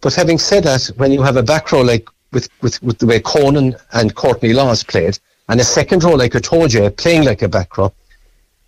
But 0.00 0.14
having 0.14 0.38
said 0.38 0.64
that, 0.64 0.86
when 0.96 1.10
you 1.12 1.22
have 1.22 1.36
a 1.36 1.42
back 1.42 1.72
row 1.72 1.80
like 1.80 2.08
with, 2.32 2.48
with, 2.62 2.82
with 2.82 2.98
the 2.98 3.06
way 3.06 3.20
Conan 3.20 3.74
and 3.92 4.14
Courtney 4.14 4.52
Lawes 4.52 4.82
played, 4.82 5.18
and 5.48 5.60
a 5.60 5.64
second 5.64 6.04
role 6.04 6.18
like 6.18 6.36
I 6.36 6.40
told 6.40 6.72
you, 6.72 6.90
playing 6.90 7.24
like 7.24 7.42
a 7.42 7.48
back 7.48 7.78
row, 7.78 7.92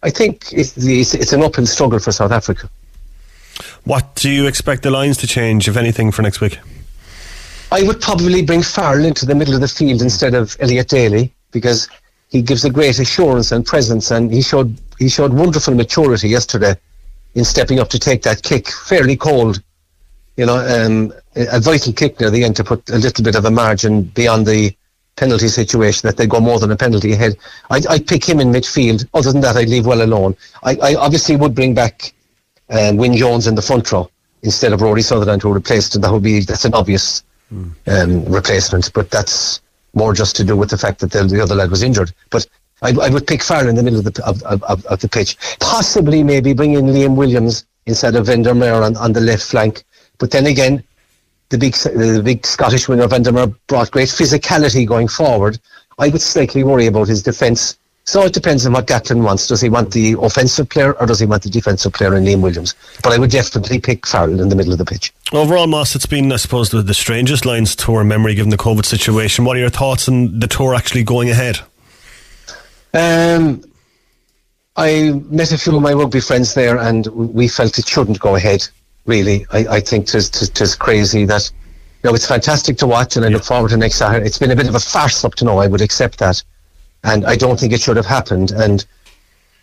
I 0.02 0.10
think 0.10 0.52
it's, 0.52 0.76
it's, 0.76 1.14
it's 1.14 1.32
an 1.32 1.42
uphill 1.42 1.66
struggle 1.66 1.98
for 1.98 2.12
South 2.12 2.32
Africa. 2.32 2.70
What 3.84 4.14
do 4.14 4.30
you 4.30 4.46
expect 4.46 4.82
the 4.82 4.90
Lions 4.90 5.18
to 5.18 5.26
change, 5.26 5.68
if 5.68 5.76
anything, 5.76 6.10
for 6.10 6.22
next 6.22 6.40
week? 6.40 6.58
I 7.72 7.82
would 7.82 8.00
probably 8.00 8.42
bring 8.42 8.62
Farrell 8.62 9.04
into 9.04 9.26
the 9.26 9.34
middle 9.34 9.54
of 9.54 9.60
the 9.60 9.68
field 9.68 10.02
instead 10.02 10.34
of 10.34 10.56
Elliot 10.60 10.88
Daly 10.88 11.32
because 11.52 11.88
he 12.28 12.42
gives 12.42 12.64
a 12.64 12.70
great 12.70 12.98
assurance 12.98 13.52
and 13.52 13.64
presence, 13.64 14.10
and 14.10 14.32
he 14.32 14.42
showed 14.42 14.76
he 14.98 15.08
showed 15.08 15.32
wonderful 15.32 15.74
maturity 15.74 16.28
yesterday 16.28 16.76
in 17.34 17.44
stepping 17.44 17.78
up 17.78 17.88
to 17.90 17.98
take 17.98 18.22
that 18.22 18.42
kick, 18.42 18.70
fairly 18.70 19.16
cold, 19.16 19.62
you 20.36 20.46
know, 20.46 20.56
um, 20.56 21.12
a 21.36 21.60
vital 21.60 21.92
kick 21.92 22.20
near 22.20 22.30
the 22.30 22.44
end 22.44 22.56
to 22.56 22.64
put 22.64 22.88
a 22.90 22.98
little 22.98 23.24
bit 23.24 23.34
of 23.34 23.44
a 23.44 23.50
margin 23.50 24.02
beyond 24.02 24.46
the 24.46 24.74
penalty 25.16 25.48
situation 25.48 26.06
that 26.06 26.16
they 26.16 26.26
go 26.26 26.40
more 26.40 26.58
than 26.58 26.70
a 26.70 26.76
penalty 26.76 27.12
ahead. 27.12 27.36
I'd, 27.68 27.86
I'd 27.88 28.06
pick 28.06 28.24
him 28.24 28.40
in 28.40 28.50
midfield. 28.50 29.06
Other 29.12 29.32
than 29.32 29.42
that, 29.42 29.56
I'd 29.56 29.68
leave 29.68 29.86
well 29.86 30.02
alone. 30.02 30.34
I, 30.62 30.76
I 30.76 30.94
obviously 30.94 31.36
would 31.36 31.54
bring 31.54 31.74
back 31.74 32.14
um, 32.70 32.96
Wyn 32.96 33.14
Jones 33.14 33.46
in 33.46 33.54
the 33.54 33.62
front 33.62 33.90
row 33.92 34.10
instead 34.42 34.72
of 34.72 34.80
Rory 34.80 35.02
Sutherland 35.02 35.42
who 35.42 35.52
replaced 35.52 35.94
him. 35.94 36.02
That 36.02 36.12
would 36.12 36.22
be 36.22 36.40
that's 36.40 36.64
an 36.64 36.74
obvious 36.74 37.22
mm. 37.52 37.70
um, 37.86 38.24
replacement, 38.24 38.92
but 38.94 39.10
that's 39.10 39.60
more 39.92 40.14
just 40.14 40.36
to 40.36 40.44
do 40.44 40.56
with 40.56 40.70
the 40.70 40.78
fact 40.78 41.00
that 41.00 41.10
the, 41.10 41.24
the 41.24 41.40
other 41.40 41.54
lad 41.54 41.70
was 41.70 41.82
injured. 41.82 42.12
But 42.30 42.46
I, 42.82 42.92
I 42.92 43.10
would 43.10 43.26
pick 43.26 43.42
Farrell 43.42 43.68
in 43.68 43.74
the 43.74 43.82
middle 43.82 43.98
of 43.98 44.06
the 44.06 44.24
of, 44.24 44.42
of, 44.44 44.86
of, 44.86 45.00
the 45.00 45.08
pitch. 45.08 45.36
Possibly, 45.58 46.22
maybe 46.22 46.54
bring 46.54 46.74
in 46.74 46.86
Liam 46.86 47.16
Williams 47.16 47.66
instead 47.86 48.14
of 48.14 48.26
Van 48.26 48.42
der 48.42 48.54
Merwe 48.54 48.86
on, 48.86 48.96
on 48.96 49.12
the 49.12 49.20
left 49.20 49.42
flank 49.42 49.84
but 50.20 50.30
then 50.30 50.46
again, 50.46 50.84
the 51.48 51.58
big 51.58 51.74
the 51.74 52.22
big 52.24 52.46
Scottish 52.46 52.88
winger 52.88 53.08
Van 53.08 53.22
der 53.22 53.46
brought 53.66 53.90
great 53.90 54.08
physicality 54.08 54.86
going 54.86 55.08
forward. 55.08 55.58
I 55.98 56.08
would 56.08 56.22
slightly 56.22 56.62
worry 56.62 56.86
about 56.86 57.08
his 57.08 57.22
defence. 57.22 57.76
So 58.04 58.22
it 58.22 58.32
depends 58.32 58.64
on 58.66 58.72
what 58.72 58.86
Gatland 58.86 59.22
wants. 59.22 59.46
Does 59.46 59.60
he 59.60 59.68
want 59.68 59.92
the 59.92 60.16
offensive 60.20 60.68
player 60.68 60.94
or 60.94 61.06
does 61.06 61.20
he 61.20 61.26
want 61.26 61.42
the 61.42 61.50
defensive 61.50 61.92
player 61.92 62.16
in 62.16 62.24
Liam 62.24 62.40
Williams? 62.40 62.74
But 63.02 63.12
I 63.12 63.18
would 63.18 63.30
definitely 63.30 63.78
pick 63.78 64.06
Farrell 64.06 64.40
in 64.40 64.48
the 64.48 64.56
middle 64.56 64.72
of 64.72 64.78
the 64.78 64.84
pitch. 64.84 65.12
Overall, 65.32 65.66
Moss, 65.66 65.94
it's 65.94 66.06
been, 66.06 66.32
I 66.32 66.36
suppose, 66.36 66.70
the, 66.70 66.82
the 66.82 66.94
strangest 66.94 67.44
Lions 67.44 67.76
tour 67.76 68.02
memory 68.02 68.34
given 68.34 68.50
the 68.50 68.56
COVID 68.56 68.84
situation. 68.84 69.44
What 69.44 69.56
are 69.56 69.60
your 69.60 69.70
thoughts 69.70 70.08
on 70.08 70.40
the 70.40 70.48
tour 70.48 70.74
actually 70.74 71.04
going 71.04 71.30
ahead? 71.30 71.60
Um, 72.94 73.62
I 74.76 75.12
met 75.26 75.52
a 75.52 75.58
few 75.58 75.76
of 75.76 75.82
my 75.82 75.92
rugby 75.92 76.20
friends 76.20 76.54
there 76.54 76.78
and 76.78 77.06
we 77.06 77.48
felt 77.48 77.78
it 77.78 77.86
shouldn't 77.86 78.18
go 78.18 78.34
ahead 78.34 78.66
really. 79.06 79.46
I, 79.50 79.76
I 79.76 79.80
think 79.80 80.12
it's 80.14 80.74
crazy 80.76 81.24
that, 81.26 81.50
you 82.02 82.10
know, 82.10 82.14
it's 82.14 82.26
fantastic 82.26 82.76
to 82.78 82.86
watch 82.86 83.16
and 83.16 83.24
I 83.24 83.28
look 83.28 83.44
forward 83.44 83.70
to 83.70 83.76
next 83.76 83.96
Saturday. 83.96 84.26
It's 84.26 84.38
been 84.38 84.50
a 84.50 84.56
bit 84.56 84.68
of 84.68 84.74
a 84.74 84.80
farce 84.80 85.24
up 85.24 85.34
to 85.36 85.44
now, 85.44 85.58
I 85.58 85.66
would 85.66 85.80
accept 85.80 86.18
that. 86.18 86.42
And 87.04 87.24
I 87.24 87.36
don't 87.36 87.58
think 87.58 87.72
it 87.72 87.80
should 87.80 87.96
have 87.96 88.06
happened. 88.06 88.50
And 88.52 88.84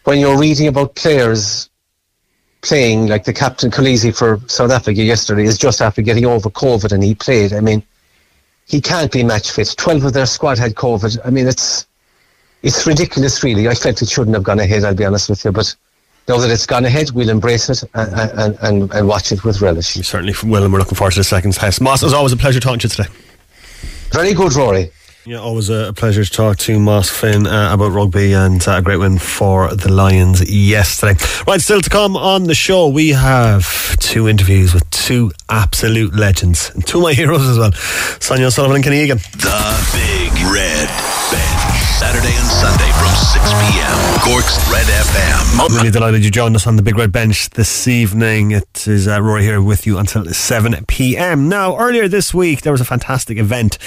when 0.05 0.19
you're 0.19 0.39
reading 0.39 0.67
about 0.67 0.95
players 0.95 1.69
playing, 2.61 3.07
like 3.07 3.23
the 3.23 3.33
captain 3.33 3.69
Kolisi 3.69 4.15
for 4.15 4.39
South 4.47 4.71
Africa 4.71 5.01
yesterday, 5.01 5.43
is 5.43 5.57
just 5.57 5.81
after 5.81 6.01
getting 6.01 6.25
over 6.25 6.49
COVID 6.49 6.91
and 6.91 7.03
he 7.03 7.13
played. 7.13 7.53
I 7.53 7.59
mean, 7.59 7.83
he 8.67 8.81
can't 8.81 9.11
be 9.11 9.23
match 9.23 9.51
fit. 9.51 9.73
Twelve 9.77 10.03
of 10.03 10.13
their 10.13 10.25
squad 10.25 10.57
had 10.57 10.75
COVID. 10.75 11.19
I 11.23 11.29
mean, 11.29 11.47
it's 11.47 11.87
it's 12.63 12.85
ridiculous, 12.87 13.43
really. 13.43 13.67
I 13.67 13.75
felt 13.75 14.01
it 14.01 14.09
shouldn't 14.09 14.35
have 14.35 14.43
gone 14.43 14.59
ahead. 14.59 14.83
I'll 14.83 14.95
be 14.95 15.05
honest 15.05 15.29
with 15.29 15.45
you, 15.45 15.51
but 15.51 15.73
now 16.27 16.37
that 16.37 16.51
it's 16.51 16.65
gone 16.65 16.85
ahead, 16.85 17.11
we'll 17.11 17.29
embrace 17.29 17.69
it 17.69 17.83
and, 17.93 18.31
and, 18.37 18.57
and, 18.61 18.93
and 18.93 19.07
watch 19.07 19.31
it 19.31 19.43
with 19.43 19.61
relish. 19.61 19.95
We 19.95 20.03
certainly 20.03 20.33
will, 20.43 20.63
and 20.63 20.73
we're 20.73 20.79
looking 20.79 20.95
forward 20.95 21.13
to 21.13 21.19
the 21.19 21.23
second 21.23 21.53
test. 21.53 21.79
Moss, 21.81 22.03
as 22.03 22.13
always, 22.13 22.33
a 22.33 22.37
pleasure 22.37 22.59
talking 22.59 22.79
to 22.79 22.87
you 22.87 22.89
today. 22.89 23.09
Very 24.11 24.33
good, 24.33 24.53
Rory. 24.53 24.91
Yeah, 25.25 25.39
always 25.39 25.69
a 25.69 25.91
pleasure 25.93 26.23
to 26.23 26.31
talk 26.31 26.57
to 26.59 26.79
Moss 26.79 27.09
Finn 27.09 27.47
uh, 27.47 27.73
about 27.73 27.91
rugby 27.91 28.31
and 28.31 28.65
uh, 28.65 28.77
a 28.77 28.81
great 28.81 28.95
win 28.95 29.17
for 29.17 29.75
the 29.75 29.91
Lions 29.91 30.49
yesterday. 30.49 31.21
Right, 31.45 31.59
still 31.59 31.81
to 31.81 31.89
come 31.89 32.15
on 32.15 32.45
the 32.45 32.55
show, 32.55 32.87
we 32.87 33.09
have 33.09 33.97
two 33.99 34.29
interviews 34.29 34.73
with 34.73 34.89
two 34.89 35.33
absolute 35.49 36.15
legends 36.15 36.71
and 36.73 36.87
two 36.87 36.99
of 36.99 37.03
my 37.03 37.13
heroes 37.13 37.45
as 37.45 37.57
well 37.57 37.73
Sonia 38.21 38.51
Sullivan 38.51 38.77
and 38.77 38.85
Kenny 38.85 39.01
Egan. 39.01 39.17
The 39.17 39.89
Big 39.93 40.31
Red 40.43 41.16
Saturday 41.27 42.33
and 42.37 42.47
Sunday 42.47 42.89
from 42.93 43.09
6 43.09 43.43
p.m. 43.43 44.19
Cork's 44.21 44.55
Red 44.71 44.85
FM. 44.85 45.75
Really 45.75 45.91
delighted 45.91 46.23
you 46.23 46.31
joined 46.31 46.55
us 46.55 46.65
on 46.65 46.77
the 46.77 46.81
Big 46.81 46.97
Red 46.97 47.11
Bench 47.11 47.49
this 47.49 47.85
evening. 47.85 48.51
It 48.51 48.87
is 48.87 49.09
uh, 49.09 49.21
Rory 49.21 49.43
here 49.43 49.61
with 49.61 49.85
you 49.85 49.97
until 49.97 50.23
7 50.23 50.85
p.m. 50.85 51.49
Now, 51.49 51.77
earlier 51.77 52.07
this 52.07 52.33
week, 52.33 52.61
there 52.61 52.71
was 52.71 52.79
a 52.79 52.85
fantastic 52.85 53.37
event 53.37 53.77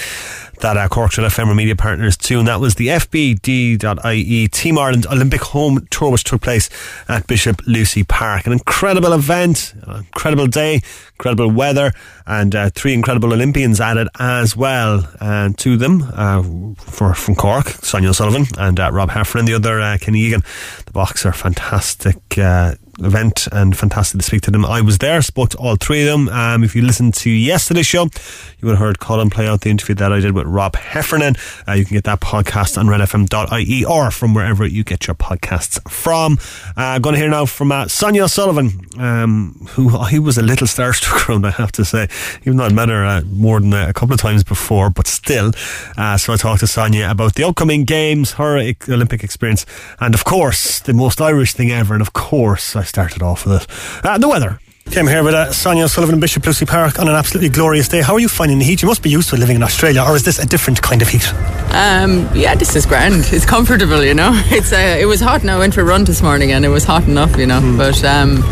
that 0.61 0.77
uh, 0.77 0.87
Cork's 0.87 1.17
Red 1.17 1.29
FM 1.29 1.55
media 1.55 1.75
partners 1.75 2.15
too, 2.15 2.39
and 2.39 2.47
that 2.47 2.59
was 2.59 2.75
the 2.75 2.87
FBD.IE 2.87 4.47
Team 4.47 4.77
Ireland 4.77 5.05
Olympic 5.07 5.41
Home 5.41 5.87
Tour, 5.89 6.11
which 6.11 6.23
took 6.23 6.41
place 6.41 6.69
at 7.07 7.27
Bishop 7.27 7.61
Lucey 7.67 8.03
Park. 8.03 8.45
An 8.45 8.53
incredible 8.53 9.13
event, 9.13 9.73
incredible 9.87 10.47
day, 10.47 10.81
incredible 11.13 11.51
weather, 11.51 11.91
and 12.25 12.55
uh, 12.55 12.69
three 12.69 12.93
incredible 12.93 13.33
Olympians 13.33 13.81
added 13.81 14.07
as 14.19 14.55
well 14.55 15.07
uh, 15.19 15.49
to 15.57 15.77
them 15.77 16.03
uh, 16.13 16.41
for 16.77 17.13
from 17.13 17.35
Cork, 17.35 17.67
Sonia 17.69 18.13
Sullivan 18.13 18.45
and 18.57 18.79
uh, 18.79 18.91
Rob 18.91 19.09
Heffernan, 19.09 19.45
the 19.45 19.53
other 19.53 19.81
uh, 19.81 19.97
Kenny 19.99 20.21
Egan, 20.21 20.43
the 20.85 20.91
boxer. 20.91 21.31
Fantastic 21.31 22.37
uh, 22.37 22.75
event 23.05 23.47
and 23.51 23.75
fantastic 23.77 24.19
to 24.19 24.25
speak 24.25 24.41
to 24.43 24.51
them. 24.51 24.65
I 24.65 24.81
was 24.81 24.97
there, 24.97 25.21
spoke 25.21 25.49
to 25.49 25.57
all 25.57 25.75
three 25.75 26.01
of 26.01 26.07
them. 26.07 26.29
Um, 26.29 26.63
if 26.63 26.75
you 26.75 26.81
listened 26.81 27.13
to 27.15 27.29
yesterday's 27.29 27.85
show, 27.85 28.03
you 28.03 28.67
would 28.67 28.71
have 28.71 28.79
heard 28.79 28.99
Colin 28.99 29.29
play 29.29 29.47
out 29.47 29.61
the 29.61 29.69
interview 29.69 29.95
that 29.95 30.11
I 30.11 30.19
did 30.19 30.33
with 30.33 30.45
Rob 30.45 30.75
Heffernan. 30.75 31.35
Uh, 31.67 31.73
you 31.73 31.85
can 31.85 31.95
get 31.95 32.03
that 32.05 32.19
podcast 32.19 32.77
on 32.77 32.87
redfm.ie 32.87 33.85
or 33.85 34.11
from 34.11 34.33
wherever 34.33 34.65
you 34.65 34.83
get 34.83 35.07
your 35.07 35.15
podcasts 35.15 35.79
from. 35.89 36.37
Uh, 36.77 36.99
going 36.99 37.13
to 37.13 37.19
hear 37.19 37.29
now 37.29 37.45
from 37.45 37.71
uh, 37.71 37.87
Sonia 37.87 38.27
Sullivan, 38.27 38.85
um, 38.99 39.67
who 39.71 39.97
I 39.97 40.19
was 40.19 40.37
a 40.37 40.43
little 40.43 40.67
starstruck 40.67 41.29
around, 41.29 41.45
I 41.51 41.51
have 41.51 41.71
to 41.73 41.85
say, 41.85 42.07
even 42.41 42.57
though 42.57 42.65
I'd 42.65 42.73
met 42.73 42.89
her 42.89 43.21
more 43.25 43.59
than 43.59 43.73
a 43.73 43.93
couple 43.93 44.13
of 44.13 44.19
times 44.19 44.43
before, 44.43 44.89
but 44.89 45.07
still. 45.07 45.51
Uh, 45.97 46.17
so 46.17 46.33
I 46.33 46.37
talked 46.37 46.59
to 46.61 46.67
Sonia 46.67 47.09
about 47.09 47.35
the 47.35 47.43
upcoming 47.43 47.85
games, 47.85 48.33
her 48.33 48.57
Olympic 48.89 49.23
experience, 49.23 49.65
and 49.99 50.13
of 50.13 50.23
course, 50.25 50.79
the 50.79 50.93
most 50.93 51.21
Irish 51.21 51.53
thing 51.53 51.71
ever, 51.71 51.93
and 51.93 52.01
of 52.01 52.13
course, 52.13 52.75
I 52.75 52.83
started 52.91 53.23
off 53.23 53.45
with 53.45 53.61
it. 53.61 54.05
Uh, 54.05 54.17
the 54.17 54.27
weather. 54.27 54.59
Came 54.89 55.07
here 55.07 55.23
with 55.23 55.33
uh, 55.33 55.53
Sonia 55.53 55.87
Sullivan 55.87 56.15
in 56.15 56.19
Bishop 56.19 56.45
Lucey 56.45 56.65
Park 56.65 56.99
on 56.99 57.07
an 57.07 57.15
absolutely 57.15 57.47
glorious 57.47 57.87
day. 57.87 58.01
How 58.01 58.15
are 58.15 58.19
you 58.19 58.27
finding 58.27 58.59
the 58.59 58.65
heat? 58.65 58.81
You 58.81 58.89
must 58.89 59.01
be 59.01 59.09
used 59.09 59.29
to 59.29 59.37
living 59.37 59.55
in 59.55 59.63
Australia, 59.63 60.03
or 60.03 60.17
is 60.17 60.25
this 60.25 60.37
a 60.37 60.45
different 60.45 60.81
kind 60.81 61.01
of 61.01 61.07
heat? 61.07 61.25
Um, 61.71 62.27
yeah, 62.35 62.55
this 62.55 62.75
is 62.75 62.85
grand. 62.85 63.23
It's 63.31 63.45
comfortable, 63.45 64.03
you 64.03 64.13
know. 64.13 64.31
It's 64.51 64.73
uh, 64.73 64.97
it 64.99 65.05
was 65.05 65.21
hot. 65.21 65.45
Now 65.45 65.55
I 65.55 65.59
went 65.59 65.75
for 65.75 65.81
a 65.81 65.85
run 65.85 66.03
this 66.03 66.21
morning, 66.21 66.51
and 66.51 66.65
it 66.65 66.69
was 66.69 66.83
hot 66.83 67.05
enough, 67.07 67.37
you 67.37 67.45
know. 67.45 67.61
Mm. 67.61 67.77
But 67.77 68.03
um, 68.03 68.43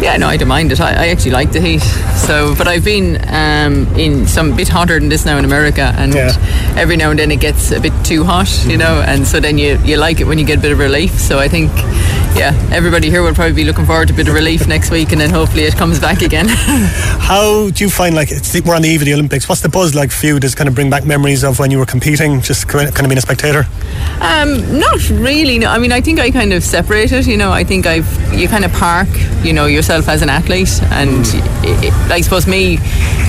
yeah, 0.00 0.16
no, 0.16 0.28
I 0.28 0.36
don't 0.36 0.46
mind 0.48 0.70
it. 0.70 0.80
I, 0.80 0.90
I, 0.92 1.08
actually 1.08 1.32
like 1.32 1.50
the 1.50 1.60
heat. 1.60 1.82
So, 2.26 2.54
but 2.54 2.68
I've 2.68 2.84
been 2.84 3.16
um, 3.28 3.88
in 3.98 4.28
some 4.28 4.56
bit 4.56 4.68
hotter 4.68 5.00
than 5.00 5.08
this 5.08 5.24
now 5.24 5.38
in 5.38 5.44
America, 5.44 5.92
and 5.96 6.14
yeah. 6.14 6.30
every 6.76 6.96
now 6.96 7.10
and 7.10 7.18
then 7.18 7.32
it 7.32 7.40
gets 7.40 7.72
a 7.72 7.80
bit 7.80 7.92
too 8.04 8.22
hot, 8.22 8.64
you 8.64 8.76
know. 8.76 9.02
And 9.04 9.26
so 9.26 9.40
then 9.40 9.58
you 9.58 9.76
you 9.82 9.96
like 9.96 10.20
it 10.20 10.26
when 10.28 10.38
you 10.38 10.46
get 10.46 10.58
a 10.58 10.62
bit 10.62 10.72
of 10.72 10.78
relief. 10.78 11.18
So 11.18 11.40
I 11.40 11.48
think 11.48 11.72
yeah, 12.34 12.54
everybody 12.72 13.10
here 13.10 13.22
will 13.22 13.34
probably 13.34 13.52
be 13.52 13.64
looking 13.64 13.86
forward 13.86 14.08
to 14.08 14.14
a 14.14 14.16
bit 14.16 14.28
of 14.28 14.34
relief 14.34 14.66
next 14.66 14.90
week, 14.90 15.12
and 15.12 15.20
then 15.20 15.30
hopefully 15.30 15.64
it 15.64 15.74
comes 15.74 15.98
back 15.98 16.22
again. 16.22 16.46
How 16.48 17.70
do 17.70 17.84
you 17.84 17.90
find 17.90 18.14
like 18.14 18.30
we're 18.64 18.74
on 18.74 18.82
the 18.82 18.88
eve 18.88 19.02
of 19.02 19.06
the 19.06 19.14
Olympics? 19.14 19.48
What's 19.48 19.60
the 19.60 19.68
buzz 19.68 19.94
like 19.94 20.10
for 20.10 20.26
you? 20.26 20.40
Does 20.40 20.54
kind 20.54 20.68
of 20.68 20.74
bring 20.74 20.90
back 20.90 21.04
memories 21.04 21.44
of 21.44 21.58
when 21.58 21.70
you 21.70 21.78
were 21.78 21.86
competing, 21.86 22.40
just 22.40 22.68
kind 22.68 22.88
of 22.88 22.94
being 22.94 23.18
a 23.18 23.20
spectator? 23.20 23.66
Um, 24.20 24.78
not 24.78 25.08
really. 25.10 25.58
No, 25.58 25.70
I 25.70 25.78
mean, 25.78 25.92
I 25.92 26.00
think 26.00 26.20
I 26.20 26.30
kind 26.30 26.52
of 26.52 26.62
separate 26.62 27.12
it. 27.12 27.26
You 27.26 27.36
know, 27.36 27.50
I 27.50 27.64
think 27.64 27.86
I've 27.86 28.08
you 28.32 28.48
kind 28.48 28.64
of 28.64 28.72
park, 28.72 29.08
you 29.42 29.52
know, 29.52 29.66
yourself 29.66 30.08
as 30.08 30.22
an 30.22 30.28
athlete, 30.28 30.80
and 30.90 31.26
it, 31.64 31.84
it, 31.84 31.94
I 32.10 32.20
suppose 32.20 32.46
me 32.46 32.78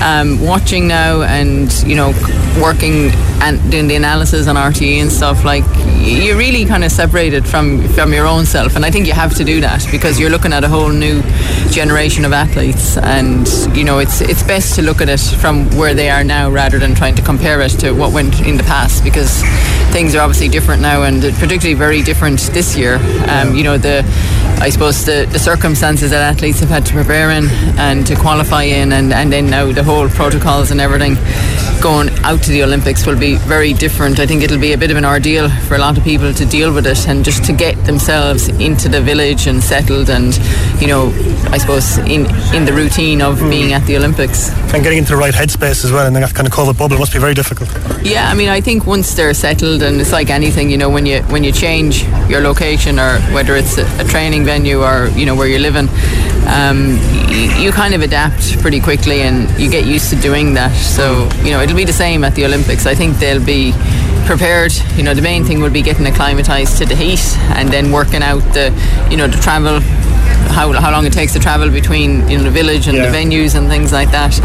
um, 0.02 0.40
watching 0.40 0.88
now 0.88 1.22
and 1.22 1.72
you 1.84 1.96
know 1.96 2.12
working 2.60 3.10
and 3.40 3.70
doing 3.70 3.88
the 3.88 3.96
analysis 3.96 4.46
on 4.46 4.56
RTE 4.56 5.00
and 5.00 5.10
stuff 5.10 5.44
like 5.44 5.64
you're 5.98 6.36
really 6.36 6.64
kind 6.64 6.84
of 6.84 6.92
separated 6.92 7.46
from 7.46 7.88
from 7.88 8.12
your 8.12 8.26
own 8.26 8.44
self, 8.46 8.76
and 8.76 8.84
I 8.84 8.90
think 8.92 9.06
you 9.06 9.14
have 9.14 9.34
to 9.36 9.44
do 9.44 9.62
that 9.62 9.86
because 9.90 10.20
you're 10.20 10.28
looking 10.28 10.52
at 10.52 10.64
a 10.64 10.68
whole 10.68 10.90
new 10.90 11.22
generation 11.70 12.26
of 12.26 12.32
athletes, 12.34 12.98
and 12.98 13.48
you 13.74 13.84
know 13.84 13.98
it's 14.00 14.20
it's 14.20 14.42
best 14.42 14.74
to 14.74 14.82
look 14.82 15.00
at 15.00 15.08
it 15.08 15.20
from 15.40 15.68
where 15.78 15.94
they 15.94 16.10
are 16.10 16.22
now 16.22 16.50
rather 16.50 16.78
than 16.78 16.94
trying 16.94 17.14
to 17.14 17.22
compare 17.22 17.62
it 17.62 17.70
to 17.70 17.92
what 17.92 18.12
went 18.12 18.40
in 18.42 18.58
the 18.58 18.62
past 18.64 19.02
because 19.02 19.42
things 19.92 20.14
are 20.14 20.20
obviously 20.20 20.48
different 20.48 20.82
now, 20.82 21.04
and 21.04 21.22
particularly 21.22 21.72
very 21.72 22.02
different 22.02 22.38
this 22.52 22.76
year. 22.76 22.96
Um, 23.28 23.56
you 23.56 23.64
know 23.64 23.78
the 23.78 24.04
I 24.62 24.68
suppose 24.68 25.04
the, 25.04 25.26
the 25.28 25.40
circumstances 25.40 26.10
that 26.10 26.22
athletes 26.22 26.60
have 26.60 26.68
had 26.68 26.86
to 26.86 26.92
prepare 26.92 27.30
in 27.30 27.48
and 27.78 28.06
to 28.06 28.14
qualify 28.14 28.62
in, 28.62 28.92
and, 28.92 29.12
and 29.12 29.32
then 29.32 29.50
now 29.50 29.72
the 29.72 29.82
whole 29.82 30.08
protocols 30.08 30.70
and 30.70 30.80
everything 30.80 31.16
going 31.82 32.10
out 32.22 32.40
to 32.44 32.52
the 32.52 32.62
Olympics 32.62 33.04
will 33.04 33.18
be 33.18 33.34
very 33.38 33.72
different. 33.72 34.20
I 34.20 34.26
think 34.26 34.44
it'll 34.44 34.60
be 34.60 34.72
a 34.72 34.78
bit 34.78 34.92
of 34.92 34.96
an 34.96 35.04
ordeal 35.04 35.48
for 35.66 35.74
a 35.74 35.78
lot 35.78 35.98
of 35.98 36.04
people 36.04 36.32
to 36.32 36.46
deal 36.46 36.72
with 36.72 36.86
it 36.86 37.08
and 37.08 37.24
just 37.24 37.44
to 37.46 37.52
get 37.52 37.74
themselves 37.86 38.50
into 38.50 38.81
the 38.88 39.00
village 39.00 39.46
and 39.46 39.62
settled 39.62 40.10
and, 40.10 40.36
you 40.80 40.86
know, 40.86 41.12
I 41.50 41.58
suppose 41.58 41.98
in 41.98 42.26
in 42.54 42.64
the 42.64 42.72
routine 42.72 43.22
of 43.22 43.38
mm. 43.38 43.50
being 43.50 43.72
at 43.72 43.86
the 43.86 43.96
Olympics. 43.96 44.50
And 44.72 44.82
getting 44.82 44.98
into 44.98 45.12
the 45.12 45.18
right 45.18 45.34
headspace 45.34 45.84
as 45.84 45.92
well 45.92 46.06
and 46.06 46.16
in 46.16 46.22
that 46.22 46.34
kind 46.34 46.46
of 46.46 46.52
COVID 46.52 46.78
bubble 46.78 46.98
must 46.98 47.12
be 47.12 47.18
very 47.18 47.34
difficult. 47.34 47.68
Yeah, 48.02 48.28
I 48.28 48.34
mean, 48.34 48.48
I 48.48 48.60
think 48.60 48.86
once 48.86 49.14
they're 49.14 49.34
settled, 49.34 49.82
and 49.82 50.00
it's 50.00 50.12
like 50.12 50.30
anything, 50.30 50.70
you 50.70 50.76
know, 50.76 50.90
when 50.90 51.06
you 51.06 51.22
when 51.24 51.44
you 51.44 51.52
change 51.52 52.04
your 52.28 52.40
location 52.40 52.98
or 52.98 53.18
whether 53.32 53.54
it's 53.56 53.78
a, 53.78 53.86
a 54.00 54.04
training 54.04 54.44
venue 54.44 54.82
or 54.82 55.08
you 55.14 55.26
know 55.26 55.34
where 55.34 55.46
you're 55.46 55.60
living, 55.60 55.88
um, 56.48 56.98
you, 57.28 57.64
you, 57.64 57.72
kind 57.72 57.94
of 57.94 58.02
adapt 58.02 58.58
pretty 58.60 58.80
quickly 58.80 59.22
and 59.22 59.48
you 59.60 59.70
get 59.70 59.86
used 59.86 60.10
to 60.10 60.16
doing 60.16 60.54
that. 60.54 60.74
So 60.74 61.28
you 61.44 61.50
know 61.52 61.60
it'll 61.60 61.76
be 61.76 61.84
the 61.84 61.92
same 61.92 62.24
at 62.24 62.34
the 62.34 62.44
Olympics. 62.44 62.86
I 62.86 62.94
think 62.94 63.18
they'll 63.18 63.44
be 63.44 63.72
prepared. 64.26 64.72
You 64.96 65.02
know 65.02 65.14
the 65.14 65.22
main 65.22 65.44
thing 65.44 65.60
will 65.60 65.70
be 65.70 65.82
getting 65.82 66.06
acclimatized 66.06 66.78
to 66.78 66.86
the 66.86 66.94
heat 66.94 67.24
and 67.56 67.68
then 67.68 67.92
working 67.92 68.22
out 68.22 68.42
the 68.54 68.72
you 69.10 69.16
know 69.16 69.26
the 69.26 69.38
travel 69.38 69.80
how, 70.52 70.72
how 70.72 70.90
long 70.90 71.06
it 71.06 71.12
takes 71.12 71.32
to 71.32 71.38
travel 71.38 71.70
between 71.70 72.28
you 72.28 72.36
know 72.38 72.44
the 72.44 72.50
village 72.50 72.86
and 72.86 72.96
yeah. 72.96 73.10
the 73.10 73.16
venues 73.16 73.56
and 73.56 73.68
things 73.68 73.92
like 73.92 74.10
that. 74.10 74.38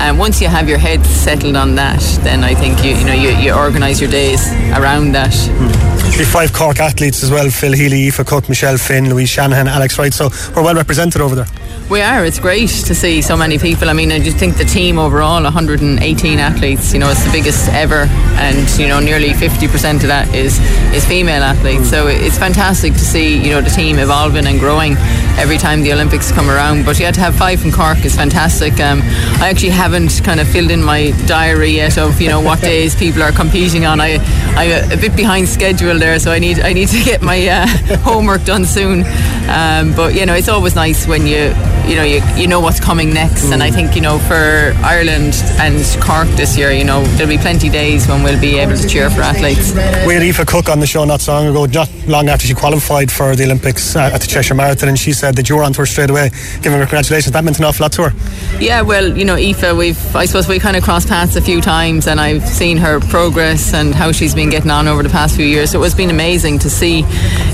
And 0.00 0.18
once 0.18 0.40
you 0.40 0.48
have 0.48 0.68
your 0.68 0.78
head 0.78 1.04
settled 1.06 1.56
on 1.56 1.76
that, 1.76 2.00
then 2.22 2.44
I 2.44 2.54
think 2.54 2.84
you 2.84 2.94
you 2.96 3.04
know 3.04 3.14
you, 3.14 3.30
you 3.30 3.54
organise 3.54 4.00
your 4.00 4.10
days 4.10 4.50
around 4.76 5.12
that. 5.12 5.32
Mm. 5.32 6.18
We 6.18 6.24
five 6.24 6.52
Cork 6.52 6.80
athletes 6.80 7.22
as 7.22 7.30
well: 7.30 7.48
Phil 7.50 7.72
Healy, 7.72 8.06
Aoife 8.06 8.26
Cooke, 8.26 8.48
Michelle 8.48 8.78
Finn, 8.78 9.08
Louise 9.08 9.30
Shanahan, 9.30 9.68
Alex 9.68 9.98
Wright. 9.98 10.12
So 10.12 10.30
we're 10.54 10.62
well 10.62 10.74
represented 10.74 11.20
over 11.20 11.34
there. 11.34 11.46
We 11.92 12.00
are. 12.00 12.24
It's 12.24 12.38
great 12.38 12.70
to 12.70 12.94
see 12.94 13.20
so 13.20 13.36
many 13.36 13.58
people. 13.58 13.90
I 13.90 13.92
mean, 13.92 14.10
I 14.12 14.18
just 14.18 14.38
think 14.38 14.56
the 14.56 14.64
team 14.64 14.98
overall, 14.98 15.42
118 15.42 16.38
athletes. 16.38 16.94
You 16.94 17.00
know, 17.00 17.10
it's 17.10 17.22
the 17.22 17.30
biggest 17.30 17.68
ever, 17.68 18.06
and 18.40 18.66
you 18.80 18.88
know, 18.88 18.98
nearly 18.98 19.28
50% 19.34 19.96
of 19.96 20.08
that 20.08 20.34
is 20.34 20.58
is 20.94 21.04
female 21.04 21.42
athletes. 21.42 21.90
So 21.90 22.06
it's 22.06 22.38
fantastic 22.38 22.94
to 22.94 22.98
see 22.98 23.36
you 23.36 23.50
know 23.50 23.60
the 23.60 23.68
team 23.68 23.98
evolving 23.98 24.46
and 24.46 24.58
growing 24.58 24.94
every 25.38 25.58
time 25.58 25.82
the 25.82 25.92
Olympics 25.92 26.30
come 26.32 26.50
around. 26.50 26.84
But 26.84 26.98
yeah, 26.98 27.10
to 27.10 27.20
have 27.20 27.34
five 27.34 27.60
from 27.60 27.72
Cork 27.72 28.04
is 28.04 28.14
fantastic. 28.16 28.80
Um, 28.80 29.00
I 29.40 29.48
actually 29.50 29.70
haven't 29.70 30.22
kind 30.24 30.40
of 30.40 30.48
filled 30.48 30.70
in 30.70 30.82
my 30.82 31.12
diary 31.26 31.70
yet 31.72 31.98
of 31.98 32.20
you 32.20 32.28
know 32.28 32.40
what 32.40 32.60
days 32.72 32.94
people 32.94 33.22
are 33.22 33.32
competing 33.32 33.86
on. 33.86 34.00
I 34.00 34.18
I'm 34.56 34.92
a 34.92 34.96
bit 34.96 35.16
behind 35.16 35.48
schedule 35.48 35.98
there, 35.98 36.18
so 36.18 36.30
I 36.30 36.38
need 36.38 36.60
I 36.60 36.72
need 36.72 36.88
to 36.88 37.02
get 37.02 37.22
my 37.22 37.46
uh, 37.48 37.66
homework 37.98 38.44
done 38.44 38.64
soon. 38.64 39.04
Um, 39.48 39.94
but 39.94 40.14
you 40.14 40.26
know, 40.26 40.34
it's 40.34 40.48
always 40.48 40.74
nice 40.74 41.06
when 41.06 41.26
you 41.26 41.54
you 41.86 41.96
know 41.96 42.04
you, 42.04 42.22
you 42.36 42.46
know 42.46 42.60
what's 42.60 42.80
coming 42.80 43.12
next, 43.12 43.46
mm. 43.46 43.52
and 43.52 43.62
I 43.62 43.70
mm. 43.70 43.74
think 43.74 43.94
you 43.96 44.02
know 44.02 44.18
for 44.18 44.72
Ireland 44.84 45.34
and 45.58 45.82
Cork 46.02 46.28
this 46.36 46.56
year, 46.56 46.72
you 46.72 46.84
know 46.84 47.02
there'll 47.16 47.28
be 47.28 47.38
plenty 47.38 47.68
days 47.68 48.06
when 48.06 48.22
we'll 48.22 48.40
be 48.40 48.58
able 48.58 48.76
to 48.76 48.88
cheer 48.88 49.10
for 49.10 49.22
athletes. 49.22 49.72
We 50.06 50.14
had 50.14 50.22
Aoife 50.22 50.46
Cooke 50.46 50.68
on 50.68 50.80
the 50.80 50.86
show 50.86 51.04
not 51.04 51.20
so 51.20 51.32
long 51.32 51.48
ago, 51.48 51.66
not 51.66 51.90
long 52.06 52.28
after 52.28 52.46
she 52.46 52.54
qualified 52.54 53.10
for 53.10 53.34
the 53.34 53.44
Olympics 53.44 53.96
uh, 53.96 54.10
at 54.12 54.20
the 54.20 54.26
Cheshire 54.26 54.54
Marathon, 54.54 54.88
and 54.88 54.98
she 54.98 55.12
said 55.22 55.36
that 55.36 55.48
you 55.48 55.54
were 55.54 55.62
on 55.62 55.72
tour 55.72 55.86
straight 55.86 56.10
away, 56.10 56.30
giving 56.62 56.80
her 56.80 56.84
congratulations. 56.84 57.32
That 57.32 57.44
meant 57.44 57.58
an 57.60 57.64
awful 57.64 57.84
lot 57.84 57.92
to 57.92 58.08
her. 58.08 58.12
Yeah, 58.60 58.82
well, 58.82 59.16
you 59.16 59.24
know, 59.24 59.36
Aoife, 59.36 59.72
we've 59.76 60.16
I 60.16 60.24
suppose 60.24 60.48
we 60.48 60.58
kind 60.58 60.76
of 60.76 60.82
crossed 60.82 61.08
paths 61.08 61.36
a 61.36 61.40
few 61.40 61.60
times, 61.60 62.08
and 62.08 62.20
I've 62.20 62.46
seen 62.46 62.76
her 62.78 62.98
progress 62.98 63.72
and 63.72 63.94
how 63.94 64.10
she's 64.10 64.34
been 64.34 64.50
getting 64.50 64.72
on 64.72 64.88
over 64.88 65.02
the 65.04 65.08
past 65.08 65.36
few 65.36 65.46
years. 65.46 65.70
So 65.70 65.80
it's 65.84 65.94
been 65.94 66.10
amazing 66.10 66.58
to 66.60 66.70
see, 66.70 67.04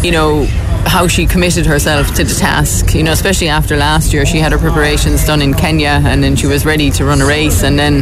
you 0.02 0.12
know 0.12 0.46
how 0.86 1.06
she 1.06 1.26
committed 1.26 1.66
herself 1.66 2.14
to 2.14 2.24
the 2.24 2.34
task. 2.34 2.94
You 2.94 3.02
know, 3.02 3.12
especially 3.12 3.48
after 3.48 3.76
last 3.76 4.14
year, 4.14 4.24
she 4.24 4.38
had 4.38 4.52
her 4.52 4.58
preparations 4.58 5.26
done 5.26 5.42
in 5.42 5.52
Kenya, 5.52 6.00
and 6.04 6.24
then 6.24 6.36
she 6.36 6.46
was 6.46 6.64
ready 6.64 6.90
to 6.92 7.04
run 7.04 7.20
a 7.20 7.26
race, 7.26 7.62
and 7.62 7.78
then 7.78 7.96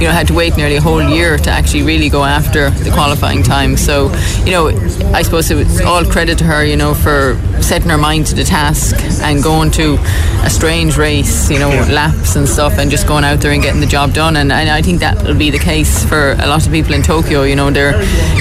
you 0.00 0.06
know 0.06 0.12
had 0.12 0.28
to 0.28 0.34
wait 0.34 0.56
nearly 0.56 0.76
a 0.76 0.80
whole 0.80 1.02
year 1.02 1.36
to 1.38 1.50
actually 1.50 1.82
really 1.82 2.08
go 2.08 2.22
after 2.22 2.70
the 2.70 2.90
qualifying 2.90 3.42
time. 3.42 3.76
So, 3.76 4.12
you 4.44 4.52
know, 4.52 4.68
I 5.12 5.22
suppose 5.22 5.50
it 5.50 5.56
was 5.56 5.80
all 5.80 6.04
credit 6.04 6.38
to 6.38 6.44
her, 6.44 6.64
you 6.64 6.76
know, 6.76 6.94
for 6.94 7.36
setting 7.62 7.90
her 7.90 7.98
mind 7.98 8.26
to 8.26 8.34
the 8.34 8.44
task 8.44 8.96
and 9.22 9.42
going 9.42 9.70
to 9.72 9.96
a 10.44 10.50
strange 10.50 10.96
race, 10.96 11.50
you 11.50 11.58
know, 11.58 11.68
laps 11.68 12.36
and 12.36 12.48
stuff, 12.48 12.78
and 12.78 12.90
just 12.90 13.06
going 13.06 13.24
out 13.24 13.40
there 13.40 13.52
and 13.52 13.62
getting 13.62 13.80
the 13.80 13.86
job 13.86 14.12
done. 14.12 14.36
And, 14.36 14.52
and 14.52 14.70
I 14.70 14.82
think 14.82 15.00
that 15.00 15.22
will 15.24 15.36
be 15.36 15.50
the 15.50 15.58
case 15.58 16.04
for 16.04 16.32
a 16.32 16.46
lot 16.46 16.66
of 16.66 16.72
people 16.72 16.94
in 16.94 17.02
Tokyo. 17.02 17.42
You 17.42 17.56
know, 17.56 17.70
they're 17.70 17.92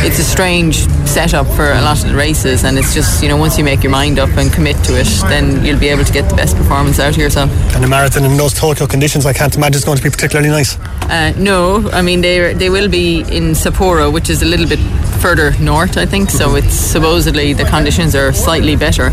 it's 0.06 0.20
a 0.20 0.24
strange 0.24 0.88
setup 1.08 1.48
for 1.56 1.72
a 1.72 1.82
lot 1.82 2.04
of 2.04 2.10
the 2.10 2.16
races, 2.16 2.64
and 2.64 2.78
it's 2.78 2.94
just 2.94 3.22
you 3.24 3.30
know 3.30 3.38
once 3.38 3.58
you 3.58 3.64
make 3.64 3.84
your 3.84 3.92
mind 3.92 4.20
up 4.20 4.30
and 4.38 4.52
commit 4.52 4.76
to 4.86 5.00
it, 5.00 5.08
then 5.30 5.64
you'll 5.66 5.80
be 5.80 5.90
able 5.90 6.04
to 6.04 6.14
get 6.14 6.30
the 6.30 6.36
best 6.36 6.56
performance 6.56 7.00
out 7.00 7.12
of 7.12 7.18
yourself. 7.18 7.50
And 7.76 7.84
a 7.84 7.88
marathon 7.88 8.24
in 8.26 8.38
those 8.38 8.54
Tokyo 8.54 8.88
conditions, 8.88 9.26
I 9.26 9.34
can't 9.34 9.56
imagine 9.56 9.76
it's 9.76 9.86
going 9.86 9.98
to 9.98 10.04
be 10.04 10.10
particularly 10.10 10.50
nice. 10.50 10.78
Uh, 11.10 11.34
no, 11.38 11.90
I 11.92 12.02
mean 12.02 12.22
they 12.22 12.54
they 12.54 12.70
will 12.70 12.90
be 12.90 13.20
in 13.20 13.54
Sapporo, 13.54 14.12
which 14.12 14.30
is 14.30 14.42
a 14.42 14.46
little 14.46 14.68
bit 14.68 14.80
further 15.18 15.52
north, 15.60 15.98
I 15.98 16.06
think. 16.06 16.30
So 16.30 16.56
it's 16.56 16.74
supposedly 16.74 17.54
the 17.54 17.66
conditions 17.66 18.16
are 18.16 18.34
slightly 18.34 18.76
better, 18.76 19.08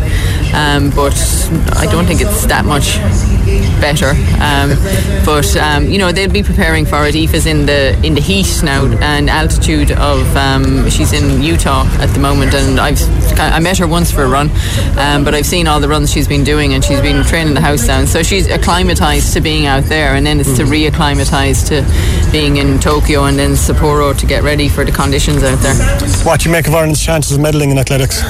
um, 0.53 0.91
but 0.91 1.15
I 1.73 1.87
don't 1.91 2.05
think 2.05 2.21
it's 2.21 2.45
that 2.45 2.65
much 2.65 2.97
better. 3.79 4.11
Um, 4.41 4.75
but 5.25 5.55
um, 5.57 5.89
you 5.89 5.97
know 5.97 6.11
they'll 6.11 6.31
be 6.31 6.43
preparing 6.43 6.85
for 6.85 7.05
it. 7.07 7.15
Aoife's 7.15 7.45
in 7.45 7.65
the 7.65 7.99
in 8.03 8.13
the 8.13 8.21
heat 8.21 8.61
now 8.63 8.85
and 9.01 9.29
altitude 9.29 9.91
of 9.91 10.35
um, 10.35 10.89
she's 10.89 11.13
in 11.13 11.41
Utah 11.41 11.85
at 11.99 12.13
the 12.13 12.19
moment, 12.19 12.53
and 12.53 12.79
I've 12.79 13.01
I 13.39 13.59
met 13.59 13.77
her 13.77 13.87
once 13.87 14.11
for 14.11 14.23
a 14.23 14.27
run, 14.27 14.49
um, 14.97 15.23
but 15.23 15.33
I've 15.33 15.45
seen 15.45 15.67
all 15.67 15.79
the 15.79 15.89
runs 15.89 16.11
she's 16.11 16.27
been 16.27 16.43
doing, 16.43 16.73
and 16.73 16.83
she's 16.83 17.01
been 17.01 17.23
training 17.23 17.53
the 17.53 17.61
house 17.61 17.85
down. 17.85 18.07
So 18.07 18.23
she's 18.23 18.47
acclimatized 18.47 19.33
to 19.33 19.41
being 19.41 19.65
out 19.65 19.85
there, 19.85 20.15
and 20.15 20.25
then 20.25 20.39
it's 20.39 20.55
to 20.57 20.63
reacclimatize 20.63 21.67
to 21.69 22.31
being 22.31 22.57
in 22.57 22.79
Tokyo 22.79 23.25
and 23.25 23.37
then 23.37 23.51
Sapporo 23.51 24.17
to 24.17 24.25
get 24.25 24.43
ready 24.43 24.69
for 24.69 24.83
the 24.83 24.91
conditions 24.91 25.43
out 25.43 25.59
there. 25.59 25.75
What 26.25 26.41
do 26.41 26.49
you 26.49 26.51
make 26.51 26.67
of 26.67 26.75
Ireland's 26.75 27.01
chances 27.01 27.37
of 27.37 27.41
medaling 27.41 27.71
in 27.71 27.77
athletics? 27.77 28.23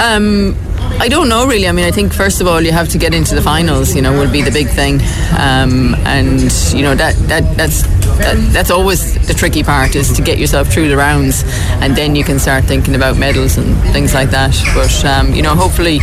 Um, 0.00 0.56
I 1.00 1.08
don't 1.08 1.28
know 1.28 1.46
really. 1.46 1.66
I 1.66 1.72
mean, 1.72 1.86
I 1.86 1.90
think 1.90 2.12
first 2.12 2.40
of 2.40 2.46
all 2.46 2.60
you 2.60 2.72
have 2.72 2.88
to 2.90 2.98
get 2.98 3.14
into 3.14 3.34
the 3.34 3.42
finals. 3.42 3.94
You 3.94 4.02
know, 4.02 4.12
will 4.12 4.30
be 4.30 4.42
the 4.42 4.50
big 4.50 4.68
thing, 4.68 5.00
um, 5.38 5.94
and 6.04 6.52
you 6.74 6.82
know 6.82 6.94
that 6.94 7.14
that 7.28 7.56
that's 7.56 7.82
that, 8.18 8.36
that's 8.52 8.70
always 8.70 9.14
the 9.26 9.34
tricky 9.34 9.62
part 9.62 9.96
is 9.96 10.12
to 10.12 10.22
get 10.22 10.38
yourself 10.38 10.68
through 10.68 10.88
the 10.88 10.96
rounds, 10.96 11.42
and 11.80 11.96
then 11.96 12.14
you 12.14 12.24
can 12.24 12.38
start 12.38 12.64
thinking 12.64 12.94
about 12.94 13.16
medals 13.16 13.56
and 13.56 13.74
things 13.92 14.12
like 14.12 14.30
that. 14.30 14.54
But 14.74 15.04
um, 15.04 15.32
you 15.34 15.42
know, 15.42 15.54
hopefully. 15.54 16.00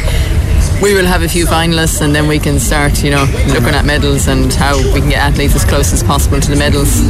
We 0.79 0.93
will 0.93 1.05
have 1.05 1.23
a 1.23 1.27
few 1.27 1.47
finalists, 1.47 2.01
and 2.01 2.13
then 2.13 2.27
we 2.27 2.37
can 2.37 2.59
start, 2.59 3.03
you 3.03 3.09
know, 3.09 3.25
looking 3.47 3.73
at 3.73 3.83
medals 3.83 4.27
and 4.27 4.53
how 4.53 4.77
we 4.93 4.99
can 5.01 5.09
get 5.09 5.19
athletes 5.19 5.55
as 5.55 5.65
close 5.65 5.91
as 5.91 6.03
possible 6.03 6.39
to 6.39 6.49
the 6.51 6.55
medals. 6.55 7.01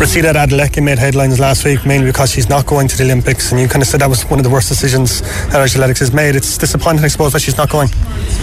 Rhasidat 0.00 0.34
Adeleke 0.34 0.82
made 0.82 0.98
headlines 0.98 1.38
last 1.38 1.64
week 1.64 1.86
mainly 1.86 2.06
because 2.10 2.30
she's 2.30 2.48
not 2.48 2.66
going 2.66 2.88
to 2.88 2.96
the 2.96 3.04
Olympics, 3.04 3.52
and 3.52 3.60
you 3.60 3.68
kind 3.68 3.82
of 3.82 3.88
said 3.88 4.00
that 4.00 4.08
was 4.08 4.24
one 4.24 4.40
of 4.40 4.44
the 4.44 4.50
worst 4.50 4.68
decisions 4.68 5.20
that 5.20 5.56
Irish 5.56 5.74
athletics 5.74 6.00
has 6.00 6.12
made. 6.14 6.34
It's 6.34 6.56
disappointing, 6.56 7.04
I 7.04 7.08
suppose, 7.08 7.34
that 7.34 7.42
she's 7.42 7.58
not 7.58 7.68
going. 7.68 7.90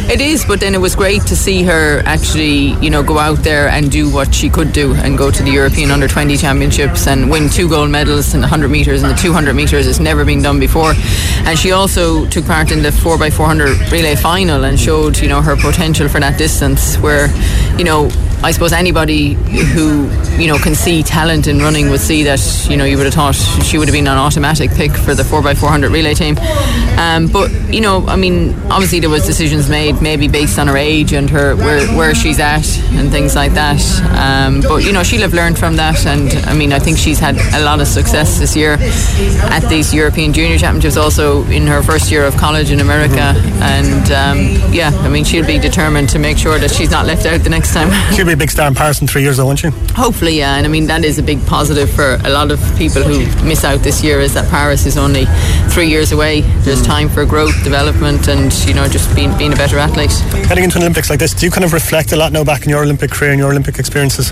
It 0.10 0.22
is, 0.22 0.46
but 0.46 0.60
then 0.60 0.76
it 0.76 0.82
was 0.82 0.96
great 0.96 1.24
to 1.24 1.36
see 1.36 1.64
her 1.64 2.02
actually, 2.06 2.74
you 2.84 2.90
know, 2.90 3.02
go 3.02 3.18
out 3.18 3.40
there 3.40 3.68
and 3.68 3.92
do 3.92 4.12
what 4.12 4.34
she 4.34 4.50
could 4.50 4.74
do 4.74 4.94
and 4.94 5.18
go 5.18 5.32
to 5.32 5.44
the 5.44 5.52
European 5.52 5.90
Under 5.90 6.08
20 6.08 6.38
Championships 6.38 7.08
and 7.08 7.30
win 7.32 7.50
two 7.50 7.68
gold 7.68 7.90
medals 7.90 8.34
in 8.34 8.42
the 8.42 8.48
100 8.48 8.70
metres 8.70 9.02
and 9.04 9.12
the 9.12 9.16
200 9.16 9.54
metres. 9.56 9.88
It's 9.88 10.00
never 10.00 10.24
been 10.24 10.42
done 10.42 10.60
before. 10.60 10.94
And 11.46 11.58
she 11.58 11.72
also 11.72 12.28
took 12.28 12.46
part 12.46 12.72
in 12.72 12.84
the 12.84 12.90
4x400 12.90 13.92
relay 13.92 14.16
final 14.16 14.51
and 14.52 14.80
showed, 14.80 15.18
you 15.20 15.28
know, 15.28 15.42
her 15.42 15.56
potential 15.56 16.08
for 16.10 16.20
that 16.20 16.38
distance 16.38 16.98
where, 16.98 17.28
you 17.78 17.84
know, 17.84 18.10
I 18.44 18.52
suppose 18.52 18.74
anybody 18.74 19.34
who 19.34 20.10
you 20.42 20.48
know 20.48 20.58
can 20.58 20.74
see 20.74 21.04
talent 21.04 21.46
in 21.48 21.60
running 21.60 21.90
would 21.92 22.00
see 22.00 22.24
that 22.24 22.40
you 22.70 22.76
know 22.76 22.86
you 22.86 22.98
would 22.98 23.06
have 23.06 23.14
thought 23.14 23.36
she 23.36 23.78
would 23.78 23.88
have 23.88 23.94
been 23.94 24.08
an 24.08 24.18
automatic 24.18 24.72
pick 24.72 24.92
for 24.92 25.14
the 25.14 25.22
4x400 25.24 25.92
relay 25.92 26.16
team. 26.16 26.38
Um, 26.98 27.28
but 27.28 27.52
you 27.72 27.82
know 27.82 28.06
I 28.08 28.16
mean 28.16 28.56
obviously 28.72 29.00
there 29.00 29.12
was 29.12 29.26
decisions 29.28 29.70
made 29.70 30.02
maybe 30.02 30.28
based 30.28 30.58
on 30.58 30.68
her 30.68 30.78
age 30.78 31.14
and 31.14 31.30
her 31.30 31.56
where, 31.56 31.88
where 31.96 32.16
she's 32.16 32.40
at 32.40 32.66
and 32.94 33.12
things 33.12 33.36
like 33.36 33.54
that. 33.54 33.82
Um, 34.18 34.62
but 34.62 34.84
you 34.84 34.92
know 34.92 35.04
she'll 35.04 35.22
have 35.22 35.34
learned 35.34 35.60
from 35.60 35.76
that 35.76 36.06
and 36.08 36.34
I 36.48 36.56
mean 36.56 36.74
I 36.74 36.80
think 36.80 36.98
she's 36.98 37.20
had 37.20 37.38
a 37.54 37.64
lot 37.64 37.80
of 37.80 37.88
success 37.88 38.40
this 38.40 38.56
year 38.56 38.78
at 39.52 39.62
these 39.70 39.94
European 39.94 40.34
Junior 40.34 40.58
Championships 40.58 40.98
also 40.98 41.44
in 41.46 41.68
her 41.68 41.84
first 41.84 42.12
year 42.12 42.26
of 42.26 42.36
college 42.38 42.72
in 42.72 42.80
America. 42.80 43.36
And 43.62 44.06
um, 44.12 44.74
yeah 44.74 44.90
I 45.06 45.10
mean 45.10 45.26
she'll 45.26 45.46
be 45.46 45.60
determined 45.60 46.10
to 46.10 46.20
make 46.20 46.40
sure 46.40 46.58
that 46.58 46.72
she's 46.72 46.90
not 46.90 47.06
left 47.06 47.28
out 47.28 47.42
the 47.42 47.50
next 47.50 47.74
time 47.74 47.90
be 48.32 48.34
a 48.34 48.38
big 48.38 48.52
star 48.52 48.68
in 48.68 48.76
Paris 48.76 49.02
in 49.02 49.08
three 49.08 49.24
years, 49.24 49.38
though, 49.38 49.46
won't 49.46 49.62
you? 49.62 49.72
Hopefully, 49.94 50.38
yeah. 50.38 50.56
And 50.56 50.66
I 50.66 50.70
mean, 50.70 50.88
that 50.88 51.04
is 51.04 51.20
a 51.20 51.24
big 51.24 51.46
positive 51.46 51.90
for 51.92 52.18
a 52.24 52.30
lot 52.30 52.52
of 52.52 52.60
people 52.78 53.04
who 53.04 53.20
miss 53.46 53.64
out 53.64 53.82
this 53.82 54.04
year 54.04 54.22
is 54.22 54.34
that 54.36 54.50
Paris 54.50 54.86
is 54.86 54.98
only 54.98 55.26
three 55.70 55.90
years 55.90 56.12
away. 56.12 56.42
There's 56.64 56.82
time 56.82 57.10
for 57.10 57.26
growth, 57.26 57.62
development, 57.64 58.28
and, 58.30 58.54
you 58.66 58.74
know, 58.74 58.88
just 58.88 59.14
being, 59.16 59.38
being 59.38 59.54
a 59.54 59.58
better 59.58 59.78
athlete. 59.78 60.12
Heading 60.48 60.64
into 60.64 60.78
an 60.78 60.84
Olympics 60.84 61.10
like 61.10 61.20
this, 61.20 61.34
do 61.34 61.46
you 61.46 61.52
kind 61.52 61.66
of 61.66 61.74
reflect 61.74 62.14
a 62.14 62.16
lot 62.16 62.32
now 62.32 62.44
back 62.44 62.64
in 62.64 62.70
your 62.70 62.84
Olympic 62.84 63.12
career 63.12 63.32
and 63.32 63.40
your 63.40 63.52
Olympic 63.52 63.80
experiences? 63.80 64.32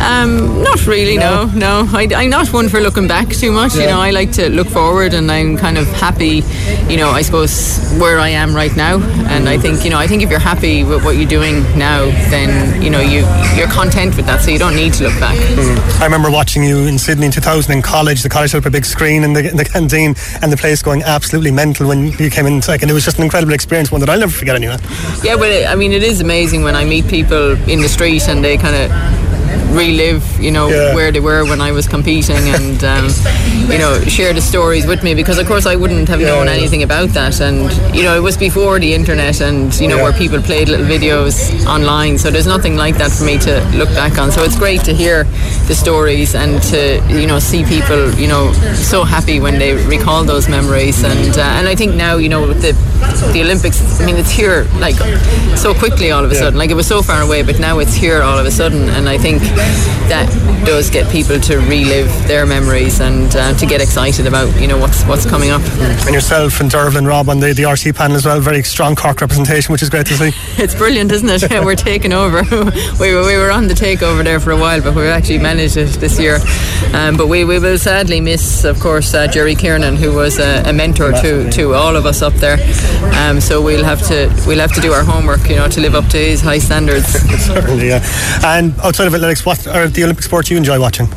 Um, 0.00 0.62
not 0.62 0.86
really, 0.86 1.18
no, 1.18 1.44
no. 1.54 1.86
I, 1.92 2.08
am 2.10 2.30
not 2.30 2.50
one 2.54 2.70
for 2.70 2.80
looking 2.80 3.06
back 3.06 3.28
too 3.28 3.52
much. 3.52 3.74
Yeah. 3.74 3.82
You 3.82 3.86
know, 3.88 4.00
I 4.00 4.10
like 4.10 4.32
to 4.32 4.48
look 4.48 4.66
forward, 4.66 5.12
and 5.12 5.30
I'm 5.30 5.58
kind 5.58 5.76
of 5.76 5.86
happy. 5.88 6.42
You 6.88 6.96
know, 6.96 7.10
I 7.10 7.20
suppose 7.20 7.78
where 7.98 8.18
I 8.18 8.30
am 8.30 8.54
right 8.54 8.74
now, 8.74 8.98
and 9.28 9.46
I 9.46 9.58
think 9.58 9.84
you 9.84 9.90
know, 9.90 9.98
I 9.98 10.06
think 10.06 10.22
if 10.22 10.30
you're 10.30 10.38
happy 10.38 10.84
with 10.84 11.04
what 11.04 11.16
you're 11.16 11.28
doing 11.28 11.62
now, 11.78 12.06
then 12.30 12.82
you 12.82 12.88
know 12.88 13.00
you 13.00 13.19
you're 13.56 13.68
content 13.68 14.16
with 14.16 14.26
that, 14.26 14.40
so 14.42 14.50
you 14.50 14.58
don't 14.58 14.76
need 14.76 14.92
to 14.94 15.04
look 15.04 15.18
back. 15.20 15.36
Mm. 15.36 16.00
I 16.00 16.04
remember 16.04 16.30
watching 16.30 16.62
you 16.62 16.86
in 16.86 16.98
Sydney 16.98 17.26
in 17.26 17.32
2000 17.32 17.72
in 17.72 17.82
college. 17.82 18.22
The 18.22 18.28
college 18.28 18.52
had 18.52 18.64
a 18.66 18.70
big 18.70 18.84
screen 18.84 19.24
in 19.24 19.32
the, 19.32 19.48
in 19.50 19.56
the 19.56 19.64
canteen, 19.64 20.14
and 20.42 20.52
the 20.52 20.56
place 20.56 20.82
going 20.82 21.02
absolutely 21.02 21.50
mental 21.50 21.88
when 21.88 22.12
you 22.12 22.30
came 22.30 22.46
in 22.46 22.62
second. 22.62 22.90
It 22.90 22.92
was 22.92 23.04
just 23.04 23.18
an 23.18 23.24
incredible 23.24 23.52
experience, 23.52 23.90
one 23.90 24.00
that 24.00 24.10
I'll 24.10 24.18
never 24.18 24.32
forget 24.32 24.56
anyway. 24.56 24.76
Yeah, 25.22 25.36
but 25.36 25.66
I 25.66 25.74
mean, 25.74 25.92
it 25.92 26.02
is 26.02 26.20
amazing 26.20 26.62
when 26.62 26.76
I 26.76 26.84
meet 26.84 27.08
people 27.08 27.52
in 27.68 27.80
the 27.80 27.88
street 27.88 28.28
and 28.28 28.44
they 28.44 28.56
kind 28.56 28.76
of 28.76 29.19
relive, 29.70 30.24
you 30.40 30.50
know, 30.50 30.68
yeah. 30.68 30.94
where 30.94 31.12
they 31.12 31.20
were 31.20 31.44
when 31.44 31.60
I 31.60 31.72
was 31.72 31.86
competing 31.86 32.36
and, 32.36 32.82
um, 32.84 33.08
you 33.70 33.78
know, 33.78 34.00
share 34.04 34.32
the 34.32 34.40
stories 34.40 34.86
with 34.86 35.02
me 35.02 35.14
because, 35.14 35.38
of 35.38 35.46
course, 35.46 35.66
I 35.66 35.76
wouldn't 35.76 36.08
have 36.08 36.20
yeah, 36.20 36.28
known 36.28 36.46
yeah. 36.46 36.54
anything 36.54 36.82
about 36.82 37.10
that. 37.10 37.40
And, 37.40 37.70
you 37.94 38.02
know, 38.02 38.16
it 38.16 38.20
was 38.22 38.36
before 38.36 38.78
the 38.78 38.94
internet 38.94 39.40
and, 39.40 39.74
you 39.80 39.88
know, 39.88 39.96
where 39.96 40.12
people 40.12 40.40
played 40.40 40.68
little 40.68 40.86
videos 40.86 41.64
online. 41.66 42.18
So 42.18 42.30
there's 42.30 42.46
nothing 42.46 42.76
like 42.76 42.96
that 42.98 43.10
for 43.10 43.24
me 43.24 43.38
to 43.38 43.60
look 43.74 43.88
back 43.90 44.18
on. 44.18 44.32
So 44.32 44.42
it's 44.42 44.58
great 44.58 44.82
to 44.84 44.94
hear 44.94 45.24
the 45.68 45.74
stories 45.74 46.34
and 46.34 46.62
to, 46.64 47.02
you 47.08 47.26
know, 47.26 47.38
see 47.38 47.64
people, 47.64 48.12
you 48.14 48.28
know, 48.28 48.52
so 48.74 49.04
happy 49.04 49.40
when 49.40 49.58
they 49.58 49.74
recall 49.86 50.24
those 50.24 50.48
memories. 50.48 51.02
And, 51.04 51.36
uh, 51.36 51.42
and 51.42 51.68
I 51.68 51.74
think 51.74 51.94
now, 51.94 52.16
you 52.16 52.28
know, 52.28 52.46
with 52.46 52.62
the, 52.62 52.72
the 53.32 53.42
Olympics, 53.42 54.00
I 54.00 54.06
mean, 54.06 54.16
it's 54.16 54.30
here 54.30 54.66
like 54.78 54.96
so 55.56 55.74
quickly 55.74 56.10
all 56.10 56.24
of 56.24 56.30
a 56.30 56.34
sudden. 56.34 56.58
Like 56.58 56.70
it 56.70 56.74
was 56.74 56.86
so 56.86 57.02
far 57.02 57.22
away, 57.22 57.42
but 57.42 57.58
now 57.60 57.78
it's 57.78 57.94
here 57.94 58.22
all 58.22 58.38
of 58.38 58.46
a 58.46 58.50
sudden. 58.50 58.88
And 58.90 59.08
I 59.08 59.18
think 59.18 59.39
that 60.08 60.28
does 60.64 60.90
get 60.90 61.10
people 61.10 61.38
to 61.40 61.58
relive 61.58 62.08
their 62.26 62.46
memories 62.46 63.00
and 63.00 63.34
uh, 63.36 63.54
to 63.54 63.66
get 63.66 63.80
excited 63.80 64.26
about 64.26 64.60
you 64.60 64.66
know 64.66 64.78
what's 64.78 65.02
what's 65.04 65.24
coming 65.24 65.50
up. 65.50 65.62
And 65.80 66.14
yourself 66.14 66.60
and 66.60 66.70
Dervin 66.70 67.06
Rob 67.06 67.28
on 67.28 67.40
the, 67.40 67.52
the 67.52 67.64
RTE 67.64 67.94
panel 67.94 68.16
as 68.16 68.26
well, 68.26 68.40
very 68.40 68.62
strong 68.62 68.94
Cork 68.94 69.20
representation, 69.20 69.72
which 69.72 69.82
is 69.82 69.90
great 69.90 70.06
to 70.06 70.14
see. 70.14 70.30
it's 70.62 70.74
brilliant, 70.74 71.12
isn't 71.12 71.28
it? 71.28 71.50
we're 71.64 71.74
taking 71.74 72.12
over. 72.12 72.42
we, 73.00 73.14
were, 73.14 73.24
we 73.26 73.36
were 73.36 73.50
on 73.50 73.66
the 73.66 73.74
takeover 73.74 74.22
there 74.22 74.40
for 74.40 74.50
a 74.50 74.56
while, 74.56 74.80
but 74.82 74.94
we've 74.94 75.06
actually 75.06 75.38
managed 75.38 75.76
it 75.76 75.88
this 76.00 76.18
year. 76.18 76.38
Um, 76.92 77.16
but 77.16 77.28
we, 77.28 77.44
we 77.44 77.58
will 77.58 77.78
sadly 77.78 78.20
miss, 78.20 78.64
of 78.64 78.80
course, 78.80 79.14
uh, 79.14 79.26
Jerry 79.26 79.54
Kiernan, 79.54 79.96
who 79.96 80.14
was 80.14 80.38
a, 80.38 80.68
a, 80.68 80.72
mentor 80.72 81.12
to, 81.12 81.50
to 81.50 81.74
all 81.74 81.96
of 81.96 82.06
us 82.06 82.22
up 82.22 82.32
there. 82.34 82.58
Um, 83.18 83.40
so 83.40 83.62
we'll 83.62 83.84
have 83.84 84.06
to 84.08 84.32
we'll 84.46 84.58
have 84.58 84.72
to 84.74 84.80
do 84.80 84.92
our 84.92 85.04
homework, 85.04 85.48
you 85.48 85.56
know, 85.56 85.68
to 85.68 85.80
live 85.80 85.94
up 85.94 86.06
to 86.08 86.18
his 86.18 86.40
high 86.40 86.58
standards. 86.58 87.06
Certainly, 87.06 87.88
yeah. 87.88 88.04
And 88.44 88.78
outside 88.80 89.06
of 89.06 89.14
athletics, 89.30 89.46
what 89.46 89.76
are 89.76 89.88
the 89.88 90.02
Olympic 90.02 90.24
sports 90.24 90.50
you 90.50 90.56
enjoy 90.56 90.80
watching? 90.80 91.08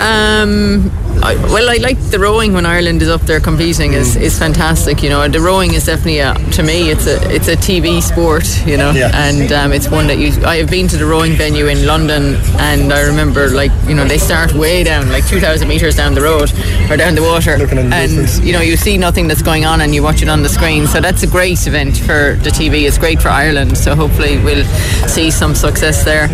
Um, 0.00 0.90
I, 1.22 1.34
well, 1.52 1.68
I 1.68 1.76
like 1.78 1.98
the 2.10 2.18
rowing 2.18 2.52
when 2.52 2.64
Ireland 2.64 3.02
is 3.02 3.08
up 3.08 3.22
there 3.22 3.40
competing 3.40 3.92
is, 3.92 4.14
is 4.14 4.38
fantastic. 4.38 5.02
You 5.02 5.08
know, 5.08 5.26
the 5.26 5.40
rowing 5.40 5.74
is 5.74 5.86
definitely 5.86 6.20
a, 6.20 6.34
to 6.52 6.62
me 6.62 6.90
it's 6.90 7.06
a 7.06 7.18
it's 7.34 7.48
a 7.48 7.56
TV 7.56 8.00
sport. 8.00 8.46
You 8.66 8.76
know, 8.76 8.92
yeah. 8.92 9.10
and 9.12 9.50
um, 9.52 9.72
it's 9.72 9.88
one 9.88 10.06
that 10.06 10.18
you. 10.18 10.30
I 10.44 10.56
have 10.56 10.70
been 10.70 10.86
to 10.88 10.96
the 10.96 11.06
rowing 11.06 11.32
venue 11.32 11.66
in 11.66 11.86
London, 11.86 12.36
and 12.58 12.92
I 12.92 13.02
remember 13.02 13.48
like 13.48 13.72
you 13.88 13.94
know 13.94 14.06
they 14.06 14.18
start 14.18 14.52
way 14.52 14.84
down, 14.84 15.08
like 15.08 15.26
two 15.26 15.40
thousand 15.40 15.66
meters 15.66 15.96
down 15.96 16.14
the 16.14 16.22
road 16.22 16.52
or 16.88 16.96
down 16.96 17.16
the 17.16 17.22
water, 17.22 17.56
and 17.68 18.44
you 18.44 18.52
know 18.52 18.60
you 18.60 18.76
see 18.76 18.96
nothing 18.96 19.26
that's 19.26 19.42
going 19.42 19.64
on, 19.64 19.80
and 19.80 19.94
you 19.94 20.02
watch 20.02 20.22
it 20.22 20.28
on 20.28 20.42
the 20.42 20.48
screen. 20.48 20.86
So 20.86 21.00
that's 21.00 21.24
a 21.24 21.26
great 21.26 21.66
event 21.66 21.98
for 21.98 22.36
the 22.42 22.50
TV. 22.50 22.86
It's 22.86 22.98
great 22.98 23.20
for 23.20 23.28
Ireland. 23.28 23.76
So 23.76 23.96
hopefully 23.96 24.38
we'll 24.38 24.64
see 25.08 25.32
some 25.32 25.56
success 25.56 26.04
there, 26.04 26.28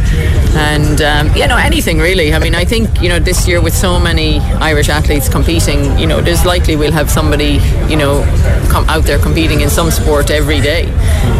and 0.56 1.00
um, 1.00 1.34
you 1.34 1.48
know 1.48 1.56
anything 1.56 1.98
really. 1.98 2.34
I 2.34 2.38
mean, 2.38 2.54
I 2.54 2.66
think 2.66 3.00
you 3.00 3.08
know 3.08 3.18
this 3.18 3.33
year 3.48 3.60
with 3.60 3.74
so 3.74 3.98
many 3.98 4.38
Irish 4.60 4.84
Irish 4.84 4.88
athletes 4.88 5.28
competing, 5.28 5.98
you 5.98 6.06
know, 6.06 6.20
there's 6.20 6.44
likely 6.44 6.76
we'll 6.76 6.92
have 6.92 7.08
somebody, 7.08 7.60
you 7.88 7.96
know, 7.96 8.22
come 8.68 8.84
out 8.88 9.04
there 9.04 9.18
competing 9.18 9.60
in 9.60 9.70
some 9.70 9.90
sport 9.90 10.30
every 10.30 10.60
day, 10.60 10.86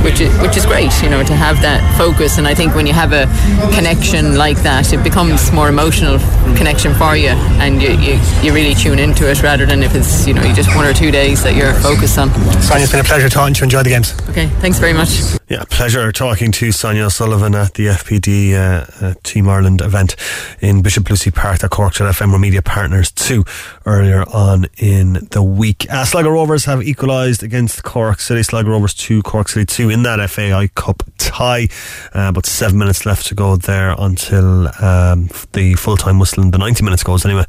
which 0.03 0.21
is 0.21 0.31
which 0.41 0.57
is 0.57 0.65
great, 0.65 0.93
you 1.03 1.11
know, 1.11 1.23
to 1.25 1.35
have 1.35 1.61
that 1.61 1.83
focus. 1.99 2.39
And 2.39 2.47
I 2.47 2.55
think 2.55 2.75
when 2.75 2.87
you 2.87 2.95
have 2.95 3.13
a 3.13 3.27
connection 3.75 4.37
like 4.37 4.63
that, 4.63 4.93
it 4.93 5.03
becomes 5.03 5.53
more 5.53 5.69
emotional 5.69 6.19
connection 6.57 6.95
for 6.95 7.17
you, 7.17 7.35
and 7.61 7.83
you, 7.83 7.91
you, 7.91 8.21
you 8.43 8.55
really 8.55 8.75
tune 8.75 8.99
into 8.99 9.29
it 9.29 9.43
rather 9.43 9.67
than 9.67 9.83
if 9.83 9.95
it's 9.95 10.27
you 10.27 10.33
know 10.33 10.43
you 10.43 10.55
just 10.55 10.75
one 10.77 10.87
or 10.87 10.95
two 10.95 11.11
days 11.11 11.43
that 11.43 11.55
you're 11.55 11.75
focused 11.75 12.17
on. 12.19 12.31
Sonia, 12.63 12.85
it's 12.85 12.93
been 12.93 13.01
a 13.01 13.05
pleasure 13.05 13.29
talking 13.29 13.53
to 13.55 13.61
you. 13.61 13.65
Enjoy 13.65 13.83
the 13.83 13.91
games. 13.91 14.15
Okay, 14.35 14.49
thanks 14.59 14.81
very 14.81 14.93
much. 14.93 15.39
Yeah, 15.49 15.63
pleasure 15.71 16.11
talking 16.11 16.51
to 16.51 16.73
Sonia 16.73 17.09
Sullivan 17.09 17.55
at 17.55 17.75
the 17.75 17.87
FBD 17.87 18.55
uh, 18.55 18.87
uh, 19.01 19.15
Team 19.23 19.49
Ireland 19.49 19.81
event 19.81 20.17
in 20.61 20.83
Bishop 20.83 21.09
Lucey 21.09 21.31
Park 21.31 21.61
that 21.61 21.71
Cork 21.71 21.95
to 21.95 22.03
FM 22.03 22.41
Media 22.41 22.61
Partners 22.61 23.13
2 23.13 23.45
earlier 23.87 24.25
on 24.33 24.67
in 24.77 25.29
the 25.31 25.41
week. 25.41 25.87
Uh, 25.89 26.05
Sligo 26.05 26.31
Rovers 26.31 26.65
have 26.65 26.83
equalised 26.83 27.45
against 27.45 27.85
Cork 27.85 28.19
City. 28.19 28.43
Sligo 28.43 28.71
Rovers 28.71 28.95
2, 28.95 29.23
Cork 29.23 29.49
City 29.49 29.67
2 29.67 29.91
in 29.91 30.03
that 30.03 30.29
FAI 30.29 30.67
Cup 30.75 31.05
tie. 31.19 31.69
Uh, 32.13 32.31
about 32.31 32.47
seven 32.47 32.77
minutes 32.77 33.07
left 33.07 33.27
to 33.27 33.37
go 33.37 33.55
there 33.55 33.95
until 33.99 34.67
um, 34.83 35.29
the 35.53 35.75
full 35.79 35.97
time 35.97 36.19
whistle 36.19 36.43
in 36.43 36.51
the 36.51 36.59
90 36.59 36.83
minutes 36.83 37.05
goes 37.05 37.25
anyway. 37.25 37.45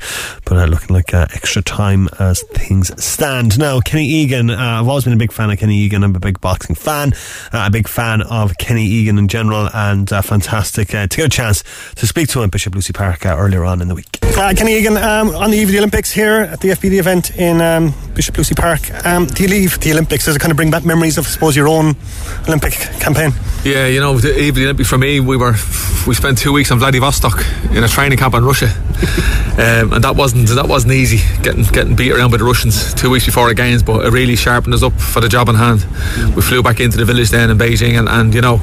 But 0.46 0.58
uh, 0.58 0.66
looking 0.66 0.94
like 0.94 1.16
uh, 1.16 1.26
extra 1.34 1.64
time 1.64 2.10
as 2.20 2.44
things 2.54 2.92
stand. 3.04 3.58
Now, 3.58 3.80
Kenny 3.80 4.06
Egan, 4.06 4.52
uh, 4.52 4.56
I've 4.56 4.88
always 4.88 5.06
been 5.06 5.14
a 5.14 5.18
big 5.18 5.32
fan 5.32 5.50
of 5.50 5.58
Kenny 5.58 5.78
Egan. 5.78 6.04
I'm 6.04 6.16
a 6.16 6.20
big 6.20 6.40
boxing 6.42 6.75
fan, 6.76 7.14
uh, 7.54 7.66
a 7.68 7.70
big 7.70 7.88
fan 7.88 8.22
of 8.22 8.58
Kenny 8.58 8.86
Egan 8.86 9.18
in 9.18 9.28
general, 9.28 9.70
and 9.74 10.12
uh, 10.12 10.22
fantastic 10.22 10.90
to 10.90 11.08
get 11.08 11.20
a 11.20 11.30
chance 11.30 11.64
to 11.96 12.08
speak 12.08 12.30
to 12.30 12.40
him 12.40 12.46
at 12.46 12.52
Bishop 12.52 12.76
Lucey 12.76 12.94
Park 12.94 13.26
earlier 13.26 13.64
on 13.64 13.82
in 13.82 13.88
the 13.88 13.96
week. 13.96 14.20
Kenny 14.36 14.78
Egan, 14.78 14.98
um, 14.98 15.30
on 15.30 15.52
the 15.52 15.58
eve 15.58 15.70
of 15.70 15.72
the 15.72 15.78
Olympics 15.78 16.12
here 16.12 16.42
at 16.42 16.60
the 16.60 16.70
FBD 16.70 17.00
event 17.00 17.38
in 17.38 17.62
um, 17.62 17.94
Bishop 18.14 18.38
Lucey 18.38 18.54
Park, 18.54 18.82
um, 19.06 19.28
do 19.28 19.44
you 19.44 19.50
leave 19.50 19.80
the 19.80 19.92
Olympics? 19.94 20.26
Does 20.26 20.36
it 20.36 20.40
kind 20.40 20.52
of 20.52 20.58
bring 20.58 20.70
back 20.70 20.84
memories 20.84 21.18
of, 21.18 21.26
I 21.26 21.30
suppose, 21.30 21.56
your 21.56 21.70
own 21.70 21.96
Olympic 22.48 22.74
campaign? 22.74 23.32
Yeah, 23.64 23.88
you 23.88 24.02
know, 24.02 24.18
the 24.18 24.38
eve 24.38 24.50
of 24.50 24.56
the 24.56 24.64
Olympics 24.66 24.90
for 24.90 24.98
me, 24.98 25.22
we 25.22 25.38
were 25.38 25.54
we 26.06 26.14
spent 26.14 26.38
two 26.38 26.52
weeks 26.52 26.70
in 26.70 26.80
Vladivostok 26.80 27.44
in 27.72 27.84
a 27.84 27.88
training 27.88 28.18
camp 28.18 28.36
in 28.36 28.44
Russia, 28.44 28.68
um, 29.58 29.94
and 29.94 30.04
that 30.04 30.16
wasn't 30.16 30.50
that 30.50 30.68
wasn't 30.68 30.94
easy 30.94 31.18
getting 31.42 31.64
getting 31.64 31.96
beat 31.96 32.12
around 32.12 32.32
by 32.32 32.38
the 32.38 32.44
Russians 32.44 32.94
two 32.94 33.10
weeks 33.10 33.26
before 33.26 33.48
the 33.48 33.56
games, 33.56 33.82
but 33.84 34.06
it 34.06 34.12
really 34.12 34.36
sharpened 34.36 34.74
us 34.74 34.84
up 34.84 34.94
for 35.00 35.22
the 35.22 35.30
job 35.30 35.50
in 35.50 35.56
hand. 35.56 35.86
We 36.36 36.42
flew 36.42 36.62
back 36.66 36.80
into 36.80 36.98
the 36.98 37.06
village 37.06 37.30
then 37.30 37.52
in 37.52 37.58
Beijing, 37.58 37.98
and, 37.98 38.10
and 38.10 38.34
you 38.34 38.42
know, 38.42 38.60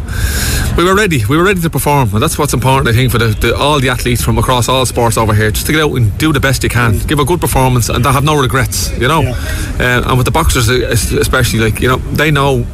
we 0.76 0.82
were 0.82 0.94
ready. 0.94 1.24
We 1.24 1.36
were 1.36 1.44
ready 1.44 1.60
to 1.60 1.70
perform, 1.70 2.12
and 2.12 2.20
that's 2.20 2.36
what's 2.36 2.52
important, 2.52 2.88
I 2.88 2.92
think, 2.92 3.12
for 3.12 3.18
the, 3.18 3.28
the, 3.28 3.54
all 3.54 3.78
the 3.78 3.90
athletes 3.90 4.22
from 4.22 4.38
across 4.38 4.68
all 4.68 4.84
sports 4.84 5.16
over 5.16 5.32
here, 5.32 5.52
just 5.52 5.66
to 5.66 5.72
get 5.72 5.82
out 5.82 5.94
and 5.94 6.18
do 6.18 6.32
the 6.32 6.40
best 6.40 6.64
you 6.64 6.68
can, 6.68 6.98
give 7.06 7.20
a 7.20 7.24
good 7.24 7.40
performance, 7.40 7.88
and 7.88 8.04
they 8.04 8.12
have 8.12 8.24
no 8.24 8.34
regrets. 8.34 8.90
You 8.98 9.06
know, 9.06 9.22
uh, 9.22 10.02
and 10.04 10.18
with 10.18 10.26
the 10.26 10.32
boxers 10.32 10.68
especially, 10.68 11.60
like 11.60 11.80
you 11.80 11.88
know, 11.88 11.96
they 11.96 12.32
know 12.32 12.66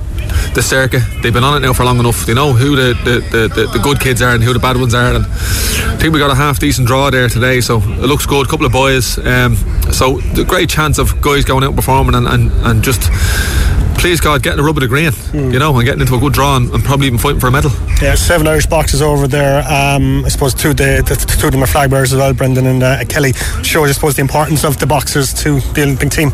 the 0.55 0.63
circuit. 0.63 1.03
They've 1.23 1.33
been 1.33 1.45
on 1.45 1.57
it 1.57 1.67
now 1.67 1.73
for 1.73 1.85
long 1.85 1.99
enough. 1.99 2.27
They 2.27 2.35
know 2.35 2.53
who 2.53 2.77
the, 2.77 2.95
the, 3.05 3.21
the, 3.31 3.49
the, 3.49 3.67
the 3.67 3.79
good 3.79 4.01
kids 4.01 4.23
are 4.23 4.35
and 4.35 4.43
who 4.43 4.53
the 4.53 4.59
bad 4.59 4.77
ones 4.77 4.95
are. 4.95 5.13
And 5.15 5.25
I 5.25 5.97
think 5.97 6.13
we 6.13 6.19
got 6.19 6.31
a 6.31 6.35
half 6.35 6.59
decent 6.59 6.87
draw 6.87 7.11
there 7.11 7.29
today, 7.29 7.61
so 7.61 7.79
it 7.79 8.07
looks 8.07 8.27
good. 8.27 8.47
A 8.47 8.49
couple 8.49 8.67
of 8.67 8.73
boys. 8.73 9.19
Um, 9.19 9.57
so 9.93 10.19
the 10.35 10.45
great 10.45 10.69
chance 10.69 10.99
of 10.99 11.21
guys 11.21 11.45
going 11.45 11.65
out 11.65 11.69
and 11.69 11.77
performing 11.77 12.15
and, 12.15 12.27
and, 12.27 12.51
and 12.67 12.83
just 12.83 13.11
please 13.99 14.21
God, 14.21 14.43
getting 14.43 14.61
a 14.61 14.63
rub 14.63 14.77
of 14.77 14.81
the 14.81 14.89
green, 14.89 15.11
mm. 15.11 15.53
you 15.53 15.59
know, 15.59 15.77
and 15.77 15.85
getting 15.85 16.01
into 16.01 16.15
a 16.15 16.19
good 16.19 16.33
draw 16.33 16.57
and, 16.57 16.71
and, 16.71 16.85
probably 16.85 17.09
even 17.09 17.19
fighting 17.19 17.41
for 17.41 17.49
a 17.49 17.51
medal. 17.51 17.71
Yeah, 18.01 18.15
seven 18.15 18.47
Irish 18.47 18.67
boxes 18.67 19.03
over 19.03 19.27
there. 19.27 19.59
Um, 19.69 20.25
I 20.25 20.29
suppose 20.29 20.55
two, 20.55 20.73
the, 20.73 21.03
the, 21.07 21.17
two 21.17 21.47
of 21.49 21.53
them 21.53 21.63
are 21.63 21.67
flag 21.67 21.91
bearers 21.91 22.13
as 22.13 22.19
well, 22.19 22.33
Brendan 22.33 22.67
and 22.67 22.83
uh, 22.83 23.05
Kellie. 23.05 23.33
Shows, 23.63 23.89
I 23.89 23.93
suppose, 23.93 24.15
the 24.15 24.23
importance 24.23 24.65
of 24.65 24.79
the 24.79 24.87
boxers 24.87 25.35
to 25.43 25.61
the 25.75 25.83
Olympic 25.83 26.11
team. 26.11 26.31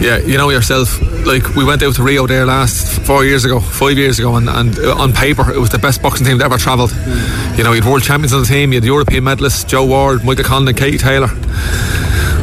Yeah, 0.00 0.18
you 0.18 0.38
know 0.38 0.50
yourself, 0.50 1.00
like 1.26 1.54
we 1.54 1.64
went 1.64 1.82
out 1.82 1.94
to 1.96 2.02
Rio 2.02 2.26
there 2.26 2.46
last 2.46 3.02
four 3.02 3.24
years 3.24 3.44
ago, 3.44 3.60
five 3.60 3.98
years 3.98 4.18
ago, 4.18 4.36
and, 4.36 4.48
and 4.48 4.78
on 4.78 5.12
paper 5.12 5.50
it 5.52 5.58
was 5.58 5.70
the 5.70 5.78
best 5.78 6.02
boxing 6.02 6.26
team 6.26 6.38
that 6.38 6.44
ever 6.44 6.58
travelled. 6.58 6.90
Mm. 6.90 7.58
You 7.58 7.64
know, 7.64 7.72
you 7.72 7.82
had 7.82 7.90
world 7.90 8.02
champions 8.02 8.32
on 8.32 8.40
the 8.40 8.46
team, 8.46 8.72
you 8.72 8.80
had 8.80 8.84
European 8.84 9.24
medalists, 9.24 9.66
Joe 9.66 9.86
Ward, 9.86 10.24
Michael 10.24 10.44
Conlan, 10.44 10.68
and 10.68 10.78
Katie 10.78 10.98
Taylor. 10.98 11.28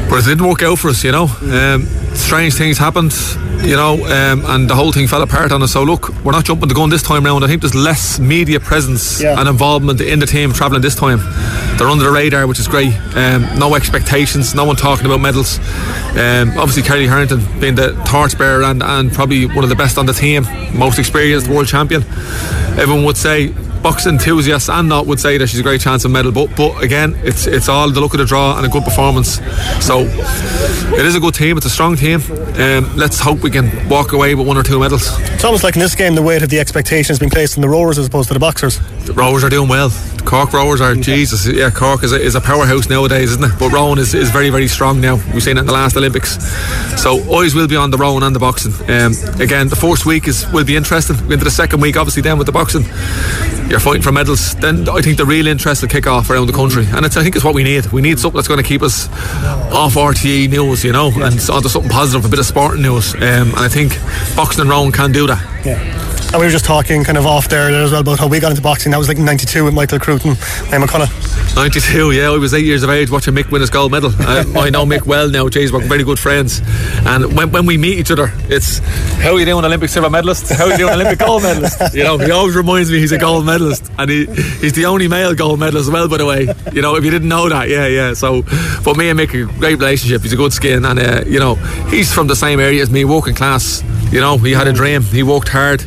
But 0.09 0.19
it 0.19 0.25
didn't 0.25 0.47
work 0.47 0.63
out 0.63 0.79
for 0.79 0.89
us, 0.89 1.03
you 1.03 1.11
know. 1.11 1.25
Um, 1.41 1.87
strange 2.19 2.53
things 2.53 2.77
happened, 2.77 3.13
you 3.63 3.75
know, 3.75 3.93
um, 4.05 4.45
and 4.45 4.69
the 4.69 4.75
whole 4.75 4.91
thing 4.91 5.07
fell 5.07 5.21
apart 5.21 5.51
on 5.51 5.63
us. 5.63 5.73
So 5.73 5.83
look, 5.83 6.09
we're 6.23 6.31
not 6.31 6.45
jumping 6.45 6.67
the 6.67 6.75
gun 6.75 6.89
this 6.89 7.01
time 7.01 7.25
round. 7.25 7.43
I 7.43 7.47
think 7.47 7.61
there's 7.61 7.75
less 7.75 8.19
media 8.19 8.59
presence 8.59 9.21
yeah. 9.21 9.39
and 9.39 9.47
involvement 9.47 10.01
in 10.01 10.19
the 10.19 10.25
team 10.25 10.51
travelling 10.53 10.81
this 10.81 10.95
time. 10.95 11.19
They're 11.77 11.87
under 11.87 12.03
the 12.03 12.11
radar, 12.11 12.47
which 12.47 12.59
is 12.59 12.67
great. 12.67 12.93
Um, 13.15 13.47
no 13.57 13.75
expectations, 13.75 14.53
no 14.53 14.65
one 14.65 14.75
talking 14.75 15.05
about 15.05 15.21
medals. 15.21 15.59
Um, 16.17 16.57
obviously, 16.57 16.83
Kellie 16.83 17.07
Harrington 17.07 17.39
being 17.59 17.75
the 17.75 17.93
torchbearer 18.05 18.63
and, 18.63 18.83
and 18.83 19.11
probably 19.11 19.45
one 19.45 19.63
of 19.63 19.69
the 19.69 19.75
best 19.75 19.97
on 19.97 20.05
the 20.05 20.13
team, 20.13 20.45
most 20.77 20.99
experienced 20.99 21.47
world 21.47 21.67
champion. 21.67 22.03
Everyone 22.77 23.05
would 23.05 23.17
say 23.17 23.53
boxing 23.81 24.13
enthusiasts 24.13 24.69
and 24.69 24.89
not 24.89 25.05
would 25.07 25.19
say 25.19 25.37
that 25.37 25.47
she's 25.47 25.59
a 25.59 25.63
great 25.63 25.81
chance 25.81 26.05
of 26.05 26.11
medal. 26.11 26.31
But 26.31 26.55
but 26.55 26.83
again, 26.83 27.15
it's 27.23 27.47
it's 27.47 27.69
all 27.69 27.89
the 27.89 27.99
look 27.99 28.13
of 28.13 28.19
the 28.19 28.25
draw 28.25 28.57
and 28.57 28.65
a 28.65 28.69
good 28.69 28.83
performance. 28.83 29.39
So 29.83 29.99
it 29.99 31.05
is 31.05 31.15
a 31.15 31.19
good 31.19 31.33
team. 31.33 31.57
It's 31.57 31.65
a 31.65 31.69
strong 31.69 31.95
team. 31.95 32.21
Um, 32.55 32.95
let's 32.95 33.19
hope 33.19 33.39
we 33.39 33.51
can 33.51 33.89
walk 33.89 34.13
away 34.13 34.35
with 34.35 34.47
one 34.47 34.57
or 34.57 34.63
two 34.63 34.79
medals. 34.79 35.07
It's 35.33 35.43
almost 35.43 35.63
like 35.63 35.75
in 35.75 35.79
this 35.79 35.95
game 35.95 36.15
the 36.15 36.21
weight 36.21 36.41
of 36.41 36.49
the 36.49 36.59
expectation 36.59 37.09
has 37.09 37.19
been 37.19 37.29
placed 37.29 37.57
on 37.57 37.61
the 37.61 37.69
rowers 37.69 37.97
as 37.97 38.07
opposed 38.07 38.27
to 38.29 38.33
the 38.33 38.39
boxers. 38.39 38.79
The 39.05 39.13
rowers 39.13 39.43
are 39.43 39.49
doing 39.49 39.69
well. 39.69 39.89
The 40.19 40.25
Cork 40.25 40.51
rowers 40.53 40.81
are 40.81 40.95
Jesus. 40.95 41.47
Yeah, 41.47 41.69
Cork 41.69 42.03
is 42.03 42.11
a, 42.11 42.19
is 42.19 42.35
a 42.35 42.41
powerhouse 42.41 42.89
nowadays, 42.89 43.31
isn't 43.31 43.43
it? 43.43 43.57
But 43.57 43.71
rowing 43.71 43.99
is, 43.99 44.13
is 44.13 44.29
very 44.29 44.49
very 44.49 44.67
strong 44.67 44.99
now. 44.99 45.15
We've 45.33 45.41
seen 45.41 45.57
it 45.57 45.61
in 45.61 45.65
the 45.65 45.73
last 45.73 45.95
Olympics. 45.95 46.37
So 47.01 47.23
always 47.29 47.55
will 47.55 47.67
be 47.67 47.77
on 47.77 47.89
the 47.89 47.97
rowing 47.97 48.23
and 48.23 48.35
the 48.35 48.39
boxing. 48.39 48.73
Um, 48.89 49.13
again, 49.39 49.69
the 49.69 49.77
first 49.79 50.05
week 50.05 50.27
is 50.27 50.45
will 50.51 50.65
be 50.65 50.75
interesting. 50.75 51.17
Into 51.31 51.45
the 51.45 51.51
second 51.51 51.81
week, 51.81 51.95
obviously, 51.95 52.21
then 52.21 52.37
with 52.37 52.47
the 52.47 52.51
boxing 52.51 52.83
you're 53.69 53.79
fighting 53.79 54.01
for 54.01 54.11
medals, 54.11 54.55
then 54.55 54.89
I 54.89 54.99
think 55.01 55.17
the 55.17 55.25
real 55.25 55.45
interest 55.45 55.83
will 55.83 55.89
kick 55.89 56.07
off 56.07 56.29
around 56.29 56.47
the 56.47 56.53
country. 56.53 56.85
And 56.91 57.05
it's 57.05 57.15
I 57.17 57.23
think 57.23 57.35
it's 57.35 57.45
what 57.45 57.53
we 57.53 57.63
need. 57.63 57.85
We 57.91 58.01
need 58.01 58.19
something 58.19 58.37
that's 58.37 58.47
going 58.47 58.61
to 58.61 58.67
keep 58.67 58.81
us 58.81 59.07
off 59.71 59.93
RTE 59.93 60.49
news, 60.49 60.83
you 60.83 60.91
know, 60.91 61.11
and 61.13 61.39
onto 61.49 61.69
something 61.69 61.89
positive, 61.89 62.25
a 62.25 62.29
bit 62.29 62.39
of 62.39 62.45
sporting 62.45 62.81
news. 62.81 63.13
Um, 63.13 63.21
and 63.21 63.59
I 63.59 63.69
think 63.69 63.93
boxing 64.35 64.61
and 64.61 64.69
rowing 64.69 64.91
can 64.91 65.11
do 65.11 65.27
that. 65.27 65.65
Yeah. 65.65 66.09
And 66.31 66.39
we 66.39 66.45
were 66.45 66.51
just 66.51 66.65
talking 66.65 67.03
kind 67.03 67.17
of 67.17 67.25
off 67.25 67.49
there 67.49 67.69
as 67.69 67.91
well 67.91 68.01
about 68.01 68.19
how 68.19 68.27
we 68.27 68.39
got 68.39 68.51
into 68.51 68.61
boxing. 68.61 68.91
That 68.91 68.99
was 68.99 69.07
like 69.07 69.17
92 69.17 69.63
with 69.63 69.73
Michael 69.73 69.97
And 70.73 70.83
McCullough. 70.83 71.55
92, 71.55 72.11
yeah. 72.11 72.29
I 72.29 72.37
was 72.37 72.53
eight 72.53 72.65
years 72.65 72.83
of 72.83 72.89
age 72.89 73.09
watching 73.09 73.33
Mick 73.33 73.51
win 73.51 73.61
his 73.61 73.69
gold 73.69 73.91
medal. 73.91 74.11
I, 74.19 74.39
I 74.55 74.69
know 74.69 74.85
Mick 74.85 75.05
well 75.05 75.29
now, 75.29 75.45
Jeez, 75.47 75.71
we're 75.71 75.85
very 75.87 76.03
good 76.03 76.19
friends. 76.19 76.61
And 77.05 77.35
when, 77.35 77.51
when 77.51 77.65
we 77.65 77.77
meet 77.77 77.99
each 77.99 78.11
other, 78.11 78.31
it's 78.49 78.79
how 79.17 79.33
are 79.33 79.39
you 79.39 79.45
doing, 79.45 79.65
Olympic 79.65 79.89
silver 79.89 80.09
medalist? 80.09 80.51
How 80.53 80.65
are 80.65 80.71
you 80.71 80.77
doing, 80.77 80.93
Olympic 80.93 81.19
gold 81.19 81.43
medalist? 81.43 81.93
You 81.93 82.03
know, 82.03 82.17
he 82.17 82.31
always 82.31 82.55
reminds 82.55 82.91
me 82.91 82.99
he's 82.99 83.11
a 83.11 83.17
gold 83.17 83.45
medalist. 83.45 83.91
And 83.97 84.09
he, 84.09 84.25
he's 84.25 84.73
the 84.73 84.85
only 84.85 85.07
male 85.07 85.35
gold 85.35 85.59
medalist 85.59 85.87
as 85.87 85.93
well, 85.93 86.07
by 86.07 86.17
the 86.17 86.25
way. 86.25 86.47
You 86.71 86.81
know, 86.81 86.95
if 86.95 87.03
you 87.03 87.11
didn't 87.11 87.29
know 87.29 87.49
that, 87.49 87.67
yeah, 87.67 87.87
yeah. 87.87 88.13
So, 88.13 88.43
but 88.83 88.95
me 88.95 89.09
and 89.09 89.19
Mick, 89.19 89.33
a 89.33 89.51
great 89.59 89.79
relationship. 89.79 90.21
He's 90.21 90.33
a 90.33 90.37
good 90.37 90.53
skin. 90.53 90.85
And, 90.85 90.99
uh, 90.99 91.23
you 91.25 91.39
know, 91.39 91.55
he's 91.89 92.13
from 92.13 92.27
the 92.27 92.35
same 92.35 92.59
area 92.59 92.81
as 92.81 92.89
me, 92.89 93.05
working 93.05 93.35
class. 93.35 93.83
You 94.11 94.21
know, 94.21 94.37
he 94.37 94.53
had 94.53 94.67
a 94.67 94.73
dream. 94.73 95.03
He 95.03 95.23
worked 95.23 95.49
hard. 95.49 95.81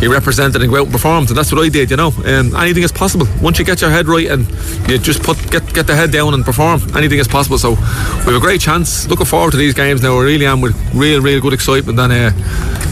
He 0.00 0.08
represented 0.08 0.60
and 0.60 0.70
go 0.70 0.78
out 0.78 0.84
and 0.84 0.92
performed, 0.92 1.28
and 1.28 1.38
that's 1.38 1.52
what 1.52 1.64
I 1.64 1.68
did. 1.68 1.90
You 1.90 1.96
know, 1.96 2.08
um, 2.08 2.56
anything 2.56 2.82
is 2.82 2.90
possible 2.90 3.26
once 3.40 3.58
you 3.60 3.61
get 3.64 3.80
your 3.80 3.90
head 3.90 4.06
right 4.06 4.30
and 4.30 4.46
you 4.88 4.98
just 4.98 5.22
put 5.22 5.38
get 5.50 5.72
get 5.74 5.86
the 5.86 5.94
head 5.94 6.10
down 6.10 6.34
and 6.34 6.44
perform. 6.44 6.80
Anything 6.96 7.18
is 7.18 7.28
possible. 7.28 7.58
So 7.58 7.70
we 7.70 8.32
have 8.32 8.34
a 8.34 8.40
great 8.40 8.60
chance. 8.60 9.08
Looking 9.08 9.26
forward 9.26 9.52
to 9.52 9.56
these 9.56 9.74
games 9.74 10.02
now. 10.02 10.18
I 10.18 10.22
really 10.22 10.46
am 10.46 10.60
with 10.60 10.74
real, 10.94 11.20
real 11.20 11.40
good 11.40 11.52
excitement, 11.52 11.98
and 11.98 12.12
uh, 12.12 12.30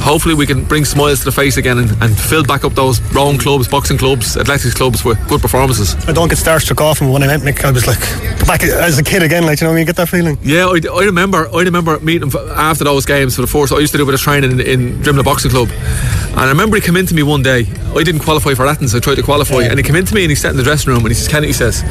hopefully 0.00 0.34
we 0.34 0.46
can 0.46 0.64
bring 0.64 0.84
smiles 0.84 1.20
to 1.20 1.24
the 1.26 1.32
face 1.32 1.56
again 1.56 1.78
and, 1.78 1.90
and 2.02 2.18
fill 2.18 2.44
back 2.44 2.64
up 2.64 2.72
those 2.74 3.00
rowing 3.12 3.38
clubs, 3.38 3.68
boxing 3.68 3.98
clubs, 3.98 4.36
athletics 4.36 4.74
clubs 4.74 5.04
with 5.04 5.18
good 5.28 5.40
performances. 5.40 5.94
I 6.08 6.12
don't 6.12 6.28
get 6.28 6.38
starstruck 6.38 6.80
off, 6.80 7.00
and 7.00 7.12
when 7.12 7.22
I 7.22 7.26
met 7.26 7.40
Mick, 7.40 7.64
I 7.64 7.70
was 7.70 7.86
like 7.86 8.00
back 8.46 8.62
as 8.62 8.98
a 8.98 9.02
kid 9.02 9.22
again. 9.22 9.44
Like 9.44 9.60
you 9.60 9.66
know, 9.66 9.74
you 9.74 9.84
get 9.84 9.96
that 9.96 10.08
feeling. 10.08 10.38
Yeah, 10.42 10.66
I, 10.66 10.80
I 10.92 11.04
remember. 11.04 11.48
I 11.54 11.62
remember 11.62 11.98
meeting 12.00 12.30
him 12.30 12.36
after 12.50 12.84
those 12.84 13.06
games 13.06 13.36
for 13.36 13.42
the 13.42 13.48
first. 13.48 13.72
I 13.72 13.78
used 13.78 13.92
to 13.92 13.98
do 13.98 14.04
a 14.04 14.06
bit 14.06 14.14
of 14.14 14.20
training 14.20 14.52
in, 14.52 14.60
in 14.60 14.92
Drimnagh 15.02 15.24
Boxing 15.24 15.50
Club, 15.50 15.68
and 15.70 16.40
I 16.40 16.48
remember 16.48 16.76
he 16.76 16.82
came 16.82 16.96
in 16.96 17.06
to 17.06 17.14
me 17.14 17.22
one 17.22 17.42
day. 17.42 17.66
I 17.96 18.02
didn't 18.02 18.20
qualify 18.20 18.54
for 18.54 18.66
Athens. 18.66 18.94
I 18.94 19.00
tried 19.00 19.16
to 19.16 19.22
qualify, 19.22 19.60
yeah. 19.60 19.70
and 19.70 19.78
he 19.78 19.82
came 19.82 19.96
in 19.96 20.04
to 20.06 20.14
me 20.14 20.22
and 20.22 20.30
he 20.30 20.36
sat 20.36 20.52
in 20.52 20.56
the 20.56 20.62
dressing 20.62 20.92
room 20.92 21.00
and 21.00 21.08
he 21.08 21.14
says, 21.14 21.28
"Kenny," 21.28 21.48
he 21.48 21.52
says, 21.52 21.82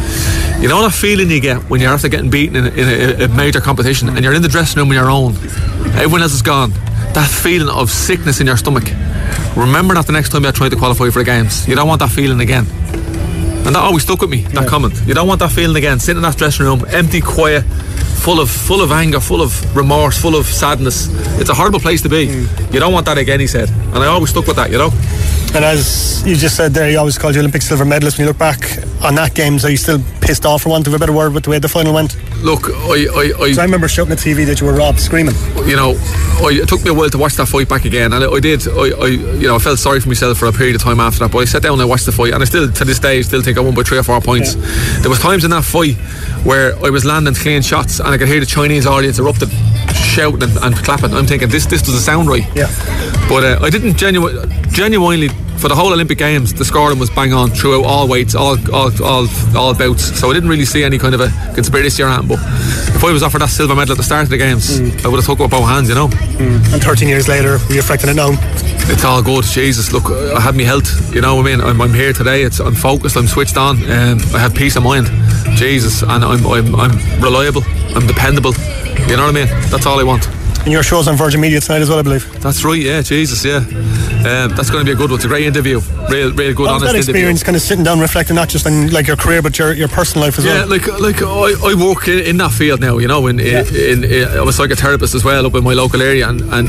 "You 0.62 0.68
know 0.70 0.82
that 0.82 0.94
feeling 0.94 1.30
you 1.30 1.40
get 1.40 1.70
when 1.70 1.82
you're 1.82 1.92
after 1.92 2.08
getting 2.08 2.30
beaten 2.30 2.56
in, 2.56 2.66
a, 2.66 2.70
in 2.70 3.22
a, 3.22 3.26
a 3.26 3.28
major 3.30 3.62
competition 3.62 4.10
and 4.10 4.24
you're 4.24 4.34
in 4.34 4.42
the 4.42 4.48
dressing 4.50 4.80
room 4.80 4.90
on 4.90 4.96
your 4.96 5.10
own. 5.10 5.36
Everyone 5.96 6.22
else 6.22 6.34
is 6.34 6.42
gone. 6.42 6.72
That 7.14 7.30
feeling 7.30 7.70
of 7.70 7.90
sickness 7.90 8.40
in 8.40 8.48
your 8.48 8.58
stomach. 8.58 8.86
Remember 9.56 9.94
that 9.96 10.06
the 10.06 10.14
next 10.14 10.30
time 10.30 10.44
you're 10.44 10.52
trying 10.52 10.70
to 10.72 10.78
qualify 10.78 11.10
for 11.10 11.20
the 11.20 11.26
games. 11.26 11.68
You 11.68 11.76
don't 11.76 11.88
want 11.88 12.00
that 12.00 12.12
feeling 12.12 12.40
again." 12.40 12.66
And 13.66 13.76
that 13.76 13.84
always 13.84 14.04
stuck 14.04 14.22
with 14.22 14.30
me, 14.30 14.42
that 14.44 14.64
yeah. 14.64 14.66
comment. 14.66 15.00
You 15.06 15.14
don't 15.14 15.28
want 15.28 15.42
that 15.42 15.52
feeling 15.52 15.76
again, 15.76 16.00
sitting 16.00 16.18
in 16.18 16.24
that 16.24 16.38
dressing 16.38 16.66
room, 16.66 16.86
empty, 16.90 17.22
quiet, 17.22 17.64
full 18.20 18.40
of 18.40 18.50
full 18.50 18.82
of 18.82 18.92
anger, 18.92 19.20
full 19.20 19.42
of 19.42 19.76
remorse, 19.76 20.20
full 20.20 20.36
of 20.36 20.46
sadness. 20.46 21.08
It's 21.40 21.50
a 21.50 21.54
horrible 21.54 21.80
place 21.80 22.02
to 22.04 22.10
be. 22.10 22.28
Mm. 22.28 22.74
You 22.74 22.80
don't 22.80 22.94
want 22.94 23.06
that 23.06 23.18
again, 23.18 23.40
he 23.40 23.48
said. 23.48 23.70
And 23.70 23.98
I 23.98 24.08
always 24.08 24.30
stuck 24.30 24.48
with 24.48 24.56
that, 24.56 24.72
you 24.72 24.78
know. 24.78 24.90
And 25.56 25.66
as 25.66 26.24
you 26.28 26.36
just 26.36 26.56
said 26.56 26.74
there, 26.74 26.88
he 26.88 26.96
always 26.96 27.18
called 27.18 27.34
you 27.34 27.42
Olympic 27.42 27.64
silver 27.64 27.84
medalist. 27.84 28.18
When 28.18 28.26
you 28.26 28.30
look 28.30 28.38
back 28.38 28.60
on 29.04 29.16
that 29.16 29.34
games, 29.34 29.66
are 29.66 29.72
you 29.72 29.78
still 29.78 30.00
pissed 30.22 30.46
off, 30.46 30.62
for 30.62 30.70
want 30.70 30.86
of 30.86 30.94
a 30.94 31.00
better 31.00 31.12
word, 31.12 31.34
with 31.34 31.44
the 31.46 31.50
way 31.50 31.58
the 31.58 31.68
final 31.68 31.94
went? 31.94 32.16
Look, 32.44 32.70
I, 32.70 33.08
I, 33.12 33.32
I, 33.40 33.56
I 33.60 33.64
remember 33.64 33.88
shouting 33.88 34.14
at 34.14 34.20
TV 34.20 34.46
that 34.46 34.62
you 34.62 34.68
were 34.68 34.74
robbed, 34.74 35.00
screaming. 35.00 35.34
You 35.66 35.76
know, 35.76 35.96
I, 36.46 36.60
it 36.62 36.70
took 36.70 36.84
me 36.84 36.92
a 36.92 36.94
while 36.94 37.10
to 37.10 37.18
watch 37.18 37.34
that 37.36 37.48
fight 37.48 37.68
back 37.68 37.86
again, 37.86 38.14
and 38.14 38.24
I, 38.24 38.30
I 38.30 38.40
did. 38.40 38.68
I, 38.68 38.92
I, 38.92 39.08
you 39.08 39.48
know, 39.48 39.56
I 39.56 39.60
felt 39.60 39.80
sorry 39.80 40.00
for 40.00 40.08
myself 40.08 40.38
for 40.38 40.46
a 40.46 40.52
period 40.52 40.76
of 40.76 40.84
time 40.84 41.00
after 41.00 41.20
that. 41.20 41.32
But 41.32 41.40
I 41.40 41.46
sat 41.46 41.64
down 41.64 41.74
and 41.74 41.82
I 41.82 41.86
watched 41.86 42.06
the 42.06 42.12
fight, 42.12 42.34
and 42.34 42.44
I 42.44 42.46
still, 42.46 42.72
to 42.72 42.86
this 42.86 43.00
day, 43.00 43.22
still 43.24 43.42
think 43.42 43.58
I 43.58 43.62
won 43.62 43.74
by 43.74 43.82
three 43.84 43.98
or 43.98 44.04
four 44.04 44.22
points. 44.22 44.54
Yeah. 44.56 45.00
There 45.02 45.10
was 45.10 45.20
times 45.20 45.44
in 45.44 45.52
that 45.52 45.66
fight 45.66 45.96
where 46.46 46.76
I 46.86 46.92
was 46.92 47.06
landing 47.06 47.34
clean 47.34 47.64
shots, 47.64 48.00
and 48.00 48.10
I 48.10 48.18
could 48.20 48.28
hear 48.28 48.40
the 48.40 48.46
Chinese 48.46 48.86
audience 48.86 49.18
erupting, 49.18 49.50
shouting 49.94 50.44
and, 50.44 50.58
and 50.60 50.76
clapping. 50.76 51.12
I'm 51.14 51.26
thinking 51.26 51.50
this, 51.50 51.66
this 51.66 51.82
doesn't 51.82 52.02
sound 52.02 52.28
right. 52.30 52.46
Yeah. 52.56 52.68
But 53.28 53.44
uh, 53.44 53.60
I 53.62 53.70
didn't 53.72 53.98
genu- 53.98 54.22
genuinely 54.72 55.30
for 55.60 55.68
the 55.68 55.76
whole 55.76 55.92
Olympic 55.92 56.18
Games, 56.18 56.54
the 56.54 56.64
scoring 56.64 57.00
was 57.00 57.10
bang 57.10 57.34
on 57.34 57.50
throughout 57.50 57.84
all 57.84 58.08
weights, 58.08 58.34
all 58.34 58.58
all 58.74 58.92
all, 59.04 59.28
all 59.56 59.74
bouts. 59.74 60.18
So 60.18 60.30
I 60.30 60.34
didn't 60.34 60.50
really 60.50 60.66
see 60.66 60.84
any 60.84 60.98
kind 60.98 61.14
of 61.14 61.22
a 61.22 61.30
conspiracy 61.54 62.02
around. 62.02 62.30
But 62.30 62.40
if 62.40 63.04
I 63.04 63.12
was 63.12 63.24
offered 63.24 63.42
that 63.42 63.50
silver 63.50 63.76
medal 63.76 63.92
at 63.92 63.98
the 63.98 64.04
start 64.04 64.24
of 64.24 64.30
the 64.30 64.38
games, 64.38 64.80
mm. 64.80 65.06
I 65.06 65.10
would 65.10 65.18
have 65.18 65.26
took 65.26 65.40
it 65.40 65.44
with 65.44 65.52
both 65.52 65.68
hands, 65.68 65.90
you 65.90 65.96
know. 65.96 66.08
Mm. 66.08 66.74
And 66.74 66.82
13 66.82 67.10
years 67.10 67.28
later, 67.28 67.60
we 67.70 67.76
reflecting 67.76 68.10
it 68.10 68.16
now. 68.16 68.30
It's 68.92 69.04
all 69.04 69.22
good. 69.22 69.44
Jesus, 69.44 69.92
look, 69.92 70.06
I 70.06 70.40
had 70.40 70.56
my 70.56 70.64
health. 70.64 71.14
You 71.14 71.22
know 71.22 71.36
what 71.36 71.46
I 71.46 71.56
mean? 71.56 71.62
I'm, 71.62 71.82
I'm 71.82 71.94
here 71.94 72.14
today. 72.14 72.44
It's 72.44 72.60
I'm 72.60 72.76
focused. 72.76 73.18
I'm 73.18 73.28
switched 73.28 73.58
on. 73.58 73.78
Um, 73.92 74.20
I 74.34 74.40
have 74.40 74.56
peace 74.56 74.78
of 74.78 74.84
mind. 74.84 75.08
Jesus, 75.58 76.04
and 76.04 76.24
I'm, 76.24 76.46
I'm 76.48 76.76
I'm 76.76 77.22
reliable. 77.22 77.64
I'm 77.96 78.08
dependable. 78.08 78.54
You 79.10 79.18
know 79.18 79.26
what 79.26 79.36
I 79.36 79.46
mean? 79.46 79.48
That's 79.70 79.86
all 79.86 80.00
I 80.00 80.04
want. 80.04 80.28
And 80.64 80.72
your 80.72 80.84
show's 80.84 81.08
on 81.08 81.16
Virgin 81.16 81.42
Media 81.42 81.60
tonight 81.60 81.82
as 81.82 81.90
well, 81.90 82.00
I 82.00 82.02
believe. 82.02 82.42
That's 82.42 82.64
right, 82.64 82.80
yeah, 82.80 83.02
Jesus, 83.02 83.46
yeah. 83.46 83.66
Um, 84.20 84.54
that's 84.54 84.70
going 84.70 84.86
to 84.86 84.90
be 84.90 84.92
a 84.92 84.96
good 84.96 85.10
one. 85.10 85.18
It's 85.18 85.26
a 85.26 85.30
great 85.30 85.46
interview. 85.46 85.80
Real, 86.10 86.34
real 86.34 86.54
good, 86.54 86.68
honest 86.68 86.86
that 86.86 86.96
experience, 86.96 87.40
interview. 87.42 87.46
kind 87.46 87.56
of 87.56 87.62
sitting 87.62 87.84
down, 87.86 88.00
reflecting 88.02 88.36
not 88.36 88.50
just 88.50 88.68
on 88.68 88.90
like 88.92 89.08
your 89.08 89.16
career, 89.16 89.42
but 89.42 89.58
your, 89.58 89.72
your 89.72 89.88
personal 89.88 90.26
life 90.26 90.38
as 90.38 90.46
yeah, 90.46 90.66
well. 90.66 90.68
like 90.68 90.88
like 91.00 91.22
I, 91.22 91.72
I 91.72 91.74
work 91.74 92.08
in, 92.10 92.20
in, 92.20 92.38
that 92.38 92.52
field 92.52 92.82
now. 92.82 92.98
You 92.98 93.08
know, 93.08 93.28
in, 93.28 93.40
yeah. 93.40 93.64
in, 93.64 94.04
in, 94.04 94.12
in, 94.12 94.28
I'm 94.28 94.48
a 94.48 94.52
psychotherapist 94.52 95.16
as 95.16 95.24
well 95.24 95.46
up 95.46 95.56
in 95.56 95.64
my 95.64 95.74
local 95.74 96.02
area, 96.02 96.28
and 96.28 96.42
and 96.54 96.68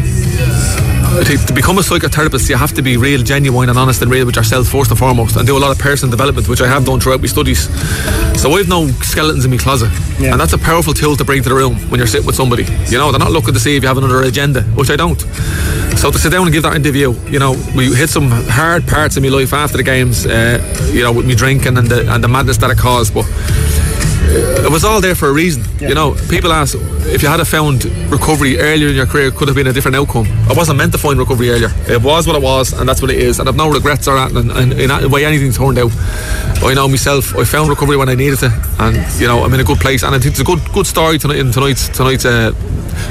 to, 1.11 1.47
to, 1.47 1.53
become 1.53 1.79
a 1.79 1.81
psychotherapist, 1.81 2.49
you 2.49 2.57
have 2.57 2.73
to 2.75 2.83
be 2.83 2.97
real, 2.97 3.23
genuine, 3.23 3.69
and 3.69 3.79
honest 3.79 4.01
and 4.03 4.11
real 4.11 4.27
with 4.27 4.37
yourself 4.37 4.69
first 4.69 4.91
and 4.91 4.99
foremost, 4.99 5.37
and 5.37 5.47
do 5.47 5.57
a 5.57 5.59
lot 5.59 5.71
of 5.71 5.79
personal 5.79 6.11
development, 6.11 6.49
which 6.49 6.61
I 6.61 6.69
have 6.69 6.85
done 6.85 7.01
throughout 7.01 7.21
my 7.21 7.27
studies. 7.27 7.69
So 8.41 8.53
I've 8.53 8.69
no 8.69 8.87
skeletons 9.03 9.45
in 9.45 9.51
my 9.51 9.57
closet, 9.57 9.91
yeah. 10.19 10.33
and 10.33 10.41
that's 10.41 10.53
a 10.53 10.59
powerful 10.59 10.95
tool 10.95 11.17
to 11.17 11.25
bring 11.25 11.43
to 11.43 11.49
the 11.49 11.55
room 11.55 11.75
when 11.91 11.99
you're 11.99 12.07
sitting 12.07 12.27
with 12.27 12.37
somebody. 12.37 12.65
You 12.87 12.99
know, 12.99 13.11
they're 13.11 13.19
not 13.19 13.33
looking 13.33 13.55
to 13.55 13.61
see 13.61 13.77
if 13.77 13.83
you 13.83 13.89
have 13.89 13.99
another 13.99 14.23
agenda, 14.23 14.63
which 14.79 14.91
I 14.91 14.97
don't. 14.97 15.21
So 15.99 16.11
to 16.11 16.19
sit 16.19 16.31
down 16.31 16.47
and 16.47 16.53
give 16.53 16.63
that 16.63 16.77
interview, 16.77 17.13
you 17.29 17.39
know, 17.39 17.53
we 17.77 17.95
hit 17.95 18.09
some 18.09 18.31
hard 18.31 18.87
parts 18.87 19.17
in 19.17 19.23
my 19.23 19.29
life 19.29 19.53
after 19.53 19.77
the 19.77 19.83
games, 19.83 20.27
uh, 20.27 20.59
you 20.93 21.03
know, 21.03 21.13
with 21.13 21.27
me 21.27 21.35
drinking 21.35 21.77
and 21.77 21.89
the 21.89 22.11
and 22.13 22.23
the 22.23 22.29
madness 22.29 22.57
that 22.59 22.71
it 22.71 22.79
caused, 22.79 23.13
but 23.13 23.27
it 24.31 24.71
was 24.71 24.85
all 24.85 25.01
there 25.01 25.15
for 25.15 25.29
a 25.29 25.33
reason. 25.33 25.65
Yeah. 25.81 25.89
You 25.89 25.95
know, 25.95 26.17
people 26.29 26.53
ask 26.53 26.79
if 27.11 27.23
you 27.23 27.29
had 27.29 27.47
found 27.47 27.85
recovery 28.11 28.59
earlier 28.59 28.89
in 28.89 28.95
your 28.95 29.07
career, 29.07 29.29
it 29.29 29.35
could 29.35 29.49
have 29.49 29.57
been 29.57 29.67
a 29.67 29.73
different 29.73 29.97
outcome. 29.97 30.27
I 30.49 30.55
wasn't 30.55 30.79
meant 30.79 30.93
to 30.93 30.99
find 30.99 31.19
recovery 31.19 31.51
earlier. 31.51 31.71
It 31.89 32.03
was 32.03 32.27
what 32.27 32.37
it 32.37 32.43
was, 32.43 32.73
and 32.73 32.89
that's 32.89 33.03
what 33.03 33.11
it 33.11 33.19
is. 33.19 33.39
And 33.39 33.49
I've 33.49 33.57
no 33.57 33.71
regrets 33.71 34.09
or 34.09 34.15
that, 34.15 34.33
and, 34.33 34.51
and 34.51 34.73
in 34.73 34.89
the 34.89 35.09
way 35.09 35.25
anything 35.25 35.53
turned 35.53 35.79
out. 35.79 35.93
I 36.63 36.75
know 36.75 36.89
myself. 36.89 37.37
I 37.37 37.45
found 37.45 37.69
recovery 37.69 37.97
when 37.97 38.09
I 38.09 38.15
needed 38.15 38.43
it, 38.43 38.53
and 38.79 39.21
you 39.21 39.27
know 39.27 39.45
I'm 39.45 39.53
in 39.55 39.61
a 39.61 39.65
good 39.65 39.79
place. 39.79 40.03
And 40.03 40.15
I 40.15 40.19
think 40.19 40.33
it's 40.33 40.41
a 40.41 40.45
good 40.45 40.61
good 40.73 40.87
story 40.87 41.19
tonight 41.19 41.39
in 41.39 41.51
tonight's 41.53 41.89
tonight's 41.89 42.25
uh, 42.25 42.53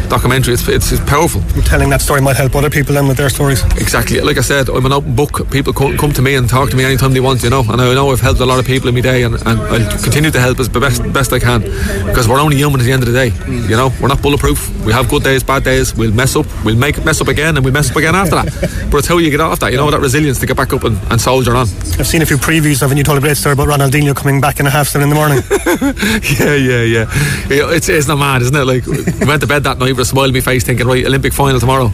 documentary. 0.09 0.53
It's, 0.53 0.67
it's, 0.67 0.91
it's 0.91 1.03
powerful. 1.09 1.41
telling 1.63 1.89
that 1.89 2.01
story 2.01 2.21
might 2.21 2.35
help 2.35 2.55
other 2.55 2.69
people 2.69 2.93
then 2.93 3.07
with 3.07 3.17
their 3.17 3.29
stories. 3.29 3.63
Exactly. 3.77 4.19
Like 4.21 4.37
I 4.37 4.41
said, 4.41 4.69
I'm 4.69 4.85
an 4.85 4.93
open 4.93 5.15
book. 5.15 5.49
People 5.51 5.73
come, 5.73 5.97
come 5.97 6.11
to 6.13 6.21
me 6.21 6.35
and 6.35 6.49
talk 6.49 6.69
to 6.69 6.75
me 6.75 6.83
anytime 6.83 7.13
they 7.13 7.19
want. 7.19 7.43
You 7.43 7.49
know, 7.49 7.61
and 7.61 7.81
I 7.81 7.93
know 7.93 8.11
I've 8.11 8.21
helped 8.21 8.39
a 8.39 8.45
lot 8.45 8.59
of 8.59 8.65
people 8.65 8.89
in 8.89 8.95
my 8.95 9.01
day, 9.01 9.23
and, 9.23 9.35
and 9.35 9.59
I'll 9.59 10.01
continue 10.03 10.31
to 10.31 10.39
help 10.39 10.59
as 10.59 10.69
best 10.69 11.01
best 11.13 11.33
I 11.33 11.39
can 11.39 11.61
because 12.07 12.27
we're 12.27 12.39
only 12.39 12.57
human 12.57 12.79
at 12.79 12.83
the 12.83 12.91
end 12.91 13.03
of 13.03 13.11
the 13.11 13.17
day. 13.17 13.31
You 13.47 13.77
know, 13.77 13.88
we're 14.01 14.07
not 14.07 14.21
bulletproof. 14.21 14.85
We 14.85 14.93
have 14.93 15.09
good 15.09 15.23
days, 15.23 15.43
bad 15.43 15.63
days. 15.63 15.95
We'll 15.95 16.13
mess 16.13 16.35
up. 16.35 16.45
We'll 16.63 16.75
make 16.75 17.03
mess 17.03 17.21
up 17.21 17.27
again, 17.27 17.57
and 17.57 17.65
we 17.65 17.71
mess 17.71 17.91
up 17.91 17.97
again 17.97 18.15
after 18.15 18.35
that. 18.35 18.89
but 18.91 18.99
it's 18.99 19.07
how 19.07 19.17
you 19.17 19.29
get 19.29 19.39
off 19.39 19.59
that. 19.59 19.71
You 19.71 19.77
know, 19.77 19.89
that 19.91 19.99
resilience 19.99 20.39
to 20.39 20.45
get 20.45 20.57
back 20.57 20.73
up 20.73 20.83
and, 20.83 20.97
and 21.11 21.19
soldier 21.19 21.55
on. 21.55 21.67
I've 21.67 22.07
seen 22.07 22.21
a 22.21 22.25
few 22.25 22.37
previews 22.37 22.81
of, 22.81 22.91
and 22.91 22.97
you 22.97 23.03
told 23.03 23.17
a 23.17 23.21
great 23.21 23.37
story 23.37 23.53
about 23.53 23.67
Ronaldinho 23.67 24.15
coming 24.15 24.39
back 24.39 24.59
in 24.59 24.67
a 24.67 24.69
half 24.69 24.87
seven 24.87 25.09
in 25.09 25.09
the 25.09 25.15
morning. 25.15 25.43
yeah, 26.39 26.55
yeah, 26.55 26.83
yeah. 26.83 27.75
It's, 27.75 27.89
it's 27.89 28.07
not 28.07 28.17
mad, 28.17 28.41
isn't 28.43 28.55
it? 28.55 28.65
Like 28.65 28.85
we 28.85 29.25
went 29.25 29.41
to 29.41 29.47
bed 29.47 29.63
that 29.63 29.77
night 29.77 29.91
with 29.91 29.99
a 29.99 30.05
smile 30.05 30.27
on 30.27 30.33
my 30.33 30.39
face, 30.39 30.63
thinking, 30.63 30.87
right, 30.87 31.05
Olympic 31.05 31.33
final 31.33 31.59
tomorrow. 31.59 31.89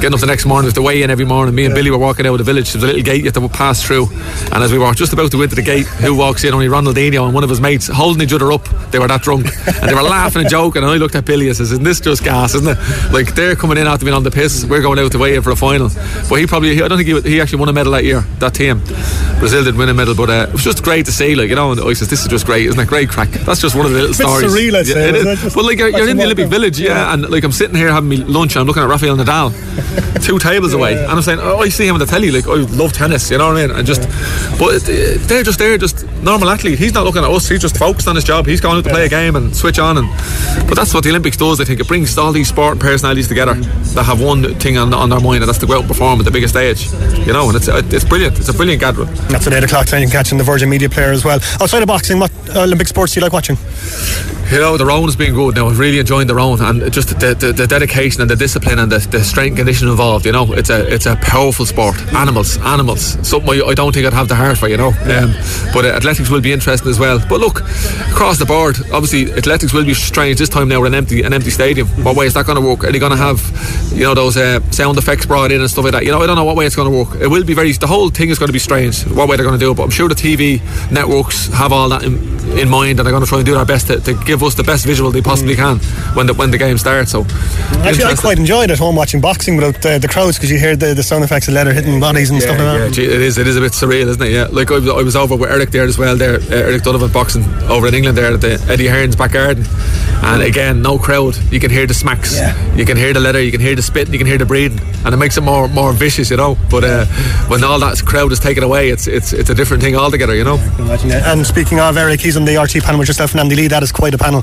Getting 0.00 0.14
up 0.14 0.20
the 0.20 0.26
next 0.26 0.46
morning 0.46 0.66
with 0.66 0.74
the 0.74 0.82
weigh 0.82 1.02
in 1.02 1.10
every 1.10 1.24
morning. 1.24 1.54
Me 1.54 1.64
and 1.64 1.72
yeah. 1.72 1.76
Billy 1.76 1.90
were 1.90 1.98
walking 1.98 2.26
out 2.26 2.32
of 2.32 2.38
the 2.38 2.44
village. 2.44 2.72
There 2.72 2.78
was 2.78 2.84
a 2.84 2.86
little 2.86 3.02
gate 3.02 3.18
you 3.18 3.30
had 3.30 3.34
to 3.34 3.48
pass 3.48 3.82
through, 3.82 4.06
and 4.52 4.62
as 4.62 4.72
we 4.72 4.78
were 4.78 4.92
just 4.94 5.12
about 5.12 5.30
to 5.32 5.42
into 5.42 5.56
the 5.56 5.62
gate, 5.62 5.86
who 5.86 6.14
walks 6.14 6.44
in? 6.44 6.54
Only 6.54 6.68
Ronaldinho 6.68 7.24
and 7.24 7.34
one 7.34 7.44
of 7.44 7.50
his 7.50 7.60
mates 7.60 7.88
holding 7.88 8.22
each 8.22 8.32
other 8.32 8.52
up. 8.52 8.64
They 8.90 8.98
were 8.98 9.08
that 9.08 9.22
drunk, 9.22 9.46
and 9.66 9.88
they 9.88 9.94
were 9.94 10.02
laughing 10.02 10.42
and 10.42 10.50
joking. 10.50 10.82
And 10.82 10.90
I 10.90 10.96
looked 10.96 11.14
at 11.14 11.24
Billy 11.24 11.39
"Isn't 11.48 11.82
this 11.82 12.00
just 12.00 12.24
gas, 12.24 12.54
isn't 12.54 12.68
it? 12.68 13.12
Like 13.12 13.34
they're 13.34 13.56
coming 13.56 13.78
in 13.78 13.86
after 13.86 14.04
being 14.04 14.16
on 14.16 14.22
the 14.22 14.30
piss. 14.30 14.64
We're 14.64 14.82
going 14.82 14.98
out 14.98 15.12
to 15.12 15.18
weigh 15.18 15.36
in 15.36 15.42
for 15.42 15.50
a 15.50 15.56
final." 15.56 15.88
But 16.28 16.36
he 16.36 16.46
probably, 16.46 16.82
I 16.82 16.88
don't 16.88 16.98
think 16.98 17.24
he, 17.24 17.32
he 17.32 17.40
actually 17.40 17.60
won 17.60 17.68
a 17.68 17.72
medal 17.72 17.92
that 17.92 18.04
year. 18.04 18.20
That 18.38 18.54
team, 18.54 18.80
Brazil 19.38 19.64
did 19.64 19.76
win 19.76 19.88
a 19.88 19.94
medal, 19.94 20.14
but 20.14 20.30
uh, 20.30 20.46
it 20.48 20.52
was 20.52 20.64
just 20.64 20.82
great 20.82 21.06
to 21.06 21.12
see. 21.12 21.34
Like 21.34 21.48
you 21.48 21.56
know, 21.56 21.72
and 21.72 21.80
I 21.80 21.92
says, 21.92 22.08
"This 22.08 22.22
is 22.22 22.28
just 22.28 22.46
great, 22.46 22.66
isn't 22.66 22.80
it? 22.80 22.88
Great 22.88 23.08
crack." 23.08 23.30
That's 23.30 23.60
just 23.60 23.74
one 23.74 23.86
of 23.86 23.92
the 23.92 24.00
little 24.00 24.14
stories. 24.14 24.52
Surreal, 24.52 24.74
I'd 24.74 24.86
say, 24.86 25.12
yeah, 25.12 25.18
it 25.18 25.26
is. 25.44 25.54
But 25.54 25.64
like 25.64 25.78
you're, 25.78 25.88
you're 25.88 26.08
in 26.08 26.16
the 26.16 26.24
Olympic 26.24 26.48
Village, 26.48 26.78
yeah, 26.78 26.90
yeah, 26.90 27.14
and 27.14 27.28
like 27.30 27.44
I'm 27.44 27.52
sitting 27.52 27.76
here 27.76 27.90
having 27.90 28.08
me 28.08 28.18
lunch, 28.18 28.54
and 28.54 28.60
I'm 28.60 28.66
looking 28.66 28.82
at 28.82 28.88
Rafael 28.88 29.16
Nadal, 29.16 29.52
two 30.24 30.38
tables 30.38 30.72
away, 30.74 30.92
and 31.02 31.10
I'm 31.10 31.22
saying, 31.22 31.38
"Oh, 31.40 31.58
I 31.58 31.68
see 31.68 31.86
him 31.86 31.94
on 31.94 32.00
the 32.00 32.06
telly. 32.06 32.30
Like 32.30 32.46
I 32.46 32.54
love 32.54 32.92
tennis, 32.92 33.30
you 33.30 33.38
know 33.38 33.48
what 33.48 33.56
I 33.56 33.66
mean?" 33.66 33.76
And 33.76 33.86
just, 33.86 34.02
but 34.58 34.82
they're 35.28 35.42
just 35.42 35.58
there, 35.58 35.78
just 35.78 36.06
normal 36.22 36.50
athlete. 36.50 36.78
He's 36.78 36.94
not 36.94 37.04
looking 37.04 37.22
at 37.22 37.30
us. 37.30 37.48
He's 37.48 37.60
just 37.60 37.76
focused 37.76 38.08
on 38.08 38.14
his 38.14 38.24
job. 38.24 38.46
He's 38.46 38.60
going 38.60 38.76
out 38.78 38.84
to 38.84 38.90
play 38.90 39.06
a 39.06 39.08
game 39.08 39.36
and 39.36 39.54
switch 39.54 39.78
on. 39.78 39.98
And 39.98 40.08
but 40.68 40.74
that's 40.74 40.92
what 40.94 41.04
the 41.04 41.10
Olympics 41.10 41.19
does. 41.22 41.60
I 41.60 41.64
think 41.64 41.80
it 41.80 41.88
brings 41.88 42.16
all 42.18 42.32
these 42.32 42.48
sport 42.48 42.78
personalities 42.78 43.28
together 43.28 43.54
that 43.54 44.04
have 44.04 44.22
one 44.22 44.54
thing 44.56 44.78
on, 44.78 44.92
on 44.94 45.10
their 45.10 45.20
mind, 45.20 45.42
and 45.42 45.48
that's 45.48 45.58
to 45.58 45.66
go 45.66 45.74
out 45.74 45.80
and 45.80 45.88
perform 45.88 46.18
at 46.20 46.24
the 46.24 46.30
biggest 46.30 46.54
stage. 46.54 46.90
You 47.26 47.32
know, 47.32 47.48
and 47.48 47.56
it's 47.56 47.68
it's 47.68 48.04
brilliant. 48.04 48.38
It's 48.38 48.48
a 48.48 48.54
brilliant 48.54 48.80
gathering. 48.80 49.08
That's 49.28 49.46
at 49.46 49.52
eight 49.52 49.64
o'clock 49.64 49.86
tonight. 49.86 50.00
You 50.00 50.06
can 50.06 50.12
catch 50.12 50.32
in 50.32 50.38
the 50.38 50.44
Virgin 50.44 50.68
Media 50.68 50.88
Player 50.88 51.12
as 51.12 51.24
well. 51.24 51.40
Outside 51.60 51.82
of 51.82 51.88
boxing, 51.88 52.18
what 52.18 52.32
Olympic 52.56 52.88
sports 52.88 53.14
do 53.14 53.20
you 53.20 53.24
like 53.24 53.32
watching? 53.32 53.56
You 54.50 54.58
know, 54.58 54.76
the 54.76 54.84
round 54.84 55.04
has 55.04 55.14
been 55.14 55.32
good. 55.32 55.54
Now, 55.54 55.68
I've 55.68 55.78
really 55.78 56.00
enjoyed 56.00 56.26
the 56.26 56.34
round 56.34 56.60
and 56.60 56.92
just 56.92 57.20
the, 57.20 57.34
the, 57.34 57.52
the, 57.52 57.68
dedication 57.68 58.20
and 58.20 58.28
the 58.28 58.34
discipline 58.34 58.80
and 58.80 58.90
the, 58.90 58.98
the 58.98 59.22
strength 59.22 59.50
and 59.50 59.58
condition 59.58 59.86
involved. 59.88 60.26
You 60.26 60.32
know, 60.32 60.52
it's 60.54 60.70
a 60.70 60.92
it's 60.92 61.06
a 61.06 61.14
powerful 61.14 61.64
sport. 61.64 61.96
Animals, 62.14 62.58
animals. 62.58 63.16
Something 63.22 63.62
I, 63.62 63.68
I 63.68 63.74
don't 63.74 63.94
think 63.94 64.06
I'd 64.06 64.12
have 64.12 64.26
the 64.26 64.34
heart 64.34 64.58
for. 64.58 64.66
You 64.66 64.76
know, 64.76 64.88
um, 64.88 65.32
but 65.72 65.84
uh, 65.84 65.94
athletics 65.94 66.30
will 66.30 66.40
be 66.40 66.52
interesting 66.52 66.90
as 66.90 66.98
well. 66.98 67.20
But 67.28 67.38
look, 67.38 67.60
across 68.10 68.40
the 68.40 68.44
board, 68.44 68.76
obviously, 68.92 69.32
athletics 69.32 69.72
will 69.72 69.84
be 69.84 69.94
strange 69.94 70.40
this 70.40 70.48
time 70.48 70.66
now. 70.66 70.80
We're 70.80 70.86
an 70.86 70.94
empty 70.96 71.09
an 71.10 71.32
empty 71.32 71.50
stadium. 71.50 71.86
What 72.04 72.16
way 72.16 72.26
is 72.26 72.34
that 72.34 72.46
going 72.46 72.60
to 72.60 72.66
work? 72.66 72.84
Are 72.84 72.92
they 72.92 72.98
going 72.98 73.12
to 73.12 73.18
have, 73.18 73.40
you 73.92 74.04
know, 74.04 74.14
those 74.14 74.36
uh, 74.36 74.60
sound 74.70 74.98
effects 74.98 75.26
brought 75.26 75.52
in 75.52 75.60
and 75.60 75.70
stuff 75.70 75.84
like 75.84 75.92
that? 75.92 76.04
You 76.04 76.12
know, 76.12 76.22
I 76.22 76.26
don't 76.26 76.36
know 76.36 76.44
what 76.44 76.56
way 76.56 76.66
it's 76.66 76.76
going 76.76 76.90
to 76.90 76.96
work. 76.96 77.20
It 77.20 77.28
will 77.28 77.44
be 77.44 77.54
very. 77.54 77.72
The 77.72 77.86
whole 77.86 78.10
thing 78.10 78.30
is 78.30 78.38
going 78.38 78.48
to 78.48 78.52
be 78.52 78.58
strange. 78.58 79.02
What 79.06 79.28
way 79.28 79.36
they're 79.36 79.46
going 79.46 79.58
to 79.58 79.64
do 79.64 79.72
it? 79.72 79.76
But 79.76 79.84
I'm 79.84 79.90
sure 79.90 80.08
the 80.08 80.14
TV 80.14 80.60
networks 80.90 81.48
have 81.48 81.72
all 81.72 81.88
that 81.90 82.02
in, 82.02 82.14
in 82.58 82.68
mind 82.68 82.98
and 82.98 83.06
they're 83.06 83.12
going 83.12 83.22
to 83.22 83.28
try 83.28 83.38
and 83.38 83.46
do 83.46 83.54
their 83.54 83.64
best 83.64 83.86
to, 83.86 84.00
to 84.00 84.14
give 84.24 84.42
us 84.42 84.54
the 84.54 84.64
best 84.64 84.86
visual 84.86 85.10
they 85.10 85.22
possibly 85.22 85.54
can 85.54 85.78
when 86.14 86.26
the 86.26 86.34
when 86.34 86.50
the 86.50 86.58
game 86.58 86.78
starts. 86.78 87.10
So 87.12 87.24
actually, 87.84 88.04
I 88.04 88.14
quite 88.14 88.38
enjoyed 88.38 88.70
at 88.70 88.78
home 88.78 88.96
watching 88.96 89.20
boxing 89.20 89.56
without 89.56 89.84
uh, 89.84 89.98
the 89.98 90.08
crowds 90.08 90.36
because 90.36 90.50
you 90.50 90.58
hear 90.58 90.76
the, 90.76 90.94
the 90.94 91.02
sound 91.02 91.24
effects 91.24 91.48
of 91.48 91.54
leather 91.54 91.72
hitting 91.72 92.00
bodies 92.00 92.30
and 92.30 92.40
yeah, 92.40 92.46
stuff 92.46 92.58
like 92.58 92.66
that. 92.66 92.78
Yeah, 92.78 92.90
gee, 92.90 93.04
it 93.04 93.20
is. 93.20 93.38
It 93.38 93.46
is 93.46 93.56
a 93.56 93.60
bit 93.60 93.72
surreal, 93.72 94.06
isn't 94.06 94.22
it? 94.22 94.32
Yeah, 94.32 94.48
like 94.50 94.70
I 94.70 94.74
was, 94.74 94.88
I 94.88 95.02
was 95.02 95.16
over 95.16 95.36
with 95.36 95.50
Eric 95.50 95.70
there 95.70 95.84
as 95.84 95.98
well. 95.98 96.16
There, 96.16 96.36
uh, 96.36 96.68
Eric 96.70 96.82
Donovan 96.82 97.12
boxing 97.12 97.44
over 97.68 97.86
in 97.88 97.94
England 97.94 98.16
there 98.18 98.32
at 98.32 98.40
the 98.40 98.64
Eddie 98.68 98.88
Hearn's 98.88 99.16
back 99.16 99.32
garden, 99.32 99.64
and 100.22 100.42
again, 100.42 100.82
no 100.82 100.98
crowd. 100.98 101.36
You 101.52 101.60
can 101.60 101.70
hear 101.70 101.86
the 101.86 101.94
smacks. 101.94 102.36
Yeah. 102.36 102.54
You 102.74 102.84
can 102.84 102.96
hear 102.96 103.12
the 103.12 103.20
leather. 103.20 103.42
You 103.42 103.52
can 103.52 103.60
hear 103.60 103.76
the 103.76 103.82
spit. 103.82 104.08
You 104.08 104.18
can 104.18 104.26
hear 104.26 104.38
the 104.38 104.46
breathing, 104.46 104.80
and 105.04 105.14
it 105.14 105.18
makes 105.18 105.36
it 105.36 105.42
more 105.42 105.68
more 105.68 105.92
vicious, 105.92 106.30
you 106.30 106.36
know. 106.36 106.56
But 106.70 106.84
uh, 106.84 107.06
when 107.48 107.64
all 107.64 107.78
that 107.80 108.04
crowd 108.04 108.32
is 108.32 108.40
taken 108.40 108.62
away, 108.62 108.90
it's 108.90 109.06
it's 109.06 109.32
it's 109.32 109.50
a 109.50 109.54
different 109.54 109.82
thing 109.82 109.96
altogether, 109.96 110.34
you 110.34 110.44
know. 110.44 110.58
And 110.88 111.46
speaking 111.46 111.78
of 111.80 111.96
Eric, 111.96 112.20
he's 112.20 112.36
on 112.40 112.46
the 112.46 112.54
RTE 112.54 112.82
panel 112.82 112.98
with 112.98 113.08
yourself 113.08 113.32
and 113.32 113.40
Andy 113.40 113.54
Lee. 113.54 113.68
That 113.68 113.82
is 113.82 113.92
quite 113.92 114.14
a 114.14 114.18
panel 114.18 114.42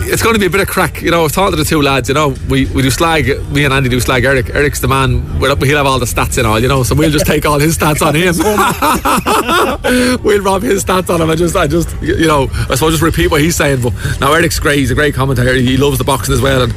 it's 0.00 0.22
going 0.22 0.34
to 0.34 0.40
be 0.40 0.46
a 0.46 0.50
bit 0.50 0.60
of 0.60 0.68
crack. 0.68 1.02
You 1.02 1.10
know, 1.10 1.24
I've 1.24 1.32
talked 1.32 1.52
to 1.52 1.56
the 1.56 1.64
two 1.64 1.82
lads. 1.82 2.08
You 2.08 2.14
know, 2.14 2.34
we, 2.48 2.66
we 2.66 2.82
do 2.82 2.90
slag. 2.90 3.26
Me 3.50 3.64
and 3.64 3.72
Andy 3.72 3.88
do 3.88 4.00
slag. 4.00 4.24
Eric. 4.24 4.50
Eric's 4.50 4.80
the 4.80 4.88
man. 4.88 5.22
He'll 5.38 5.56
have 5.56 5.86
all 5.86 5.98
the 5.98 6.06
stats 6.06 6.38
and 6.38 6.46
all. 6.46 6.60
You 6.60 6.68
know, 6.68 6.82
so 6.82 6.94
we'll 6.94 7.10
just 7.10 7.26
take 7.26 7.44
all 7.46 7.58
his 7.58 7.76
stats 7.76 8.04
on 8.06 8.14
him. 8.14 8.34
we'll 10.22 10.42
rob 10.42 10.62
his 10.62 10.84
stats 10.84 11.12
on 11.12 11.20
him. 11.20 11.30
I 11.30 11.34
just, 11.34 11.56
I 11.56 11.66
just, 11.66 11.90
you 12.02 12.26
know, 12.26 12.48
I 12.52 12.74
suppose 12.74 12.92
just 12.92 13.02
repeat 13.02 13.30
what 13.30 13.40
he's 13.40 13.56
saying. 13.56 13.82
But 13.82 13.92
now 14.20 14.32
Eric's 14.32 14.58
great. 14.58 14.78
He's 14.78 14.90
a 14.90 14.94
great 14.94 15.14
commentator. 15.14 15.54
He 15.54 15.76
loves 15.76 15.98
the 15.98 16.04
boxing 16.04 16.34
as 16.34 16.40
well, 16.40 16.62
and 16.62 16.72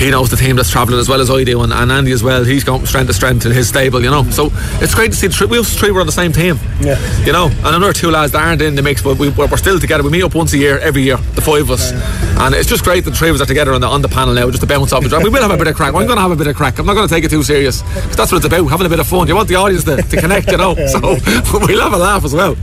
he 0.00 0.10
knows 0.10 0.30
the 0.30 0.36
team 0.36 0.56
that's 0.56 0.70
travelling 0.70 0.98
as 0.98 1.08
well 1.08 1.20
as 1.20 1.30
I 1.30 1.44
do, 1.44 1.62
and, 1.62 1.72
and 1.72 1.92
Andy 1.92 2.12
as 2.12 2.22
well. 2.22 2.44
He's 2.44 2.64
going 2.64 2.84
strength 2.86 3.08
to 3.08 3.14
strength 3.14 3.46
in 3.46 3.52
his 3.52 3.68
stable. 3.68 4.02
You 4.02 4.10
know, 4.10 4.24
so 4.30 4.50
it's 4.80 4.94
great 4.94 5.12
to 5.12 5.16
see 5.16 5.26
the 5.26 5.34
three. 5.34 5.46
we 5.46 5.58
all 5.58 5.64
three 5.64 5.90
were 5.90 6.00
on 6.00 6.06
the 6.06 6.12
same 6.12 6.32
team. 6.32 6.58
Yeah. 6.80 6.98
You 7.24 7.32
know, 7.32 7.46
and 7.46 7.76
another 7.76 7.92
two 7.92 8.10
lads 8.10 8.32
that 8.32 8.46
aren't 8.46 8.62
in 8.62 8.74
the 8.74 8.82
mix, 8.82 9.02
but 9.02 9.18
we, 9.18 9.28
we're 9.30 9.56
still 9.56 9.78
together. 9.78 10.02
We 10.02 10.10
meet 10.10 10.22
up 10.22 10.34
once 10.34 10.52
a 10.52 10.58
year, 10.58 10.78
every 10.78 11.02
year, 11.02 11.16
the 11.16 11.42
five 11.42 11.62
of 11.62 11.70
us, 11.70 11.92
and 11.92 12.51
And 12.52 12.60
it's 12.60 12.68
just 12.68 12.84
great 12.84 13.02
that 13.04 13.12
the 13.12 13.16
three 13.16 13.30
of 13.30 13.34
us 13.36 13.40
are 13.40 13.46
together 13.46 13.72
on 13.72 13.80
the, 13.80 13.86
on 13.86 14.02
the 14.02 14.08
panel 14.10 14.34
now, 14.34 14.46
just 14.50 14.60
to 14.60 14.66
bounce 14.66 14.92
off 14.92 15.02
each 15.06 15.12
other. 15.14 15.24
We 15.24 15.30
will 15.30 15.40
have 15.40 15.50
a 15.52 15.56
bit 15.56 15.68
of 15.68 15.74
crack. 15.74 15.94
I'm 15.94 16.04
going 16.04 16.16
to 16.16 16.20
have 16.20 16.32
a 16.32 16.36
bit 16.36 16.46
of 16.48 16.54
crack. 16.54 16.78
I'm 16.78 16.84
not 16.84 16.92
going 16.92 17.08
to 17.08 17.14
take 17.14 17.24
it 17.24 17.30
too 17.30 17.42
serious. 17.42 17.80
'Cause 17.80 18.14
that's 18.16 18.30
what 18.30 18.36
it's 18.44 18.46
about, 18.46 18.66
having 18.68 18.84
a 18.84 18.90
bit 18.90 19.00
of 19.00 19.06
fun. 19.06 19.26
You 19.26 19.34
want 19.34 19.48
the 19.48 19.54
audience 19.54 19.84
to, 19.84 19.96
to 20.02 20.16
connect, 20.20 20.50
you 20.50 20.58
know. 20.58 20.74
So 20.92 21.00
we'll 21.66 21.80
have 21.80 21.94
a 21.94 21.96
laugh 21.96 22.24
as 22.26 22.34
well. 22.34 22.54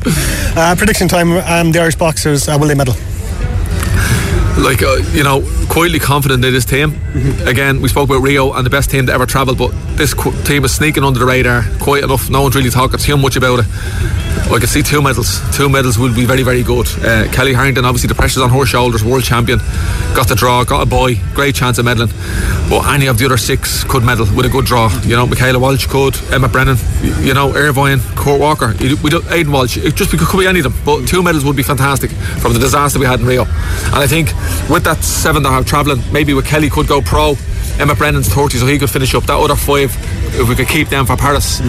Uh, 0.56 0.76
prediction 0.78 1.08
time: 1.08 1.32
um, 1.32 1.72
The 1.72 1.80
Irish 1.82 1.96
boxers 1.96 2.48
uh, 2.48 2.56
will 2.60 2.68
they 2.68 2.76
medal? 2.76 2.94
like 4.60 4.84
uh, 4.84 4.98
you 5.14 5.24
know, 5.24 5.42
quietly 5.70 6.00
confident 6.00 6.44
in 6.44 6.52
this 6.52 6.66
team. 6.66 7.00
Again, 7.46 7.82
we 7.82 7.88
spoke 7.88 8.10
about 8.10 8.22
Rio 8.22 8.54
and 8.54 8.66
the 8.66 8.70
best 8.70 8.90
team 8.90 9.06
to 9.06 9.14
ever 9.14 9.26
travel, 9.26 9.56
but 9.56 9.72
this 9.96 10.14
team 10.46 10.66
is 10.66 10.74
sneaking 10.74 11.04
under 11.04 11.20
the 11.20 11.26
radar, 11.26 11.64
quite 11.80 12.04
enough. 12.04 12.30
No 12.30 12.42
one's 12.42 12.56
really 12.56 12.70
talking 12.70 13.00
too 13.00 13.18
much 13.18 13.36
about 13.36 13.60
it. 13.60 13.66
I 14.52 14.58
can 14.58 14.68
see 14.68 14.82
two 14.82 15.00
medals. 15.00 15.40
Two 15.56 15.70
medals 15.70 16.00
will 16.00 16.14
be 16.14 16.26
very, 16.26 16.42
very 16.42 16.64
good. 16.64 16.88
Uh, 17.06 17.32
Kellie 17.32 17.54
Harrington, 17.54 17.86
obviously, 17.86 18.08
the 18.08 18.16
pressure's 18.16 18.42
on 18.42 18.50
her 18.50 18.66
shoulders. 18.66 19.04
World 19.04 19.24
champion, 19.24 19.60
got 20.16 20.28
the 20.28 20.34
draw, 20.34 20.64
got 20.64 20.82
a 20.82 20.88
boy, 20.88 21.16
great 21.36 21.54
chance 21.54 21.78
of 21.78 21.86
medaling. 21.86 22.10
But 22.68 22.88
any 22.92 23.06
of 23.06 23.20
the 23.20 23.26
other 23.26 23.38
six 23.38 23.84
could 23.84 24.04
medal 24.04 24.26
with 24.36 24.48
a 24.48 24.50
good 24.50 24.66
draw. 24.66 24.90
You 25.04 25.16
know, 25.16 25.28
Michaela 25.28 25.60
Walsh 25.60 25.86
could, 25.86 26.16
Emmet 26.34 26.52
Brennan, 26.52 26.78
you 27.22 27.36
know, 27.36 27.54
Irvine, 27.54 28.00
Kurt 28.16 28.40
Walker, 28.40 28.74
we 28.80 29.10
don't, 29.12 29.30
Aidan 29.32 29.52
Walsh. 29.52 29.78
It 29.78 29.96
just 29.96 30.18
could 30.18 30.40
be 30.40 30.48
any 30.48 30.62
of 30.62 30.64
them. 30.64 30.74
But 30.84 31.08
two 31.08 31.22
medals 31.22 31.46
would 31.46 31.56
be 31.56 31.64
fantastic 31.64 32.10
from 32.42 32.54
the 32.54 32.60
disaster 32.60 32.98
we 32.98 33.06
had 33.06 33.20
in 33.20 33.28
Rio. 33.28 33.44
And 33.44 34.02
I 34.02 34.08
think 34.08 34.30
with 34.68 34.84
that 34.86 35.04
seven 35.04 35.44
that 35.44 35.59
travelling, 35.64 36.02
maybe 36.12 36.34
with 36.34 36.46
Kellie 36.46 36.70
could 36.70 36.88
go 36.88 37.02
pro. 37.02 37.36
Emmet 37.80 37.98
Brennan's 37.98 38.28
30, 38.28 38.58
so 38.58 38.66
he 38.66 38.78
could 38.78 38.90
finish 38.90 39.16
up 39.16 39.24
that 39.24 39.40
other 39.40 39.56
five. 39.56 39.96
If 40.40 40.50
we 40.50 40.56
could 40.56 40.68
keep 40.68 40.90
them 40.90 41.06
for 41.06 41.16
Paris, 41.16 41.62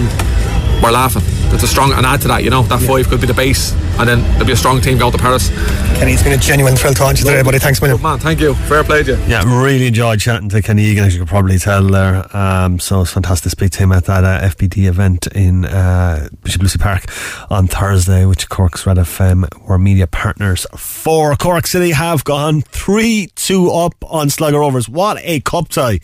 we're 0.82 0.90
laughing. 0.90 1.22
That's 1.50 1.62
a 1.62 1.68
strong, 1.68 1.92
and 1.92 2.04
add 2.04 2.20
to 2.22 2.28
that, 2.28 2.42
you 2.42 2.50
know, 2.50 2.62
that 2.64 2.80
five 2.82 3.08
could 3.08 3.20
be 3.20 3.26
the 3.26 3.34
base, 3.34 3.72
and 4.00 4.08
then 4.08 4.22
there'll 4.32 4.46
be 4.46 4.52
a 4.52 4.56
strong 4.56 4.80
team 4.80 4.96
going 4.96 5.12
to 5.12 5.18
Paris. 5.18 5.50
Kenny, 5.98 6.14
it's 6.14 6.22
been 6.22 6.32
a 6.32 6.38
genuine 6.38 6.74
thrill 6.74 6.94
talking 6.94 7.16
to 7.16 7.22
you 7.22 7.30
today, 7.30 7.42
buddy. 7.42 7.58
Thanks, 7.58 7.82
man. 7.82 8.00
man. 8.00 8.18
Thank 8.18 8.40
you. 8.40 8.54
Fair 8.54 8.82
play 8.82 9.02
to 9.02 9.12
you. 9.12 9.22
Yeah, 9.26 9.42
really 9.62 9.88
enjoyed 9.88 10.20
chatting 10.20 10.48
to 10.48 10.62
Kenny 10.62 10.84
Egan, 10.84 11.04
as 11.04 11.14
you 11.14 11.20
could 11.20 11.28
probably 11.28 11.58
tell 11.58 11.82
there. 11.82 12.34
Um, 12.34 12.80
so 12.80 13.02
it's 13.02 13.12
fantastic 13.12 13.44
to 13.44 13.50
speak 13.50 13.72
to 13.72 13.80
him 13.80 13.92
at 13.92 14.06
that 14.06 14.24
uh, 14.24 14.48
FBD 14.48 14.88
event 14.88 15.26
in 15.28 15.66
uh, 15.66 16.28
Bishop 16.42 16.62
Lucey 16.62 16.78
Park 16.78 17.04
on 17.50 17.66
Thursday, 17.66 18.24
which 18.24 18.48
Cork's 18.48 18.86
Red 18.86 18.96
FM 18.96 19.46
were 19.68 19.78
media 19.78 20.06
partners 20.06 20.66
for. 20.74 21.36
Cork 21.36 21.66
City 21.66 21.90
have 21.90 22.24
gone 22.24 22.62
3 22.62 23.28
2 23.34 23.70
up 23.70 23.94
on 24.10 24.30
Sligo 24.30 24.60
Rovers. 24.60 24.88
What 24.88 25.18
a 25.20 25.40
cup 25.40 25.68
tie 25.68 26.00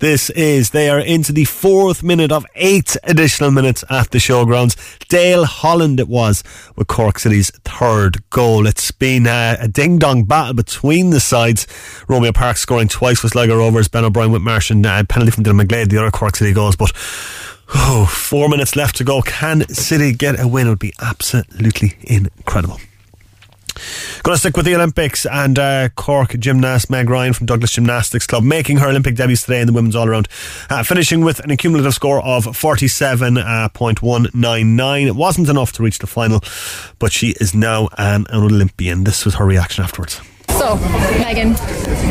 this 0.00 0.28
is. 0.30 0.70
They 0.70 0.90
are 0.90 1.00
into 1.00 1.32
the 1.32 1.46
fourth 1.46 2.02
minute 2.02 2.30
of 2.30 2.44
eight 2.54 2.98
additional 3.04 3.50
minutes 3.50 3.82
at 3.88 4.10
the 4.10 4.18
showgrounds. 4.18 4.76
Dale 5.08 5.46
Holland 5.46 6.00
it 6.00 6.08
was 6.08 6.44
with 6.76 6.86
Cork 6.88 7.18
City's 7.42 7.60
third 7.64 8.28
goal. 8.30 8.66
It's 8.66 8.90
been 8.90 9.26
uh, 9.26 9.56
a 9.60 9.68
ding 9.68 9.98
dong 9.98 10.24
battle 10.24 10.54
between 10.54 11.10
the 11.10 11.20
sides. 11.20 11.66
Romeo 12.08 12.32
Parkes 12.32 12.60
scoring 12.60 12.88
twice 12.88 13.20
for 13.20 13.28
Sligo 13.28 13.56
Rovers. 13.56 13.88
Ben 13.88 14.04
O'Brien 14.04 14.30
Whitmarsh 14.30 14.70
and 14.70 14.84
uh, 14.84 15.04
penalty 15.04 15.30
from 15.30 15.44
Dylan 15.44 15.62
McGlade, 15.62 15.90
the 15.90 15.98
other 15.98 16.10
Cork 16.10 16.36
City 16.36 16.52
goals. 16.52 16.76
But 16.76 16.92
oh, 17.74 18.06
four 18.10 18.48
minutes 18.48 18.74
left 18.74 18.96
to 18.96 19.04
go. 19.04 19.22
Can 19.22 19.68
City 19.68 20.12
get 20.12 20.40
a 20.40 20.48
win? 20.48 20.66
It 20.66 20.70
would 20.70 20.78
be 20.78 20.94
absolutely 21.00 21.96
incredible. 22.02 22.80
Going 24.22 24.34
to 24.34 24.38
stick 24.38 24.56
with 24.56 24.64
the 24.66 24.74
Olympics 24.74 25.24
and 25.26 25.58
uh, 25.58 25.88
Cork 25.90 26.38
gymnast 26.38 26.90
Meg 26.90 27.10
Ryan 27.10 27.32
from 27.32 27.46
Douglas 27.46 27.72
Gymnastics 27.72 28.26
Club 28.26 28.44
making 28.44 28.76
her 28.78 28.88
Olympic 28.88 29.16
debuts 29.16 29.42
today 29.42 29.60
in 29.60 29.66
the 29.66 29.72
women's 29.72 29.96
all 29.96 30.08
around, 30.08 30.28
uh, 30.70 30.82
finishing 30.82 31.24
with 31.24 31.40
an 31.40 31.50
accumulative 31.50 31.94
score 31.94 32.22
of 32.22 32.44
47.199. 32.44 35.06
It 35.06 35.16
wasn't 35.16 35.48
enough 35.48 35.72
to 35.72 35.82
reach 35.82 35.98
the 35.98 36.06
final, 36.06 36.40
but 36.98 37.12
she 37.12 37.30
is 37.40 37.54
now 37.54 37.88
an 37.98 38.26
Olympian. 38.32 39.04
This 39.04 39.24
was 39.24 39.36
her 39.36 39.46
reaction 39.46 39.84
afterwards. 39.84 40.20
So, 40.68 40.76
Megan, 41.18 41.56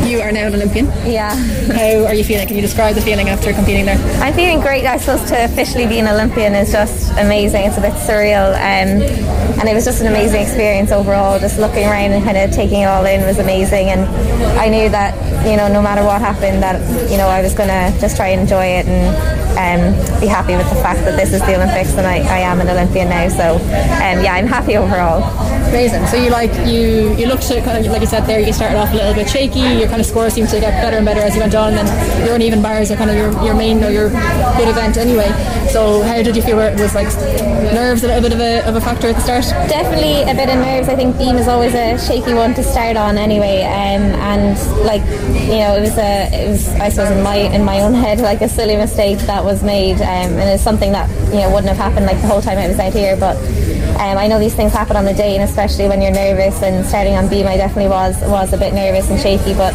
you 0.09 0.19
are 0.19 0.31
now 0.31 0.47
an 0.47 0.55
Olympian. 0.55 0.87
Yeah. 1.05 1.35
How 1.35 2.05
are 2.07 2.15
you 2.15 2.23
feeling? 2.23 2.47
Can 2.47 2.55
you 2.55 2.63
describe 2.63 2.95
the 2.95 3.01
feeling 3.01 3.29
after 3.29 3.53
competing 3.53 3.85
there? 3.85 3.99
I'm 4.19 4.33
feeling 4.33 4.61
great. 4.61 4.83
I 4.83 4.97
suppose 4.97 5.29
to 5.29 5.45
officially 5.45 5.85
be 5.85 5.99
an 5.99 6.07
Olympian 6.07 6.55
is 6.55 6.71
just 6.71 7.11
amazing. 7.19 7.65
It's 7.65 7.77
a 7.77 7.81
bit 7.81 7.93
surreal, 7.93 8.49
um, 8.55 9.03
and 9.59 9.69
it 9.69 9.75
was 9.75 9.85
just 9.85 10.01
an 10.01 10.07
amazing 10.07 10.41
experience 10.41 10.91
overall. 10.91 11.37
Just 11.37 11.59
looking 11.59 11.85
around 11.85 12.13
and 12.13 12.25
kind 12.25 12.35
of 12.35 12.49
taking 12.49 12.81
it 12.81 12.85
all 12.85 13.05
in 13.05 13.23
was 13.27 13.37
amazing, 13.37 13.89
and 13.89 14.01
I 14.57 14.69
knew 14.69 14.89
that 14.89 15.13
you 15.45 15.55
know 15.55 15.71
no 15.71 15.83
matter 15.83 16.03
what 16.03 16.19
happened, 16.19 16.63
that 16.63 16.81
you 17.11 17.17
know 17.17 17.27
I 17.27 17.43
was 17.43 17.53
gonna 17.53 17.95
just 17.99 18.15
try 18.15 18.29
and 18.29 18.41
enjoy 18.41 18.65
it 18.65 18.87
and 18.87 19.36
um, 19.57 19.81
be 20.21 20.27
happy 20.27 20.55
with 20.55 20.69
the 20.69 20.79
fact 20.85 21.01
that 21.01 21.17
this 21.17 21.33
is 21.33 21.41
the 21.41 21.55
Olympics 21.55 21.97
and 21.97 22.05
I, 22.05 22.17
I 22.17 22.39
am 22.45 22.61
an 22.61 22.69
Olympian 22.69 23.09
now. 23.09 23.27
So 23.29 23.55
um, 23.55 24.23
yeah, 24.23 24.33
I'm 24.37 24.47
happy 24.47 24.77
overall. 24.77 25.23
Amazing. 25.69 26.05
So 26.07 26.15
you 26.15 26.29
like 26.29 26.53
you 26.65 27.13
you 27.17 27.27
looked 27.27 27.49
kind 27.49 27.85
of 27.85 27.91
like 27.91 28.01
you 28.01 28.07
said 28.07 28.25
there. 28.25 28.39
You 28.39 28.53
started 28.53 28.77
off 28.77 28.93
a 28.93 28.95
little 28.95 29.13
bit 29.13 29.29
shaky. 29.29 29.59
Your 29.59 29.89
kind 29.89 29.99
of 29.99 30.05
scores 30.05 30.33
seemed 30.33 30.49
to 30.49 30.59
get 30.59 30.71
better 30.81 30.97
and 30.97 31.05
better 31.05 31.21
as 31.21 31.35
you 31.35 31.41
went 31.41 31.55
on, 31.55 31.73
and 31.73 31.87
your 32.25 32.35
uneven 32.35 32.61
bars 32.61 32.89
are 32.91 32.95
kind 32.95 33.09
of 33.09 33.17
your, 33.17 33.31
your 33.43 33.53
main 33.53 33.83
or 33.83 33.89
your 33.89 34.09
good 34.09 34.69
event 34.69 34.95
anyway. 34.95 35.27
So 35.69 36.01
how 36.03 36.21
did 36.21 36.35
you 36.35 36.41
feel? 36.41 36.55
Where 36.57 36.71
it 36.71 36.79
was 36.79 36.95
like 36.95 37.07
nerves 37.73 38.03
a 38.03 38.07
little 38.07 38.21
bit 38.21 38.33
of 38.33 38.39
a, 38.39 38.65
of 38.67 38.75
a 38.75 38.81
factor 38.81 39.09
at 39.09 39.15
the 39.15 39.21
start? 39.21 39.43
Definitely 39.69 40.23
a 40.23 40.33
bit 40.33 40.49
of 40.49 40.55
nerves. 40.55 40.87
I 40.87 40.95
think 40.95 41.17
beam 41.17 41.35
is 41.35 41.47
always 41.47 41.73
a 41.73 41.97
shaky 41.97 42.33
one 42.33 42.53
to 42.55 42.63
start 42.63 42.95
on 42.95 43.17
anyway, 43.17 43.63
um, 43.63 44.03
and 44.31 44.57
like 44.85 45.01
you 45.47 45.59
know, 45.59 45.75
it 45.75 45.81
was 45.81 45.97
a 45.97 46.29
it 46.31 46.49
was 46.49 46.69
I 46.75 46.89
suppose 46.89 47.11
in 47.11 47.23
my 47.23 47.35
in 47.35 47.63
my 47.65 47.81
own 47.81 47.93
head 47.93 48.19
like 48.21 48.41
a 48.41 48.49
silly 48.49 48.77
mistake 48.77 49.19
that 49.27 49.43
was 49.47 49.63
made, 49.63 49.95
um, 49.95 50.37
and 50.37 50.49
it's 50.49 50.63
something 50.63 50.91
that 50.91 51.09
you 51.33 51.39
know 51.41 51.49
wouldn't 51.49 51.71
have 51.73 51.77
happened 51.77 52.05
like 52.05 52.21
the 52.21 52.27
whole 52.27 52.41
time 52.41 52.57
I 52.57 52.67
was 52.67 52.79
out 52.79 52.93
here, 52.93 53.17
but. 53.17 53.37
Um, 53.97 54.15
I 54.15 54.27
know 54.27 54.37
these 54.37 54.53
things 54.53 54.73
happen 54.73 54.95
on 54.95 55.05
the 55.05 55.13
day, 55.13 55.33
and 55.33 55.43
especially 55.43 55.87
when 55.87 56.03
you're 56.03 56.11
nervous. 56.11 56.61
And 56.61 56.85
starting 56.85 57.15
on 57.15 57.27
beam, 57.29 57.47
I 57.47 57.57
definitely 57.57 57.89
was 57.89 58.21
was 58.29 58.53
a 58.53 58.57
bit 58.57 58.71
nervous 58.75 59.09
and 59.09 59.19
shaky, 59.19 59.55
but 59.55 59.73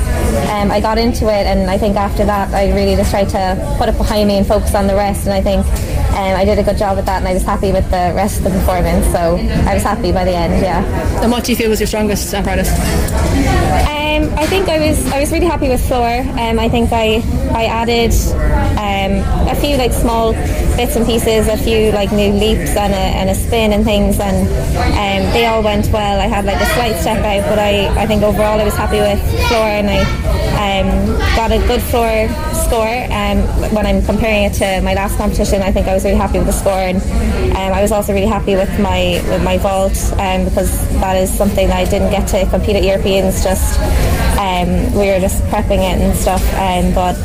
um, 0.48 0.70
I 0.70 0.80
got 0.80 0.96
into 0.96 1.24
it, 1.26 1.44
and 1.50 1.68
I 1.68 1.76
think 1.76 1.96
after 1.96 2.24
that, 2.26 2.54
I 2.54 2.72
really 2.72 2.94
just 2.94 3.10
tried 3.10 3.30
to 3.30 3.76
put 3.78 3.88
it 3.88 3.98
behind 3.98 4.28
me 4.28 4.38
and 4.38 4.46
focus 4.46 4.76
on 4.76 4.86
the 4.86 4.94
rest. 4.94 5.26
And 5.26 5.34
I 5.34 5.42
think 5.42 5.66
um, 6.14 6.36
I 6.38 6.44
did 6.44 6.56
a 6.58 6.62
good 6.62 6.78
job 6.78 6.98
at 6.98 7.06
that, 7.06 7.18
and 7.18 7.26
I 7.26 7.34
was 7.34 7.42
happy 7.42 7.72
with 7.72 7.86
the 7.86 8.12
rest 8.14 8.38
of 8.38 8.44
the 8.44 8.50
performance. 8.50 9.06
So 9.06 9.38
I 9.68 9.74
was 9.74 9.82
happy 9.82 10.12
by 10.12 10.24
the 10.24 10.36
end. 10.36 10.62
Yeah. 10.62 10.84
And 11.20 11.32
what 11.32 11.42
do 11.44 11.50
you 11.50 11.56
feel 11.56 11.68
was 11.68 11.80
your 11.80 11.88
strongest 11.88 12.32
apparatus? 12.32 12.70
Um, 14.12 14.28
I 14.34 14.46
think 14.46 14.68
I 14.68 14.78
was 14.78 15.10
I 15.10 15.20
was 15.20 15.32
really 15.32 15.46
happy 15.46 15.68
with 15.68 15.86
floor. 15.88 16.20
Um, 16.20 16.58
I 16.58 16.68
think 16.68 16.92
I 16.92 17.22
I 17.56 17.64
added 17.64 18.12
um, 18.76 19.48
a 19.48 19.54
few 19.54 19.78
like 19.78 19.92
small 19.92 20.34
bits 20.76 20.96
and 20.96 21.06
pieces, 21.06 21.48
a 21.48 21.56
few 21.56 21.92
like 21.92 22.12
new 22.12 22.32
leaps 22.32 22.76
and 22.76 22.92
a, 22.92 23.04
and 23.18 23.30
a 23.30 23.34
spin 23.34 23.72
and 23.72 23.84
things, 23.84 24.18
and 24.20 24.46
um, 24.48 25.32
they 25.32 25.46
all 25.46 25.62
went 25.62 25.88
well. 25.92 26.20
I 26.20 26.26
had 26.26 26.44
like 26.44 26.60
a 26.60 26.66
slight 26.74 26.96
step 27.00 27.18
out, 27.18 27.48
but 27.48 27.58
I, 27.58 27.88
I 28.00 28.06
think 28.06 28.22
overall 28.22 28.58
I 28.60 28.64
was 28.64 28.74
happy 28.74 28.98
with 28.98 29.20
floor, 29.48 29.68
and 29.68 29.88
I 29.90 30.00
um, 30.58 31.18
got 31.36 31.52
a 31.52 31.58
good 31.66 31.82
floor 31.82 32.28
score. 32.64 32.94
Um, 33.12 33.38
when 33.74 33.86
I'm 33.86 34.02
comparing 34.04 34.44
it 34.44 34.54
to 34.54 34.80
my 34.82 34.94
last 34.94 35.16
competition, 35.16 35.62
I 35.62 35.72
think 35.72 35.86
I 35.86 35.94
was 35.94 36.04
really 36.04 36.16
happy 36.16 36.38
with 36.38 36.46
the 36.46 36.52
score, 36.52 36.72
and 36.72 36.98
um, 37.56 37.72
I 37.72 37.82
was 37.82 37.92
also 37.92 38.12
really 38.12 38.26
happy 38.26 38.54
with 38.56 38.72
my 38.80 39.22
with 39.28 39.42
my 39.44 39.58
vault 39.58 39.96
um, 40.18 40.44
because 40.44 40.88
that 41.00 41.16
is 41.16 41.32
something 41.32 41.70
I 41.70 41.84
didn't 41.84 42.10
get 42.10 42.26
to 42.28 42.46
compete 42.50 42.76
at 42.76 42.84
Europeans. 42.84 43.42
Just 43.42 43.78
um, 44.38 44.92
we 44.94 45.08
were 45.08 45.20
just 45.20 45.42
prepping 45.44 45.82
it 45.84 46.00
and 46.00 46.16
stuff, 46.16 46.42
but 46.94 47.16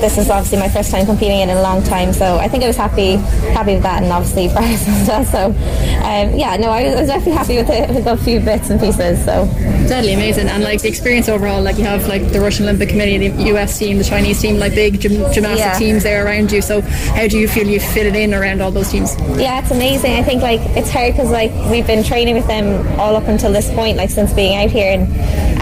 this 0.00 0.18
is 0.18 0.30
obviously 0.30 0.58
my 0.58 0.68
first 0.68 0.90
time 0.90 1.06
competing 1.06 1.40
in 1.40 1.50
a 1.50 1.60
long 1.62 1.82
time, 1.82 2.12
so 2.12 2.36
I 2.38 2.48
think 2.48 2.64
I 2.64 2.66
was 2.68 2.76
happy 2.76 3.16
happy 3.56 3.74
with 3.74 3.82
that, 3.82 4.02
and 4.02 4.12
obviously 4.12 4.48
prize 4.52 4.86
and 4.86 5.04
stuff. 5.04 5.26
So 5.28 5.46
um, 5.46 6.36
yeah, 6.38 6.56
no, 6.56 6.70
I 6.70 6.84
was, 6.84 6.94
I 6.94 7.00
was 7.00 7.08
definitely 7.08 7.32
happy 7.32 7.56
with, 7.56 7.70
it, 7.70 7.88
with 7.94 8.06
a 8.06 8.16
few 8.16 8.40
bits 8.40 8.70
and 8.70 8.80
pieces. 8.80 9.24
So 9.24 9.46
Deadly 9.88 10.14
amazing, 10.14 10.48
and 10.48 10.62
like 10.64 10.82
the 10.82 10.88
experience 10.88 11.28
overall, 11.28 11.62
like 11.62 11.78
you 11.78 11.84
have 11.84 12.06
like 12.08 12.32
the 12.32 12.40
Russian 12.40 12.64
Olympic 12.64 12.88
Committee, 12.88 13.28
the 13.28 13.42
US 13.54 13.78
team, 13.78 13.98
the 13.98 14.04
Chinese 14.04 14.40
team, 14.40 14.58
like 14.58 14.74
big 14.74 15.00
gym, 15.00 15.12
gymnastic 15.32 15.58
Yeah. 15.58 15.78
teams 15.78 16.02
there 16.02 16.26
around 16.26 16.50
you. 16.52 16.60
So 16.62 16.80
how 16.80 17.26
do 17.28 17.38
you 17.38 17.46
feel 17.48 17.66
you 17.66 17.78
fit 17.80 18.06
it 18.06 18.16
in 18.16 18.34
around 18.34 18.60
all 18.62 18.70
those 18.70 18.90
teams? 18.90 19.14
Yeah, 19.38 19.60
it's 19.60 19.70
amazing. 19.70 20.12
I 20.16 20.22
think 20.22 20.42
like 20.42 20.60
it's 20.76 20.90
hard 20.90 21.12
because 21.12 21.30
like 21.30 21.52
we've 21.70 21.86
been 21.86 22.02
training 22.02 22.34
with 22.34 22.46
them 22.46 22.86
all 22.98 23.14
up 23.16 23.28
until 23.28 23.52
this 23.52 23.70
point, 23.74 23.96
like 23.96 24.10
since 24.10 24.32
being 24.32 24.56
out 24.62 24.70
here, 24.70 24.92
and 24.92 25.02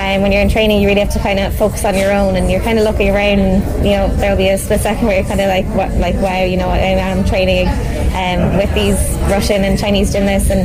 um, 0.00 0.22
when 0.22 0.32
you're 0.32 0.40
in 0.42 0.48
training, 0.48 0.80
you 0.80 0.88
really 0.88 1.00
have 1.00 1.12
to 1.12 1.18
kind 1.20 1.38
of 1.38 1.54
focus 1.54 1.84
on 1.84 1.94
your 1.96 2.12
own, 2.12 2.36
and 2.36 2.50
you're 2.50 2.60
kind 2.62 2.78
of 2.78 2.84
looking 2.84 3.10
around, 3.10 3.38
and 3.40 3.84
you 3.84 3.92
know 3.92 4.08
be 4.32 4.48
a 4.48 4.56
split 4.56 4.80
second 4.80 5.06
you're 5.08 5.22
kind 5.24 5.40
of 5.40 5.48
like, 5.48 5.66
what, 5.76 5.90
like 5.98 6.14
wow, 6.16 6.42
you 6.42 6.56
know, 6.56 6.68
I 6.68 6.78
am 6.78 7.18
um, 7.18 7.24
training 7.24 7.68
um, 8.14 8.56
with 8.56 8.72
these 8.74 8.96
Russian 9.30 9.64
and 9.64 9.78
Chinese 9.78 10.12
gymnasts, 10.12 10.50
and 10.50 10.62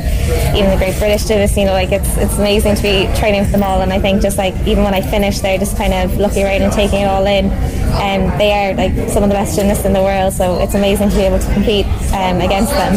even 0.55 0.69
the 0.69 0.77
great 0.77 0.97
British 0.99 1.25
gymnasts. 1.25 1.57
You 1.57 1.65
know, 1.65 1.73
like 1.73 1.91
it's 1.91 2.17
it's 2.17 2.37
amazing 2.37 2.75
to 2.75 2.81
be 2.81 3.09
training 3.17 3.41
with 3.41 3.51
them 3.51 3.63
all, 3.63 3.81
and 3.81 3.91
I 3.91 3.99
think 3.99 4.21
just 4.21 4.37
like 4.37 4.55
even 4.67 4.83
when 4.83 4.93
I 4.93 5.01
finish 5.01 5.39
there, 5.39 5.57
just 5.57 5.77
kind 5.77 5.93
of 5.93 6.17
looking 6.17 6.45
around 6.45 6.61
and 6.61 6.73
taking 6.73 7.01
it 7.01 7.05
all 7.07 7.25
in. 7.25 7.51
Um, 7.89 8.37
they 8.37 8.53
are 8.53 8.73
like 8.75 8.93
some 9.09 9.23
of 9.23 9.29
the 9.29 9.35
best 9.35 9.55
gymnasts 9.55 9.83
in 9.83 9.93
the 9.93 10.01
world, 10.01 10.33
so 10.33 10.59
it's 10.59 10.75
amazing 10.75 11.09
to 11.09 11.15
be 11.15 11.23
able 11.23 11.39
to 11.39 11.53
compete 11.53 11.85
um, 12.13 12.39
against 12.39 12.71
them. 12.71 12.93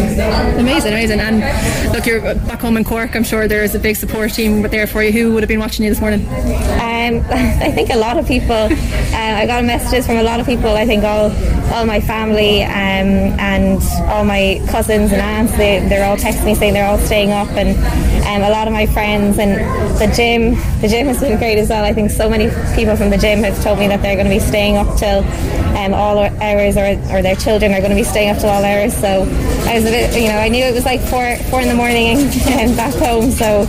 Amazing, 0.58 0.92
amazing. 0.92 1.20
And 1.20 1.92
look, 1.92 2.06
you're 2.06 2.20
back 2.20 2.60
home 2.60 2.76
in 2.76 2.84
Cork. 2.84 3.16
I'm 3.16 3.24
sure 3.24 3.48
there's 3.48 3.74
a 3.74 3.78
big 3.78 3.96
support 3.96 4.32
team 4.32 4.62
there 4.62 4.86
for 4.86 5.02
you. 5.02 5.12
Who 5.12 5.32
would 5.32 5.42
have 5.42 5.48
been 5.48 5.60
watching 5.60 5.84
you 5.84 5.90
this 5.90 6.00
morning? 6.00 6.26
Um, 6.28 7.24
I 7.30 7.72
think 7.72 7.90
a 7.90 7.96
lot 7.96 8.18
of 8.18 8.26
people. 8.28 8.52
Uh, 8.54 9.40
I 9.40 9.46
got 9.46 9.64
messages 9.64 10.06
from 10.06 10.16
a 10.16 10.22
lot 10.22 10.40
of 10.40 10.46
people. 10.46 10.70
I 10.70 10.86
think 10.86 11.04
all 11.04 11.32
all 11.72 11.86
my 11.86 12.00
family 12.00 12.62
um, 12.62 13.38
and 13.40 13.82
all 14.10 14.24
my 14.42 14.66
cousins 14.66 15.12
and 15.12 15.20
aunts. 15.20 15.52
They 15.56 15.86
they're 15.88 16.04
all 16.04 16.16
texting 16.16 16.46
me 16.46 16.54
saying 16.54 16.74
they're 16.74 16.88
all 16.88 16.98
staying 16.98 17.32
up, 17.32 17.48
and 17.50 17.70
um, 18.26 18.42
a 18.48 18.50
lot 18.50 18.66
of 18.66 18.72
my 18.72 18.86
friends 18.86 19.38
and 19.38 19.52
the 19.98 20.12
gym. 20.14 20.54
The 20.80 20.88
gym 20.88 21.06
has 21.06 21.20
been 21.20 21.38
great 21.38 21.58
as 21.58 21.68
well. 21.68 21.84
I 21.84 21.92
think 21.92 22.10
so 22.10 22.28
many 22.28 22.48
people 22.74 22.96
from 22.96 23.10
the 23.10 23.18
gym 23.18 23.42
have 23.42 23.62
told 23.62 23.78
me 23.78 23.88
that 23.88 24.02
they're 24.02 24.16
going 24.16 24.26
to 24.26 24.34
be 24.34 24.40
staying 24.40 24.76
up 24.76 24.96
till 24.96 25.22
um, 25.76 25.94
all 25.94 26.18
hours, 26.18 26.76
or, 26.76 26.86
or 27.12 27.22
their 27.22 27.36
children 27.36 27.72
are 27.72 27.78
going 27.78 27.90
to 27.90 27.96
be 27.96 28.04
staying 28.04 28.30
up 28.30 28.38
till 28.38 28.50
all 28.50 28.64
hours. 28.64 28.94
So 28.94 29.22
I 29.68 29.74
was 29.76 29.84
a 29.86 29.90
bit, 29.90 30.20
you 30.20 30.28
know, 30.28 30.38
I 30.38 30.48
knew 30.48 30.64
it 30.64 30.74
was 30.74 30.84
like 30.84 31.00
four 31.00 31.36
four 31.50 31.60
in 31.60 31.68
the 31.68 31.74
morning 31.74 32.18
and 32.58 32.76
back 32.82 32.94
home. 32.94 33.30
So 33.30 33.66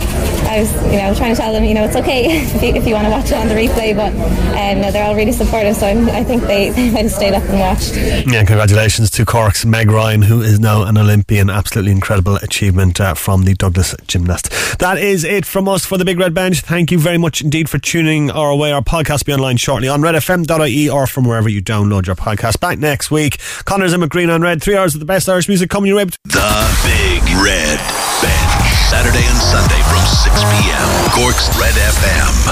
I 0.48 0.60
was, 0.60 0.72
you 0.92 0.98
know, 0.98 1.14
trying 1.14 1.34
to 1.34 1.40
tell 1.40 1.52
them, 1.52 1.64
you 1.64 1.74
know, 1.74 1.84
it's 1.84 1.96
okay 1.96 2.26
if 2.54 2.62
you, 2.62 2.74
if 2.74 2.86
you 2.86 2.94
want 2.94 3.06
to 3.06 3.10
watch 3.10 3.26
it 3.26 3.34
on 3.34 3.48
the 3.48 3.54
replay. 3.54 3.94
But 3.94 4.12
um, 4.12 4.92
they're 4.92 5.06
all 5.06 5.14
really 5.14 5.32
supportive. 5.32 5.76
So 5.76 5.86
I'm, 5.86 6.08
I 6.10 6.24
think 6.24 6.42
they, 6.44 6.70
they 6.76 6.90
might 6.90 7.02
have 7.02 7.12
stayed 7.12 7.34
up 7.34 7.42
and 7.44 7.58
watched. 7.58 7.96
Yeah, 8.26 8.44
congratulations 8.44 9.10
to 9.12 9.24
Cork's 9.24 9.64
Meg 9.64 9.90
Ryan, 9.90 10.22
who 10.22 10.42
is 10.42 10.60
now 10.64 10.82
an 10.82 10.96
Olympian. 10.96 11.50
Absolutely 11.50 11.92
incredible 11.92 12.36
achievement 12.36 12.98
uh, 12.98 13.12
from 13.14 13.44
the 13.44 13.54
Douglas 13.54 13.94
gymnast. 14.08 14.50
That 14.78 14.96
is 14.98 15.22
it 15.22 15.44
from 15.44 15.68
us 15.68 15.84
for 15.84 15.98
the 15.98 16.04
Big 16.06 16.18
Red 16.18 16.32
Bench. 16.32 16.62
Thank 16.62 16.90
you 16.90 16.98
very 16.98 17.18
much 17.18 17.42
indeed 17.42 17.68
for 17.68 17.78
tuning 17.78 18.30
our 18.30 18.56
way. 18.56 18.72
Our 18.72 18.80
podcast 18.82 19.26
will 19.26 19.36
be 19.36 19.40
online 19.40 19.58
shortly 19.58 19.88
on 19.88 20.00
redfm.ie 20.00 20.88
or 20.88 21.06
from 21.06 21.24
wherever 21.24 21.50
you 21.50 21.62
download 21.62 22.06
your 22.06 22.16
podcast. 22.16 22.60
Back 22.60 22.78
next 22.78 23.10
week. 23.10 23.38
Connors 23.66 23.92
and 23.92 24.02
McGreen 24.02 24.32
on 24.32 24.40
Red. 24.40 24.62
Three 24.62 24.74
hours 24.76 24.94
of 24.94 25.00
the 25.00 25.06
best 25.06 25.28
Irish 25.28 25.48
music 25.48 25.68
coming 25.68 25.88
your 25.88 25.98
way. 25.98 26.04
The 26.04 26.78
Big 26.82 27.22
Red 27.44 27.78
Bench. 28.24 28.64
Saturday 28.88 29.24
and 29.24 29.38
Sunday 29.38 29.80
from 29.84 30.00
6 30.00 30.32
p.m. 30.32 30.88
Cork's 31.12 31.48
Red 31.60 31.74
FM. 31.74 32.44